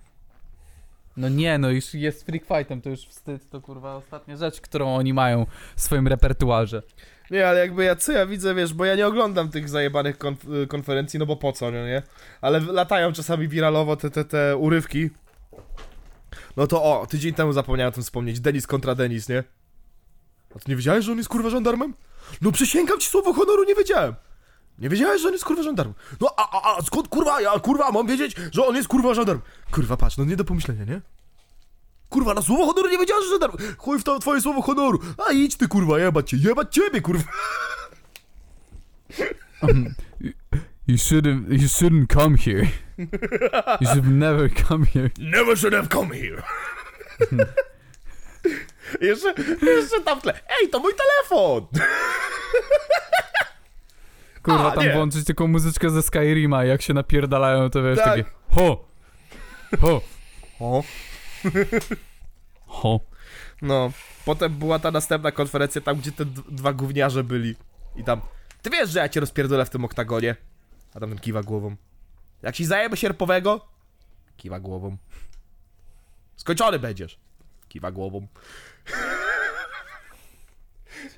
[1.17, 4.95] No nie, no już jest freak fightem, to już wstyd, to kurwa ostatnia rzecz, którą
[4.97, 5.47] oni mają
[5.77, 6.83] w swoim repertuarze.
[7.31, 10.67] Nie, ale jakby ja, co ja widzę, wiesz, bo ja nie oglądam tych zajebanych konf-
[10.69, 12.03] konferencji, no bo po co, no nie?
[12.41, 15.11] Ale latają czasami wiralowo te, te, te urywki.
[16.57, 19.45] No to o, tydzień temu zapomniałem o tym wspomnieć, Denis kontra Denis, nie?
[20.57, 21.95] A ty nie wiedziałeś, że on jest kurwa żandarmem?
[22.41, 24.15] No przysięgam ci słowo honoru, nie wiedziałem.
[24.79, 25.95] Nie wiedziałeś, że on jest kurwa żandarmem.
[26.21, 29.41] No a, a, a skąd kurwa, ja kurwa mam wiedzieć, że on jest kurwa żandarm.
[29.71, 31.01] Kurwa, patrz, no nie do pomyślenia, nie?
[32.09, 33.57] Kurwa, na słowo honoru nie wiedziałem, że żandarm.
[33.79, 34.99] Chuj w to twoje słowo honoru.
[35.29, 37.25] A idź ty kurwa, jebać cię, jebać ciebie kurwa.
[40.87, 42.67] You shouldn't, you shouldn't come here.
[43.81, 45.11] You should never come here.
[45.19, 46.43] Never should have come here.
[49.01, 50.41] Jeszcze, jeszcze tam w tle.
[50.61, 51.67] Ej, to mój telefon!
[54.43, 54.93] Kurwa, A, tam nie.
[54.93, 58.07] włączyć taką muzyczkę ze Skyrima, jak się napierdalają, to wiesz, Tak.
[58.07, 58.85] takie ho,
[59.81, 60.01] ho,
[60.61, 60.83] O.
[62.67, 63.01] ho.
[63.63, 63.93] No,
[64.25, 67.55] potem była ta następna konferencja tam, gdzie te dwa gówniarze byli.
[67.97, 68.21] I tam,
[68.63, 70.37] ty wiesz, że ja cię rozpierdolę w tym oktagonie?
[70.95, 71.77] A tam ten kiwa głową.
[72.43, 73.67] Jak ci zajemy sierpowego?
[74.37, 74.97] Kiwa głową.
[76.37, 77.19] Skończony będziesz.
[77.73, 78.27] Kiwa głową.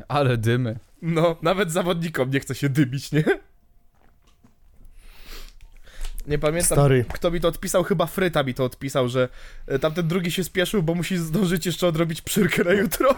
[0.08, 0.78] Ale dymy.
[1.02, 3.24] No, nawet zawodnikom nie chce się dybić, nie?
[6.26, 7.04] Nie pamiętam, Stary.
[7.14, 9.28] kto mi to odpisał, chyba Fryta mi to odpisał, że
[9.66, 13.14] e, tamten drugi się spieszył, bo musi zdążyć jeszcze odrobić przyrkę na jutro.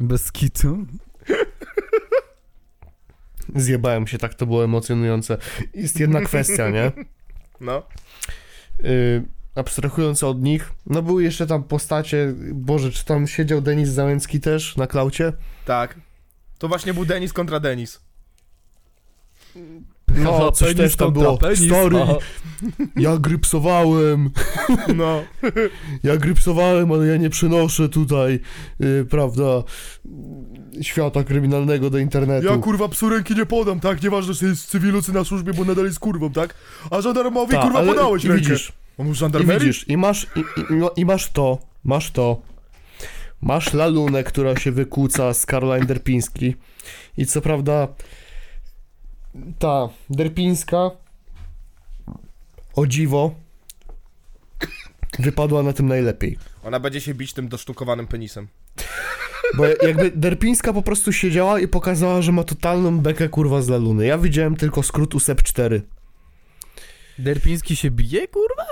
[0.00, 0.86] Bez kitu.
[3.56, 5.38] Zjebałem się, tak to było emocjonujące.
[5.74, 6.92] Jest jedna kwestia, nie?
[7.60, 7.82] No.
[8.82, 9.24] Yy,
[9.56, 14.76] abstrahując od nich, no były jeszcze tam postacie, Boże, czy tam siedział Denis Załęcki też
[14.76, 15.32] na klaucie?
[15.64, 16.00] Tak.
[16.58, 18.00] To właśnie był Denis kontra Denis.
[20.16, 21.38] No, coś penis też tam było.
[21.38, 22.14] penis, Stary, aha.
[22.96, 24.30] ja grypsowałem,
[24.96, 25.22] No.
[26.02, 28.40] ja grypsowałem, ale ja nie przenoszę tutaj,
[28.80, 29.44] yy, prawda,
[30.82, 32.46] świata kryminalnego do internetu.
[32.46, 34.02] Ja kurwa psu ręki nie podam, tak?
[34.02, 36.54] Nieważne, czy jest cywilu, czy na służbie, bo nadal jest kurwą, tak?
[36.90, 38.40] A żandarmowi Ta, kurwa ale podałeś rękę.
[38.40, 39.66] widzisz, On był i żandarmerii?
[39.66, 42.42] widzisz, i masz, i, i, i masz to, masz to,
[43.42, 46.54] Masz Lalunę, która się wykłóca z Caroline Derpiński.
[47.16, 47.88] I co prawda
[49.58, 50.90] ta Derpińska
[52.74, 53.34] o dziwo
[55.18, 56.38] wypadła na tym najlepiej.
[56.64, 58.48] Ona będzie się bić tym dosztukowanym penisem.
[59.56, 64.06] Bo jakby Derpińska po prostu siedziała i pokazała, że ma totalną bekę kurwa z Laluny.
[64.06, 65.82] Ja widziałem tylko skrót USEP 4.
[67.18, 68.66] Derpiński się bije, kurwa?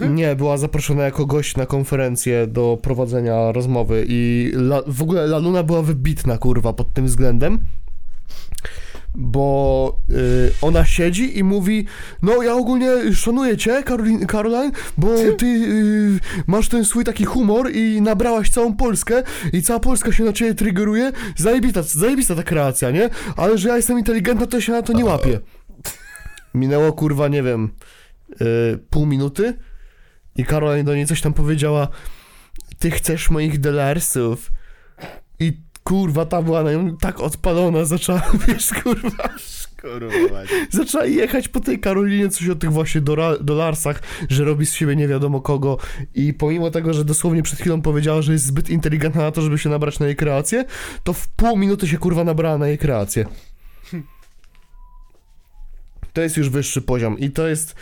[0.00, 5.62] Nie, była zaproszona jako gość na konferencję do prowadzenia rozmowy i la, w ogóle Laluna
[5.62, 7.58] była wybitna, kurwa, pod tym względem,
[9.14, 11.86] bo y, ona siedzi i mówi,
[12.22, 15.08] no ja ogólnie szanuję cię, Karolin, Caroline, bo
[15.38, 15.46] ty?
[15.46, 20.32] y, masz ten swój taki humor i nabrałaś całą Polskę i cała Polska się na
[20.32, 23.10] ciebie triggeruje, zajebista, zajebista ta kreacja, nie?
[23.36, 25.40] Ale że ja jestem inteligentna, to się na to nie łapię.
[26.54, 27.70] Minęło, kurwa, nie wiem,
[28.40, 29.54] y, pół minuty
[30.36, 31.88] i Caroline do niej coś tam powiedziała
[32.78, 34.52] Ty chcesz moich dolarsów
[35.40, 35.52] I
[35.84, 36.64] kurwa ta była
[37.00, 39.28] tak odpalona Zaczęła, wiesz kurwa
[39.82, 40.42] Kurwa.
[40.70, 43.00] Zaczęła jechać po tej Karolinie Coś o tych właśnie
[43.40, 45.78] dolarsach Że robi z siebie nie wiadomo kogo.
[46.14, 49.58] I pomimo tego, że dosłownie przed chwilą powiedziała Że jest zbyt inteligentna na to, żeby
[49.58, 50.64] się nabrać na jej kreację
[51.04, 53.26] To w pół minuty się kurwa nabrała na jej kreację
[56.12, 57.74] to jest już wyższy poziom i to jest,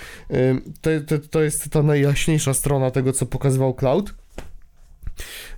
[0.81, 4.15] to, to, to jest ta najjaśniejsza strona tego, co pokazywał Cloud.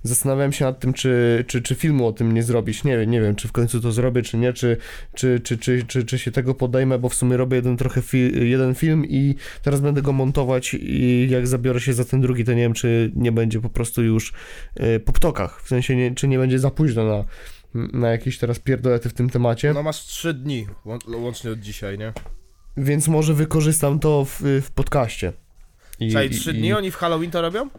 [0.03, 2.83] Zastanawiałem się nad tym, czy, czy, czy filmu o tym nie zrobić.
[2.83, 4.77] Nie wiem, nie wiem, czy w końcu to zrobię, czy nie, czy,
[5.13, 8.43] czy, czy, czy, czy, czy się tego podejmę, bo w sumie robię jeden trochę fi-
[8.49, 12.53] jeden film i teraz będę go montować i jak zabiorę się za ten drugi, to
[12.53, 14.33] nie wiem, czy nie będzie po prostu już
[14.79, 15.61] y, po ptokach.
[15.63, 17.25] W sensie, nie, czy nie będzie za późno na,
[17.99, 19.73] na jakieś teraz pierdolety w tym temacie.
[19.73, 22.13] No masz trzy dni, łą- łącznie od dzisiaj, nie?
[22.77, 25.33] Więc może wykorzystam to w, w podcaście.
[25.99, 27.69] I, Czekaj, i- trzy i- dni oni w Halloween to robią?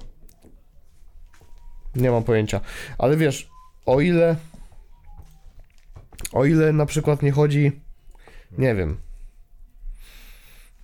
[1.95, 2.61] Nie mam pojęcia.
[2.99, 3.49] Ale wiesz,
[3.87, 4.37] o ile.
[6.33, 7.81] O ile na przykład nie chodzi.
[8.59, 8.97] Nie wiem.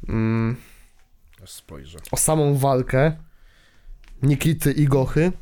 [0.09, 0.57] Mm,
[1.47, 1.99] spojrzę.
[2.13, 3.17] o samą walkę
[4.23, 5.33] Nikity i Gochy.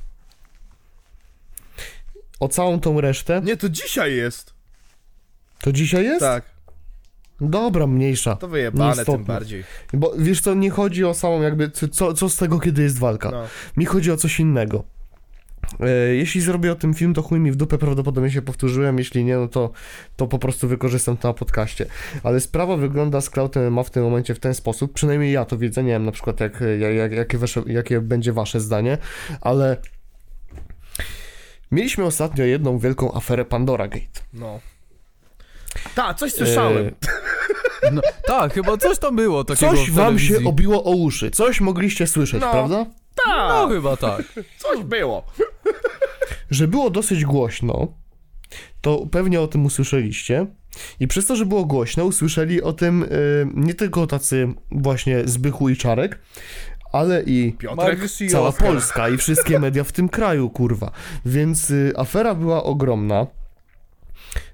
[2.41, 3.41] O całą tą resztę.
[3.45, 4.55] Nie, to dzisiaj jest.
[5.61, 6.21] To dzisiaj jest?
[6.21, 6.45] Tak,
[7.41, 8.37] Dobra, mniejsza.
[8.37, 9.15] to wyjebane Nieistotne.
[9.15, 9.65] tym bardziej.
[9.93, 11.71] Bo wiesz co, nie chodzi o samą jakby.
[11.71, 13.31] Co, co z tego, kiedy jest walka?
[13.31, 13.45] No.
[13.77, 14.85] Mi chodzi o coś innego.
[15.81, 19.25] E, Jeśli zrobię o tym film, to chuj mi w dupę, prawdopodobnie się powtórzyłem, jeśli
[19.25, 19.71] nie, no to,
[20.17, 21.87] to po prostu wykorzystam to na podcaście.
[22.23, 25.59] Ale sprawa wygląda z Cloudem ma w tym momencie w ten sposób, przynajmniej ja to
[25.59, 28.99] widzę, nie wiem na przykład jak, jak, jak, jakie, wasze, jakie będzie wasze zdanie,
[29.41, 29.77] ale
[31.73, 34.21] mieliśmy ostatnio jedną wielką aferę Pandora Gate.
[34.33, 34.61] No.
[35.95, 36.87] Tak, coś słyszałem.
[36.87, 41.61] E, No, tak, chyba coś tam było takiego Coś wam się obiło o uszy, coś
[41.61, 42.51] mogliście słyszeć, No.
[42.51, 42.87] prawda?
[43.25, 44.23] Tak, No chyba tak.
[44.59, 45.25] coś było.
[46.51, 47.87] że było dosyć głośno,
[48.81, 50.47] to pewnie o tym usłyszeliście.
[51.01, 53.09] I przez to, że było głośno, usłyszeli o tym y,
[53.55, 56.19] nie tylko tacy właśnie Zbychu i Czarek,
[56.93, 57.99] ale i Piotrek
[58.31, 58.53] cała.
[58.53, 60.91] Polska i wszystkie media w tym kraju, kurwa.
[61.25, 63.27] Więc y, afera była ogromna.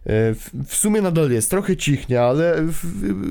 [0.06, 0.34] Y,
[0.66, 2.66] W, sumie nadal jest, trochę cichnie, ale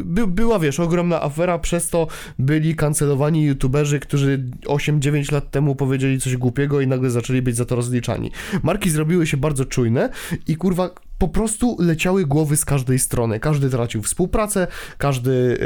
[0.05, 2.07] by, była, wiesz, ogromna afera, przez to
[2.39, 7.65] byli kancelowani youtuberzy, którzy 8-9 lat temu powiedzieli coś głupiego i nagle zaczęli być za
[7.65, 8.31] to rozliczani.
[8.63, 10.09] Marki zrobiły się bardzo czujne
[10.47, 13.39] i kurwa po prostu leciały głowy z każdej strony.
[13.39, 14.67] Każdy tracił współpracę,
[14.97, 15.57] każdy y,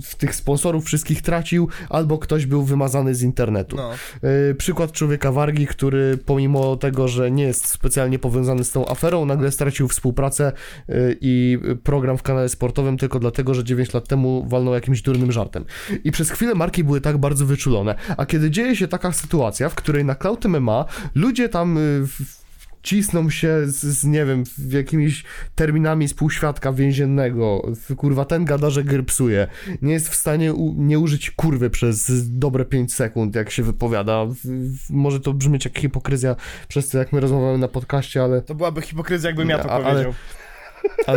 [0.00, 3.76] w, tych sponsorów wszystkich tracił, albo ktoś był wymazany z internetu.
[3.76, 3.92] No.
[4.50, 9.26] Y, Przykład człowieka Wargi, który pomimo tego, że nie jest specjalnie powiązany z tą aferą,
[9.26, 10.03] nagle stracił współpracę
[10.88, 15.32] y, i program w kanale sportowym tylko dlatego, że 9 lat temu walnął jakimś durnym
[15.32, 15.64] żartem.
[16.04, 17.94] I przez chwilę marki były tak bardzo wyczulone.
[18.16, 22.43] A kiedy dzieje się taka sytuacja, w której na Cloud MMA ludzie tam y, w-
[22.84, 25.24] cisną się z, z, nie wiem, w jakimiś
[25.54, 29.46] terminami z półświadka więziennego, kurwa, ten gada, że gry psuje,
[29.82, 34.26] nie jest w stanie u, nie użyć kurwy przez dobre 5 sekund, jak się wypowiada.
[34.90, 36.36] Może to brzmieć jak hipokryzja
[36.68, 39.80] przez to, jak my rozmawiamy na podcaście, ale To byłaby hipokryzja, jakbym ja to A-
[39.80, 40.04] powiedział.
[40.04, 40.14] ale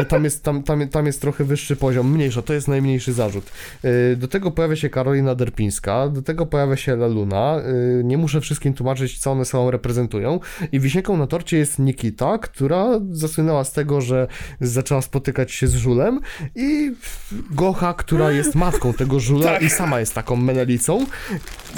[0.10, 3.52] tam jest, tam, tam, tam jest trochę wyższy poziom, mniejsza, to jest najmniejszy zarzut.
[3.84, 7.62] Yy, Do tego pojawia się Karolina Derpińska, do tego pojawia się Laluna,
[7.98, 10.40] yy, nie muszę wszystkim tłumaczyć, co one sobą reprezentują.
[10.72, 14.28] I wisienką na torcie jest Nikita, która zasłynęła z tego, że
[14.62, 16.20] zaczęła spotykać się z żulem
[16.56, 16.92] i
[17.52, 21.06] Gocha, która jest matką tego żula i sama jest taką menelicą,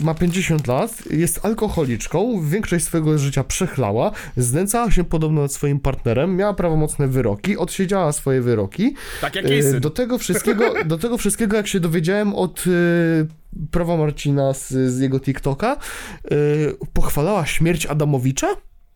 [0.01, 6.35] ma 50 lat, jest alkoholiczką, większość swojego życia przechlała, znęcała się podobno nad swoim partnerem,
[6.35, 8.93] miała prawomocne wyroki, odsiedziała swoje wyroki.
[9.21, 9.79] Tak jak jej E.
[9.79, 12.71] Do tego wszystkiego, do tego wszystkiego jak się dowiedziałem od e,
[13.71, 15.77] prawa Marcina z, z jego TikToka, e,
[16.93, 18.47] pochwalała śmierć Adamowicza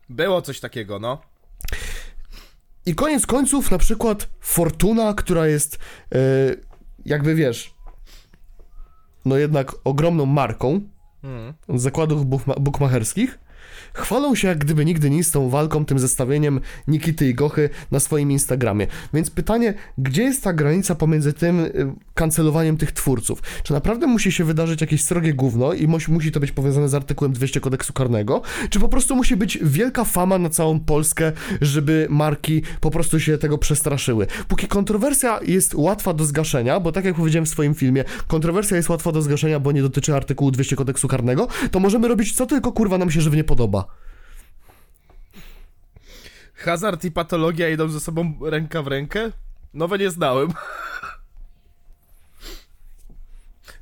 [0.10, 1.22] Było coś takiego, no.
[2.86, 5.80] I koniec końców, na przykład Fortuna, która jest
[7.06, 7.74] jakby wiesz,
[9.26, 10.82] no jednak ogromną marką
[11.70, 13.40] z zakładów bukma- bukmacherskich,
[13.94, 18.32] chwalą się jak gdyby nigdy nic tą walką, tym zestawieniem Nikity i Gochy na swoim
[18.32, 18.88] Instagramie.
[19.14, 21.72] Więc pytanie, gdzie jest ta granica pomiędzy tym y,
[22.14, 23.42] kancelowaniem tych twórców?
[23.64, 26.94] Czy naprawdę musi się wydarzyć jakieś srogie gówno i musi, musi to być powiązane z
[26.94, 28.42] artykułem 200 kodeksu karnego?
[28.70, 33.38] Czy po prostu musi być wielka fama na całą Polskę, żeby marki po prostu się
[33.38, 34.28] tego przestraszyły?
[34.48, 38.90] Póki kontrowersja jest łatwa do zgaszenia, bo tak jak powiedziałem w swoim filmie, kontrowersja jest
[38.90, 42.72] łatwa do zgaszenia, bo nie dotyczy artykułu 200 kodeksu karnego, to możemy robić co tylko
[42.72, 43.83] kurwa nam się żywnie podoba.
[46.54, 49.32] Hazard i patologia idą ze sobą ręka w rękę?
[49.74, 50.54] Nowe nie znałem.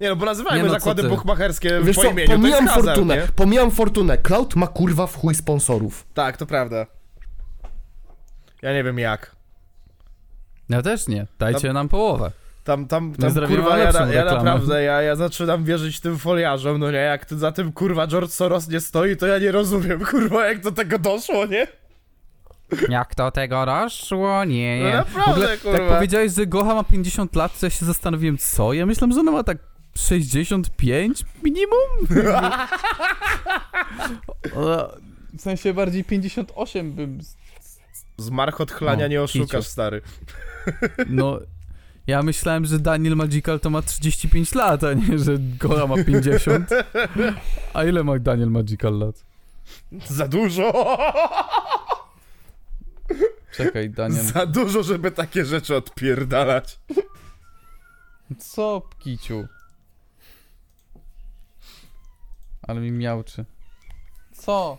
[0.01, 2.41] Nie no, bo nazywajmy Nie no, co zakłady bukmacherskie Wiesz po co, imieniu, to jest
[2.41, 3.27] pomijam hazard, fortunę, nie?
[3.35, 4.17] pomijam fortunę.
[4.17, 6.05] Cloud ma kurwa w chuj sponsorów.
[6.13, 6.85] Tak, to prawda.
[8.61, 9.35] Ja nie wiem jak.
[10.69, 11.27] Ja też nie.
[11.39, 12.31] Dajcie nam połowę.
[12.63, 14.13] Tam, tam, tam kurwa, ja, ja reklamę.
[14.43, 18.31] naprawdę, ja, ja zaczynam wierzyć tym foliarzom, no nie, jak ty za tym kurwa George
[18.31, 21.67] Soros nie stoi, to ja nie rozumiem, kurwa, jak do tego doszło, nie?
[22.89, 24.45] Jak to tego doszło?
[24.45, 24.93] Nie, No nie.
[24.93, 25.77] naprawdę, w ogóle, kurwa.
[25.77, 28.73] tak powiedziałeś, że Gocha ma 50 lat, to ja się zastanowiłem, co?
[28.73, 29.57] Ja myślałem, że ona ma tak
[29.97, 31.89] 65 minimum?
[35.37, 37.19] W sensie bardziej 58 bym...
[38.17, 39.71] Z march odchlania O, nie oszukasz, kiciu.
[39.71, 40.01] stary.
[41.09, 41.39] No...
[42.11, 46.69] Ja myślałem, że Daniel Magical to ma 35 lat, a nie, że Gocha ma 50.
[47.73, 49.25] A ile ma Daniel Magical lat?
[50.07, 50.97] Za dużo!
[53.51, 54.23] Czekaj, Daniel...
[54.23, 56.79] Za dużo, żeby takie rzeczy odpierdalać.
[58.39, 59.47] Co, kiciu?
[62.61, 63.45] Ale mi miałczy.
[64.33, 64.77] Co?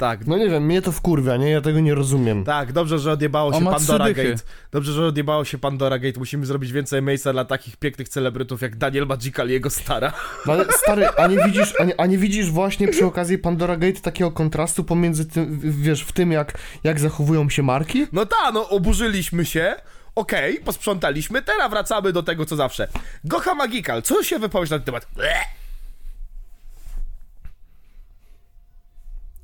[0.00, 1.50] Tak, No nie wiem, mnie to wkurwia, nie?
[1.50, 2.44] Ja tego nie rozumiem.
[2.44, 4.12] tak, dobrze, że odjebało się Pandora.
[4.12, 4.42] Gate.
[4.72, 6.18] Dobrze, że odjebało się Pandora Gate.
[6.18, 10.12] Musimy zrobić więcej miejsca dla takich pięknych celebrytów jak Daniel Magical i jego stara.
[10.46, 13.76] No ale stary, a nie widzisz, a nie, a nie widzisz właśnie przy okazji Pandora
[13.76, 18.06] Gate takiego kontrastu pomiędzy tym, w- wiesz, w tym jak, jak zachowują się marki?
[18.12, 19.74] No ta, no oburzyliśmy się.
[20.14, 22.88] Okej, posprzątaliśmy, teraz wracamy do tego co zawsze.
[23.24, 25.06] Gocha Magical, co się wypowiesz na ten temat?
[25.16, 25.59] Bleh.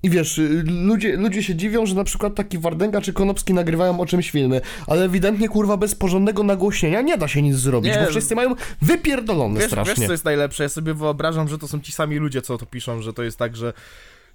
[0.06, 4.00] I wiesz, y, ludzie, ludzie się dziwią, że na przykład taki Wardęga czy Konopski nagrywają
[4.00, 8.00] o czymś filmy, ale ewidentnie kurwa bez porządnego nagłośnienia nie da się nic zrobić, Nie.
[8.00, 9.94] bo wszyscy mają wypierdolone Wiesz, strasznie.
[9.94, 10.62] wiesz co jest najlepsze?
[10.62, 13.38] Ja sobie wyobrażam, że to są ci sami ludzie, co to piszą, że to jest
[13.38, 13.72] tak, że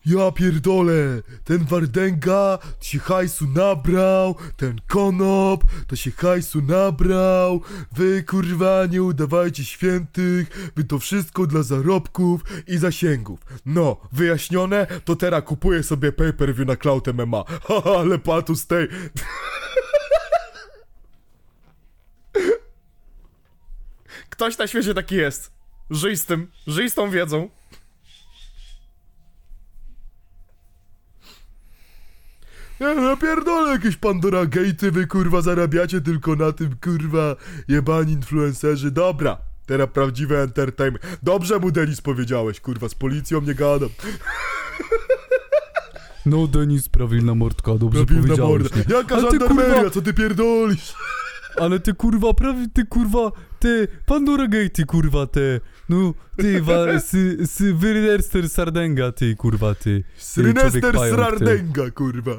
[0.06, 7.62] ja pierdolę, ten Wardęga to się hajsu nabrał, ten Konop to się hajsu nabrał,
[7.92, 13.40] wy kurwa nie udawajcie świętych, wy to wszystko dla zarobków i zasięgów.
[13.66, 17.44] No, wyjaśnione, to teraz kupuję sobie pay-per-view na Cloud MMA.
[17.68, 18.88] Haha, ale patus tej...
[24.30, 25.52] Ktoś na świecie taki jest.
[25.90, 27.50] Żyj z tym, żyj z tą wiedzą.
[32.82, 37.36] Ja napierdolę jakieś Pandora Gate'y, wy kurwa zarabiacie tylko na tym, kurwa,
[37.68, 38.92] jebani influencerzy.
[38.92, 41.06] Dobra, teraz prawdziwy entertainment.
[41.24, 43.90] Dobrze mu Denis powiedziałeś, kurwa, z policją nie gadam.
[46.26, 48.62] No, Denis, prawilna mordka, dobrze Prawilna powiedziałeś.
[48.64, 48.78] morda.
[48.90, 48.96] nie?
[48.98, 50.94] Jaka Ale ty, żandarmeria, kurwa, co ty pierdolisz?
[51.60, 55.60] ale ty kurwa, prawie, ty kurwa, ty, Pandora Gate, kurwa, te,
[55.92, 60.04] no, ty, wa, sy, sy, Wyrester Sardenga, ty, kurwa, ty.
[60.18, 60.96] Srynester.
[61.10, 62.32] Srardenga, kurwa.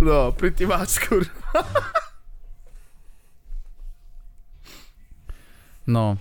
[0.00, 1.64] No, pretty much, kurwa.
[5.86, 6.16] No,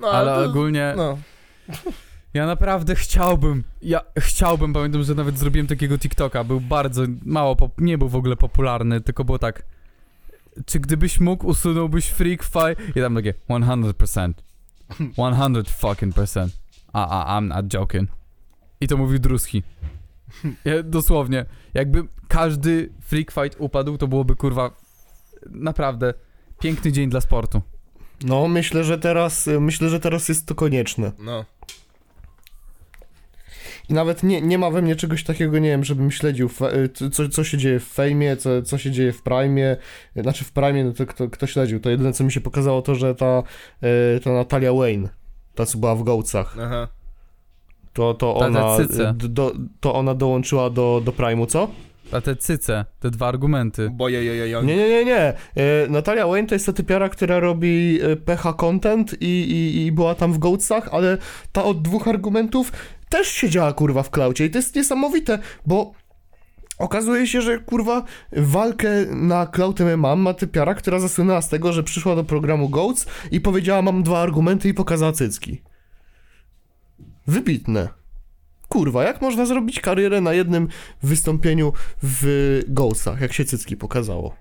[0.00, 1.18] No, ale to- ogólnie, No.
[2.34, 7.98] ja naprawdę chciałbym, ja chciałbym, pamiętam, że nawet zrobiłem takiego TikToka, był bardzo mało, nie
[7.98, 9.62] był w ogóle popularny, tylko było tak,
[10.66, 12.96] czy gdybyś mógł, usunąłbyś Freak Fight?
[12.96, 14.32] I tam takie, 100%,
[15.12, 16.52] 100 fucking percent,
[16.92, 18.10] a, a, I'm not joking.
[18.80, 19.62] I to mówił Druski.
[20.64, 24.70] Ja, dosłownie, jakby każdy Freak Fight upadł, to byłoby, kurwa,
[25.50, 26.14] naprawdę
[26.60, 27.62] piękny dzień dla sportu.
[28.24, 31.12] No, myślę, że teraz, myślę, że teraz jest to konieczne.
[31.18, 31.44] No.
[33.88, 36.50] I nawet nie, nie ma we mnie czegoś takiego, nie wiem, żebym śledził,
[37.02, 39.76] y, co, co się dzieje w Fejmie, co, co się dzieje w Prime.
[40.16, 41.80] Znaczy w Prime, no to kto, kto śledził.
[41.80, 43.42] To jedyne, co mi się pokazało, to, że ta,
[44.16, 45.08] y, ta Natalia Wayne,
[45.54, 46.88] ta, co była w Gołcach, Aha.
[47.92, 51.68] to, to ona, y, do, to ona dołączyła do, do Prime'u, co?
[52.12, 53.90] A te cyce, te dwa argumenty.
[53.90, 54.62] Boje, je, je, je.
[54.62, 55.18] Nie, nie, nie, nie.
[55.18, 55.34] E,
[55.88, 60.32] Natalia Wayne to jest ta typiara, która robi PH content i, i, i była tam
[60.32, 61.18] w Goatsach, ale
[61.52, 62.72] ta od dwóch argumentów
[63.08, 65.92] też siedziała kurwa w klaucie i to jest niesamowite, bo
[66.78, 71.82] okazuje się, że kurwa walkę na Cloud MMA ma typiara, która zasłynęła z tego, że
[71.82, 75.62] przyszła do programu Goats i powiedziała mam dwa argumenty i pokazała cycki.
[77.26, 77.88] Wybitne.
[78.68, 80.68] Kurwa, jak można zrobić karierę na jednym
[81.02, 81.72] wystąpieniu
[82.02, 84.36] w Goatsach, jak się cycki pokazało?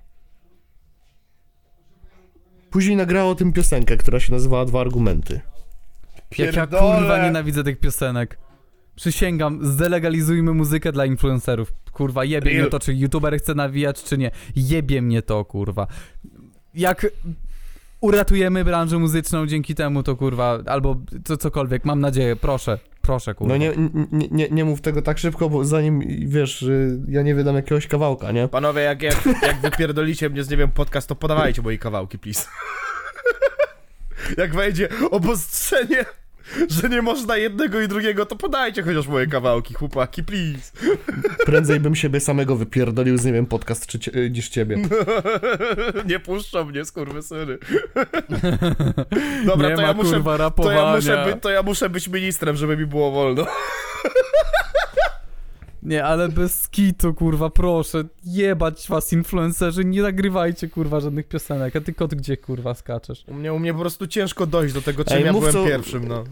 [2.70, 5.42] Później nagrało o tym piosenkę, która się nazywała Dwa Argumenty.
[6.38, 8.38] Jak ja kurwa nienawidzę tych piosenek.
[8.96, 11.74] Przysięgam, zdelegalizujmy muzykę dla influencerów.
[11.92, 12.62] Kurwa, jebie Real.
[12.62, 14.32] mnie to, czy youtuber chce nawijać, czy nie.
[14.56, 15.88] Jebie mnie to, kurwa.
[16.74, 17.08] Jak
[18.04, 20.96] uratujemy branżę muzyczną dzięki temu, to kurwa, albo
[21.26, 23.54] co, cokolwiek, mam nadzieję, proszę, proszę, kurwa.
[23.54, 23.74] No nie,
[24.12, 27.88] nie, nie, nie mów tego tak szybko, bo zanim, wiesz, y, ja nie wydam jakiegoś
[27.88, 28.48] kawałka, nie?
[28.48, 32.48] Panowie, jak, jak, jak wypierdolicie mnie z, nie wiem, podcast, to podawajcie moje kawałki, please.
[34.38, 36.06] jak wejdzie obostrzenie,
[36.70, 40.72] że nie można jednego i drugiego, to podajcie chociaż moje kawałki, chłopaki, please.
[41.46, 44.78] Prędzej bym siebie samego wypierdolił z, nie wiem, podcast czy y, niż ciebie.
[46.10, 47.58] nie puszczą mnie, skurwysyny.
[49.46, 50.12] Dobra, nie to ma, ja muszę...
[50.12, 53.46] kurwa, To ja, muszę to ja muszę być ministrem, żeby mi było wolno.
[55.86, 58.04] Nie, ale bez kitu, kurwa, proszę.
[58.24, 61.76] Jebać was, influencerzy, nie nagrywajcie, kurwa, żadnych piosenek.
[61.76, 63.24] A ty kot gdzie, kurwa, skaczesz?
[63.28, 65.54] U mnie, u mnie po prostu ciężko dojść do tego, czym Ej, ja mów, byłem
[65.54, 66.24] co- pierwszym, no.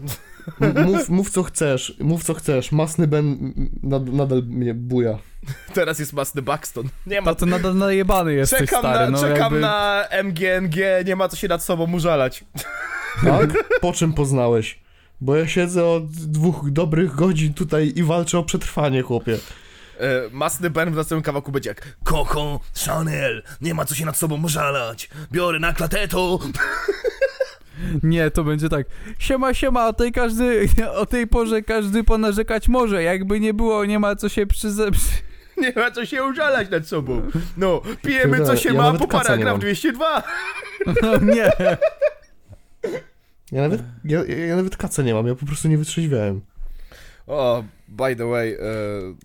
[0.84, 2.72] Mów, mów co chcesz, mów co chcesz.
[2.72, 3.52] Masny Ben
[3.82, 5.18] nad, nadal mnie buja.
[5.74, 6.88] Teraz jest Masny Buxton.
[7.06, 7.34] Nie ma...
[7.34, 9.60] To to nadal najebany jesteś, Czekam, stary, na, no czekam jakby...
[9.60, 10.76] na MGNG,
[11.06, 12.44] nie ma co się nad sobą użalać.
[13.24, 13.78] Tak?
[13.80, 14.81] Po czym poznałeś?
[15.22, 19.38] Bo ja siedzę od dwóch dobrych godzin tutaj i walczę o przetrwanie, chłopie.
[19.98, 24.16] E, Masny Ben w następnym kawałku będzie jak Coco, Chanel, nie ma co się nad
[24.16, 25.10] sobą użalać.
[25.32, 26.38] Biorę na klateto.
[28.02, 28.86] Nie, to będzie tak.
[29.18, 30.68] Siema, siema, o tej każdy,
[31.02, 33.02] o tej porze każdy ponarzekać może.
[33.02, 34.90] Jakby nie było, nie ma co się przyze...
[34.90, 35.08] Przy...
[35.62, 37.22] Nie ma co się użalać nad sobą.
[37.56, 39.60] No, pijemy co się ja ma, po paragraf mam.
[39.60, 40.22] 202.
[41.02, 41.52] No nie.
[43.52, 46.40] Ja nawet, ja, ja nawet kaca nie mam, ja po prostu nie wytrzeźwiałem.
[47.26, 48.58] O, by the way, e,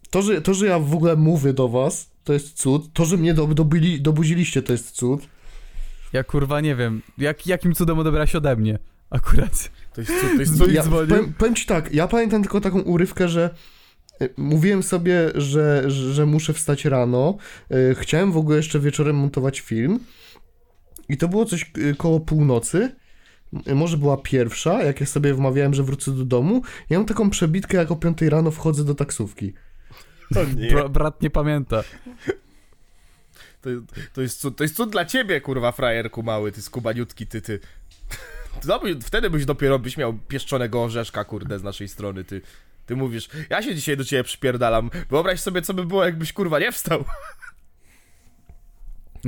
[0.10, 2.94] To że, to, że ja w ogóle mówię do was, to jest cud.
[2.94, 5.28] To, że mnie do, dobili, dobudziliście, to jest cud.
[6.14, 8.80] Ja kurwa nie wiem, jak, jakim cudem odebrałeś ode mnie.
[9.10, 9.72] Akurat.
[9.94, 10.72] to jest cud, to jest cud.
[10.72, 13.50] Ja, powiem, powiem ci tak, ja pamiętam tylko taką urywkę, że
[14.22, 17.38] y, mówiłem sobie, że, że muszę wstać rano.
[17.72, 20.00] y, Chciałem w ogóle jeszcze wieczorem montować film.
[21.10, 22.96] I to było coś koło północy.
[23.76, 26.62] Może była pierwsza, jak ja sobie wmawiałem, że wrócę do domu.
[26.90, 29.54] Ja mam taką przebitkę, jak o 5 rano wchodzę do taksówki.
[30.34, 30.68] To nie.
[30.68, 31.84] Bra, brat nie pamięta.
[33.62, 33.70] To,
[34.14, 37.60] to, jest cud, to jest cud dla ciebie, kurwa, frajerku mały, ty skubaniutki, ty, ty.
[38.84, 42.42] By, wtedy byś dopiero byś miał pieszczonego orzeszka, kurde, z naszej strony, ty.
[42.86, 44.90] Ty mówisz, ja się dzisiaj do ciebie przypierdalam.
[45.10, 47.06] Wyobraź sobie, co by było, jakbyś, kurwa, nie wstał.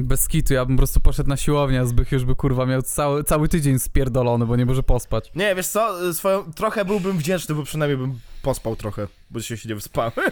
[0.04, 2.82] Bez kitu, ja bym po prostu poszedł na siłownię, a Zbych już by kurwa miał
[2.82, 5.32] cały, cały tydzień spierdolony, bo nie może pospać.
[5.36, 9.76] Nie, wiesz co, swoją, trochę byłbym wdzięczny, bo przynajmniej bym pospał trochę, bo się nie
[9.76, 10.12] wyspałem.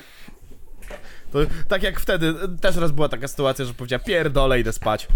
[1.31, 5.07] To tak jak wtedy, też raz była taka sytuacja, że powiedziała, pierdolę, idę spać.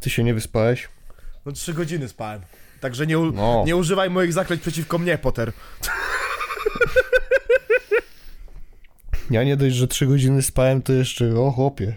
[0.00, 0.88] Ty się nie wyspałeś?
[1.46, 2.40] No trzy godziny spałem.
[2.80, 3.62] Także nie, u, No.
[3.66, 5.52] nie używaj moich zaklęć przeciwko mnie, Potter.
[9.30, 11.94] Ja nie dość, że 3 godziny spałem, to jeszcze, o chłopie.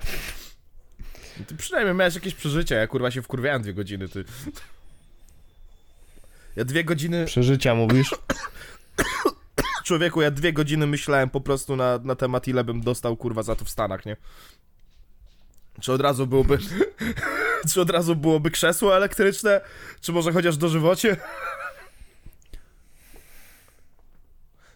[1.47, 4.25] Ty przynajmniej miałeś jakieś przeżycia, ja kurwa się wkurwiałem dwie godziny, ty.
[6.55, 8.15] Ja dwie godziny, Przeżycia mówisz?
[9.83, 13.55] człowieku, ja dwie godziny myślałem po prostu na, na temat, ile bym dostał kurwa za
[13.55, 14.17] to w Stanach, nie?
[15.81, 16.57] Czy od razu byłoby,
[17.73, 19.61] czy od razu byłoby krzesło elektryczne,
[20.01, 21.17] czy może chociaż dożywocie?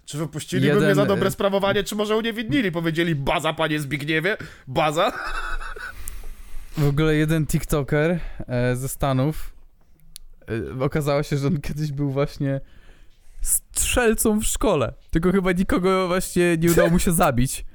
[0.05, 2.71] Czy wypuściliby Jeden, mnie za dobre sprawowanie, czy może uniewinili?
[2.71, 5.11] Powiedzieli, baza, panie Zbigniewie, baza?
[6.77, 9.53] W ogóle jeden TikToker e, ze Stanów
[10.79, 12.61] e, okazało się, że on kiedyś był właśnie
[13.41, 14.93] strzelcą w szkole.
[15.11, 17.65] Tylko chyba nikogo właśnie nie udało mu się zabić.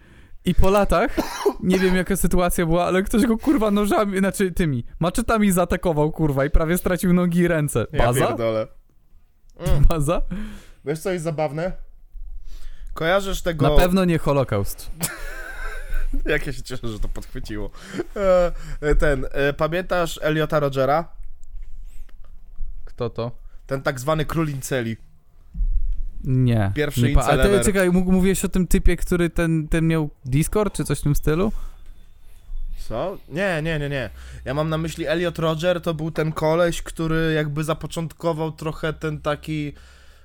[0.44, 1.16] I po latach,
[1.62, 6.44] nie wiem jaka sytuacja była, ale ktoś go kurwa nożami, znaczy tymi, maczetami zaatakował kurwa
[6.44, 7.86] i prawie stracił nogi i ręce.
[7.92, 8.26] Ja Baza?
[8.26, 8.66] pierdolę.
[9.88, 10.22] Baza?
[10.84, 11.72] Wiesz co jest zabawne?
[12.94, 13.70] Kojarzysz tego...
[13.70, 14.90] Na pewno nie Holokaust.
[16.32, 17.70] Jak ja się cieszę, że to podchwyciło.
[18.16, 21.08] E, e, ten, e, pamiętasz Eliota Rogera?
[22.84, 23.30] Kto to?
[23.66, 24.96] Ten tak zwany król inceli.
[26.24, 26.72] Nie.
[26.74, 30.10] Pierwszy nie pa- A ty, czekaj, mów- mówiłeś o tym typie, który ten, ten miał
[30.24, 31.52] Discord, czy coś w tym stylu?
[32.88, 33.18] Co?
[33.28, 34.10] Nie, nie, nie, nie.
[34.44, 39.20] Ja mam na myśli Elliot Roger, to był ten koleś, który jakby zapoczątkował trochę ten
[39.20, 39.72] taki...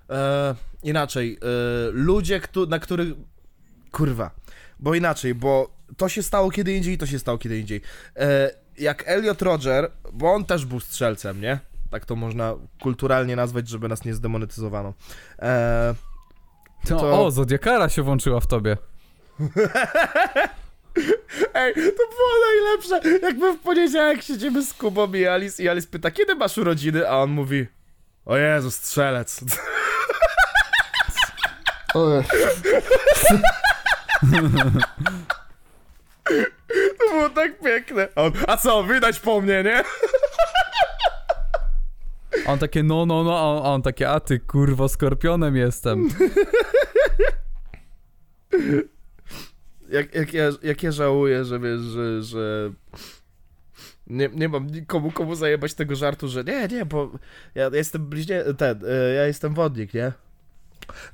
[0.09, 1.47] E, inaczej, e,
[1.91, 3.07] ludzie, któ- na których...
[3.91, 4.31] Kurwa.
[4.79, 7.81] Bo inaczej, bo to się stało kiedy indziej i to się stało kiedy indziej.
[8.15, 11.59] E, jak Elliot Roger, bo on też był strzelcem, nie?
[11.91, 14.93] Tak to można kulturalnie nazwać, żeby nas nie zdemonetyzowano.
[15.39, 15.95] E,
[16.89, 18.77] No, To- O, Zodiakara się włączyła w tobie.
[21.53, 23.19] Ej, to było najlepsze.
[23.27, 27.09] Jakby w poniedziałek siedzimy z Kubą i Alice i Alice pyta, kiedy masz urodziny?
[27.09, 27.67] A on mówi,
[28.25, 29.39] o Jezu, strzelec.
[31.93, 31.99] O,
[36.99, 38.07] To było tak piękne.
[38.15, 39.83] A, on, a co, widać po mnie, nie?
[42.47, 45.55] A on takie, no, no, no, a on, a on takie, a ty, kurwo, skorpionem
[45.55, 46.09] jestem.
[49.89, 52.21] Jak, jak, ja, jak ja żałuję, że wiesz, że...
[52.23, 52.71] że...
[54.07, 57.11] Nie, nie mam nikomu komu zajebać tego żartu, że nie, nie, bo
[57.55, 58.43] ja jestem bliźnie...
[58.57, 60.11] ten, e, ja jestem wodnik, nie?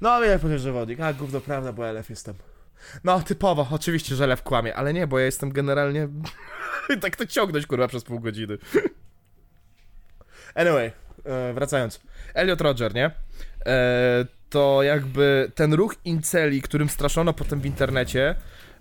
[0.02, 1.00] No, wiem, powiem, że wodnik.
[1.00, 2.36] A, gówno prawda, bo ja lew jestem.
[3.04, 6.08] No, typowo, oczywiście, że lew kłamie, ale nie, bo ja jestem generalnie...
[7.02, 8.58] tak to ciągnąć, kurwa, przez pół godziny.
[10.56, 10.92] Anyway,
[11.26, 12.00] e, wracając.
[12.34, 13.12] Elliot Roger, nie?
[13.66, 18.36] E, to jakby ten ruch inceli, którym straszono potem w internecie,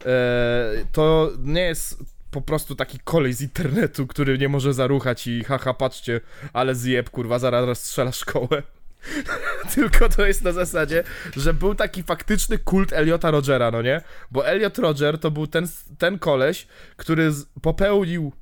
[0.06, 1.98] e, to nie jest
[2.30, 6.20] po prostu taki kolej z internetu, który nie może zaruchać i haha, patrzcie,
[6.52, 8.62] ale zjeb, kurwa, zaraz rozstrzela szkołę.
[9.74, 11.04] Tylko to jest na zasadzie,
[11.36, 14.00] że był taki faktyczny kult Eliota Rogera, no nie?
[14.30, 15.68] Bo Elliot Roger to był ten,
[15.98, 16.66] ten koleś,
[16.96, 18.32] który popełnił,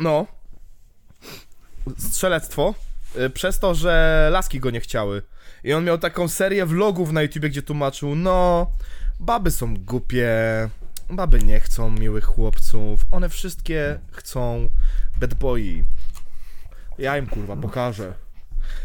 [0.00, 0.26] no,
[1.98, 2.74] strzelectwo
[3.16, 5.22] y, przez to, że laski go nie chciały.
[5.64, 8.66] I on miał taką serię vlogów na YouTubie, gdzie tłumaczył, no,
[9.20, 10.28] baby są głupie,
[11.10, 14.68] baby nie chcą miłych chłopców, one wszystkie chcą
[15.20, 15.84] bad boyi.
[16.98, 18.21] Ja im kurwa pokażę.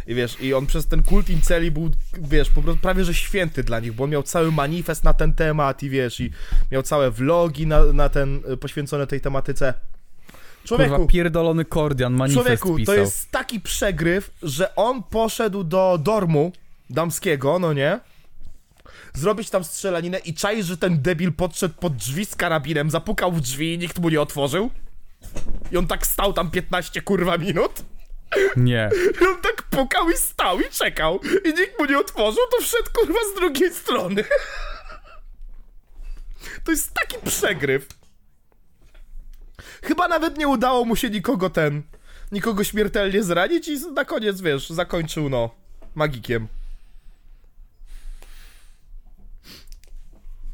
[0.07, 1.89] I wiesz, i on przez ten kult inceli był,
[2.21, 5.33] wiesz, po prostu prawie że święty dla nich, bo on miał cały manifest na ten
[5.33, 6.31] temat i wiesz, i
[6.71, 9.73] miał całe vlogi na, na ten, y, poświęcone tej tematyce.
[10.63, 12.95] Człowieku, Kurwa, pierdolony Kordian, manifest Człowieku, pisał.
[12.95, 16.51] to jest taki przegryw, że on poszedł do dormu
[16.89, 17.99] damskiego, no nie?
[19.13, 23.41] Zrobić tam strzelaninę i czaisz, że ten debil podszedł pod drzwi z karabinem, zapukał w
[23.41, 24.69] drzwi i nikt mu nie otworzył.
[25.71, 27.83] I on tak stał tam 15 kurwa minut.
[28.55, 28.89] Nie.
[29.21, 31.19] I on tak pukał i stał i czekał.
[31.45, 34.23] I nikt mu nie otworzył, to wszedł kurwa z drugiej strony.
[36.63, 37.87] To jest taki przegryw.
[39.83, 41.83] Chyba nawet nie udało mu się nikogo ten.
[42.31, 45.49] Nikogo śmiertelnie zranić i na koniec, wiesz, zakończył no.
[45.95, 46.47] Magikiem.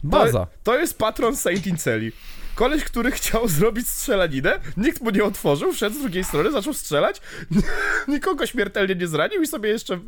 [0.04, 0.45] Baza.
[0.45, 2.12] To, to jest patron Saint Inceli.
[2.55, 7.21] Koleś, który chciał zrobić strzelaninę, nikt mu nie otworzył, wszedł z drugiej strony, zaczął strzelać,
[8.07, 9.99] nikogo śmiertelnie nie zranił i sobie jeszcze...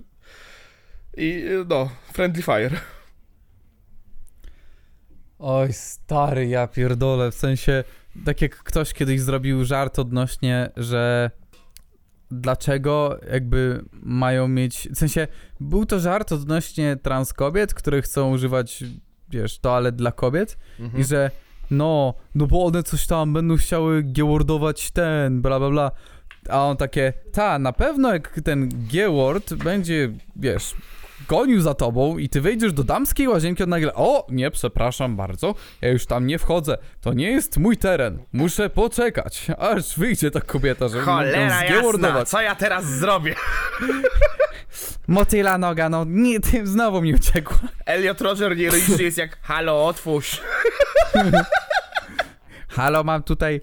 [1.18, 2.80] I no, friendly fire.
[5.40, 7.84] Oj, stary, ja pierdolę, w sensie,
[8.26, 11.32] tak jak ktoś kiedyś zrobił żart odnośnie, że
[12.32, 15.28] dlaczego jakby mają mieć, w sensie,
[15.60, 18.84] był to żart odnośnie trans kobiet, które chcą używać,
[19.30, 20.58] wiesz, toalet dla kobiet
[20.98, 21.32] i że
[21.72, 25.92] no, no bo one coś tam będą chciały gewordować ten, bla bla bla,
[26.50, 30.76] a on takie, ta, na pewno jak ten G-word będzie, wiesz,
[31.28, 35.56] gonił za tobą i ty wejdziesz do damskiej łazienki, on nagle, o, nie, przepraszam bardzo,
[35.82, 40.42] ja już tam nie wchodzę, to nie jest mój teren, muszę poczekać, aż wyjdzie ta
[40.42, 42.30] kobieta, żeby ją zgewordować.
[42.30, 43.36] co ja teraz zrobię?
[45.08, 47.58] Motyla noga, no, nie, ty znowu mi uciekła.
[47.86, 50.42] Elliot Roger nieironicznie jest jak, halo, otwórz.
[52.68, 53.62] Halo, mam tutaj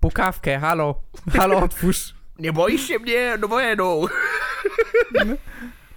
[0.00, 1.00] pukawkę, halo,
[1.36, 2.14] halo, otwórz.
[2.38, 3.38] Nie boisz się mnie?
[3.40, 4.00] No bueno.
[5.14, 5.24] No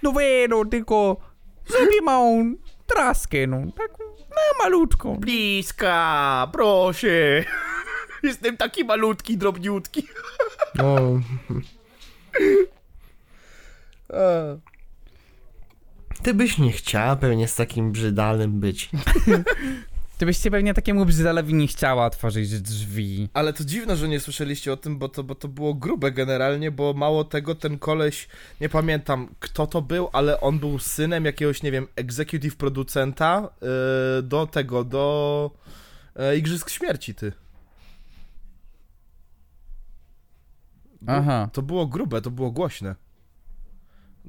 [0.02, 1.16] bueno, tylko
[1.66, 2.54] zrobię małą
[2.86, 5.16] traskę, no, taką, no, malutką.
[5.16, 7.44] Bliska, proszę.
[8.22, 10.06] Jestem taki malutki, drobniutki.
[10.74, 11.20] no,
[16.22, 18.90] ty byś nie chciała pewnie z takim brzydalem być.
[20.22, 23.28] Ty byście pewnie takiemu brzydalewi nie chciała otworzyć drzwi.
[23.34, 26.70] Ale to dziwne, że nie słyszeliście o tym, bo to, bo to było grube generalnie,
[26.70, 28.28] bo mało tego, ten koleś,
[28.60, 33.48] nie pamiętam kto to był, ale on był synem jakiegoś, nie wiem, executive producenta
[34.16, 35.50] yy, do tego, do
[36.16, 37.32] yy, Igrzysk Śmierci, ty.
[41.06, 41.50] Aha.
[41.52, 42.94] To było grube, to było głośne.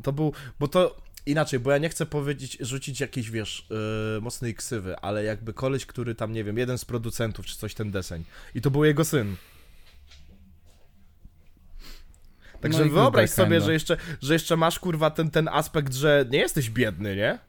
[0.04, 3.68] To był, bo to Inaczej, bo ja nie chcę powiedzieć, rzucić jakiejś, wiesz,
[4.16, 7.74] yy, mocnej ksywy, ale jakby koleś, który tam, nie wiem, jeden z producentów czy coś
[7.74, 8.24] ten deseń.
[8.56, 9.36] I to był jego syn.
[12.62, 16.40] Także No wyobraź sobie, że jeszcze, że jeszcze masz kurwa ten, ten aspekt, że nie
[16.40, 17.40] jesteś biedny, nie?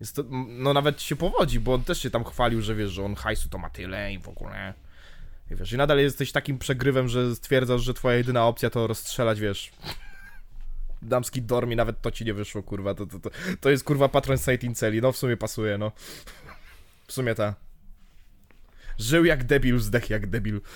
[0.00, 3.04] Jest to, no nawet się powodzi, bo on też się tam chwalił, że wiesz, że
[3.04, 4.74] on hajsu to ma tyle i w ogóle.
[5.50, 9.40] I wiesz, i nadal jesteś takim przegrywem, że stwierdzasz, że twoja jedyna opcja to rozstrzelać,
[9.40, 9.70] wiesz,
[11.02, 13.30] damski dorm i nawet to ci nie wyszło, kurwa, to, to, to,
[13.60, 15.92] to jest kurwa patron site inceli, no w sumie pasuje, no.
[17.06, 17.54] W sumie ta.
[18.98, 20.60] Żył jak debil, zdech jak debil.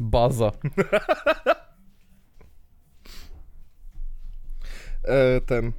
[0.00, 0.52] Baza.
[5.08, 5.72] E, ten.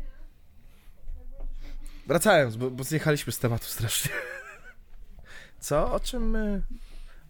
[2.07, 4.11] Wracając, bo, bo zjechaliśmy z tematu strasznie.
[5.59, 5.93] Co?
[5.93, 6.61] O czym my...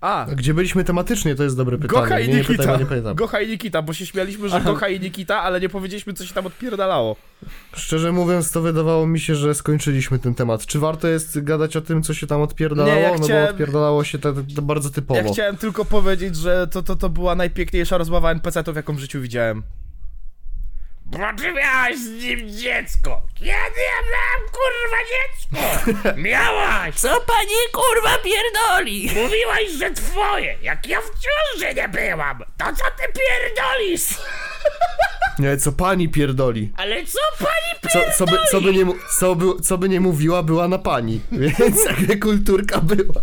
[0.01, 2.01] A, Gdzie byliśmy tematycznie, to jest dobre pytanie.
[2.01, 2.73] Gocha i nie, nie pytaj, Nikita.
[2.73, 3.15] bo nie pamiętam.
[3.15, 6.33] Gocha i Nikita, bo się śmialiśmy, że Gocha i Nikita, ale nie powiedzieliśmy, co się
[6.33, 7.15] tam odpierdalało.
[7.75, 10.65] Szczerze mówiąc, to wydawało mi się, że skończyliśmy ten temat.
[10.65, 12.95] Czy warto jest gadać o tym, co się tam odpierdalało?
[12.95, 15.19] Nie, ja No chciałem- bo odpierdalało się to, to bardzo typowo.
[15.21, 19.21] Ja chciałem tylko powiedzieć, że to, to, to była najpiękniejsza rozmowa NPC-ów, jaką w życiu
[19.21, 19.63] widziałem.
[21.07, 23.21] Bo ty miałaś z nim dziecko!
[23.35, 25.91] Kiedy ja miałem kurwa dziecko?
[26.29, 26.95] Miałaś!
[26.95, 29.09] Co pani kurwa pierdoli?
[29.23, 30.57] Mówiłaś, że twoje!
[30.61, 32.43] Jak ja w ciąży nie byłam!
[32.57, 34.03] To co ty pierdolisz?
[35.39, 36.71] Nie, co pani pierdoli.
[36.77, 38.85] Ale co pani Co, co, by, co, by nie,
[39.19, 41.21] co, by, co by nie mówiła, była na pani.
[41.59, 43.21] Więc jakby kulturka była.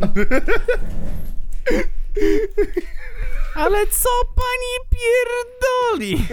[3.54, 6.26] Ale co pani pierdoli?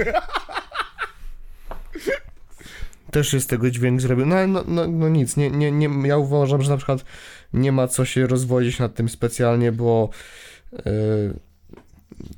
[3.11, 4.26] Też jest tego dźwięk zrobił.
[4.26, 7.05] No, ale no, no, no nic, nie, nie, nie, ja uważam, że na przykład
[7.53, 10.09] nie ma co się rozwodzić nad tym specjalnie, bo
[10.73, 10.81] yy,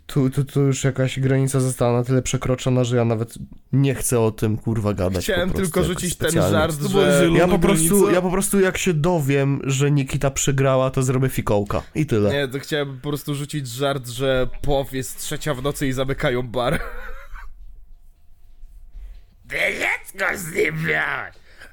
[0.06, 3.34] tu, tu, tu już jakaś granica została na tyle przekroczona, że ja nawet
[3.74, 5.24] nie chcę o tym kurwa gadać.
[5.24, 7.30] Chciałem prostu tylko rzucić ten żart, że...
[7.38, 11.82] Ja po, prostu, ja po prostu jak się dowiem, że Nikita przegrała, to zrobię fikołka.
[11.96, 12.32] I tyle.
[12.34, 16.44] Nie, to chciałem po prostu rzucić żart, że POW jest trzecia w nocy i zamykają
[16.44, 16.80] bar.
[19.54, 20.88] Ty dziecko z nim?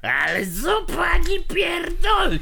[0.01, 2.39] Ale co pani pierdoli?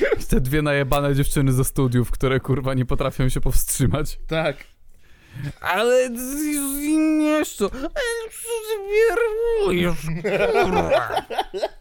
[0.30, 4.18] Te dwie najebane dziewczyny ze studiów, które kurwa nie potrafią się powstrzymać.
[4.26, 4.56] Tak.
[5.60, 7.70] Ale nie co?
[7.72, 10.00] Ale co ty pierdolisz,
[10.52, 11.26] kurwa?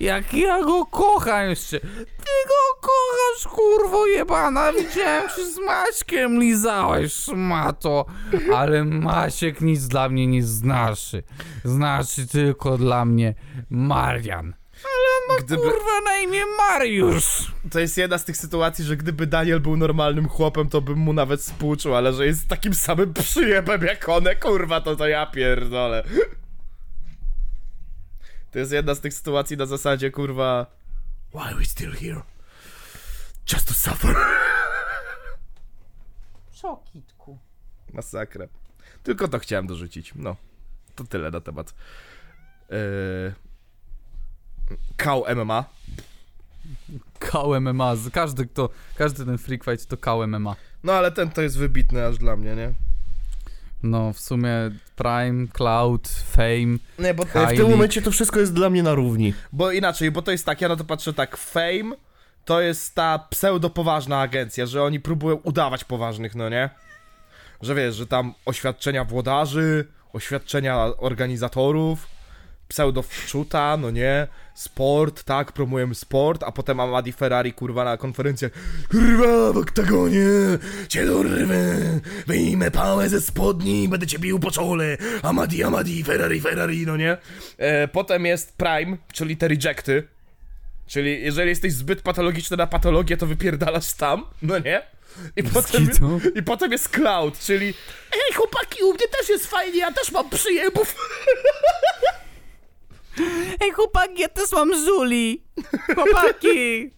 [0.00, 1.80] Jak ja go kocham jeszcze.
[1.80, 4.72] Ty go kochasz, kurwo jebana.
[4.72, 8.06] Widziałem, że z Maćkiem lizałeś, szmato.
[8.54, 11.22] Ale Maciek nic dla mnie nie znaczy.
[11.64, 13.34] Znaczy tylko dla mnie
[13.70, 14.54] Marian.
[15.38, 15.62] Gdyby...
[15.62, 17.52] Kurwa na imię Mariusz.
[17.70, 21.12] To jest jedna z tych sytuacji, że gdyby Daniel był normalnym chłopem, to bym mu
[21.12, 26.04] nawet współczuł, ale że jest takim samym przyjemem jak one, kurwa, to to ja pierdolę.
[28.54, 30.66] To jest jedna z tych sytuacji na zasadzie, kurwa...
[31.32, 32.22] Why are we still here?
[33.52, 34.16] Just to suffer.
[36.52, 37.38] Szokitku.
[37.92, 38.46] Masakra.
[39.02, 40.12] Tylko to chciałem dorzucić.
[40.16, 40.36] No,
[40.94, 41.74] to tyle na temat.
[42.70, 43.34] Yy...
[44.96, 45.64] Kał MMA.
[47.18, 47.94] Kał MMA.
[48.12, 50.56] Każdy, kto, każdy ten freak fight to kał MMA.
[50.84, 52.72] No ale ten to jest wybitny aż dla mnie, nie?
[53.84, 54.50] No, w sumie
[54.96, 56.78] Prime, Cloud, Fame.
[56.98, 57.56] Nie, bo, E, W Kylie.
[57.56, 59.34] tym momencie to wszystko jest dla mnie na równi.
[59.52, 61.96] bo inaczej, bo to jest tak, ja na to patrzę tak, Fame
[62.44, 66.70] to jest ta pseudo-poważna agencja, że oni próbują udawać poważnych, no nie?
[67.62, 72.06] Że wiesz, że tam oświadczenia włodarzy, oświadczenia organizatorów,
[72.74, 74.28] pseudo-wczuta, no nie?
[74.54, 78.52] Sport, tak, promujemy sport, a potem Amadi Ferrari, kurwa, na konferencjach
[78.90, 80.26] Kurwa, w oktagonie,
[80.88, 81.76] cię dorwę,
[82.26, 87.16] wyjmę pałę ze spodni, będę cię bił po czole, Amadi, Amadi, Ferrari, Ferrari, no nie?
[87.58, 90.08] E, potem jest Prime, czyli te rejecty,
[90.86, 94.82] czyli jeżeli jesteś zbyt patologiczny na patologię, to wypierdalasz tam, no nie?
[95.36, 96.20] I potem, kitu.
[96.34, 97.66] I potem jest Cloud, czyli
[98.12, 100.94] Ej chłopaki, u mnie też jest fajnie, ja też mam przyjemów.
[103.60, 105.44] Ej, chłopaki, ja też mam żuli!
[105.94, 106.90] Chłopaki!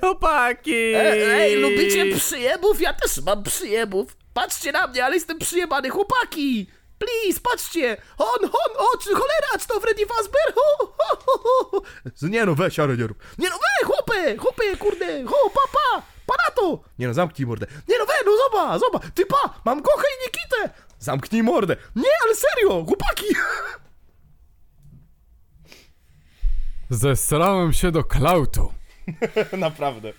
[0.00, 0.74] Chłopaki!
[0.74, 2.80] Ej, ej, lubicie przyjemów?
[2.80, 4.16] Ja też mam przyjemów.
[4.34, 6.66] Patrzcie na mnie, ale jestem przyjemany, chłopaki!
[6.98, 7.96] Please, patrzcie!
[8.18, 10.54] On, on, o, czy cholera, czy to Freddy Fazbear?
[10.54, 11.82] Ho, ho, ho, ho.
[12.22, 13.18] Nie no, weź, ale nie rób.
[13.38, 16.80] Nie no, we, chłopie, chłopie, kurde, ho, pa, pa, pa na to!
[16.98, 17.66] Nie no, zamknij mordę.
[17.88, 20.80] Nie no, we, no zobacz, zobacz, ty pa, mam Gochę i Nikitę!
[20.98, 21.76] Zamknij mordę.
[21.96, 23.26] Nie, ale serio, chłopaki!
[26.90, 28.72] Zesrałem się do Klautu.
[29.58, 30.12] Naprawdę.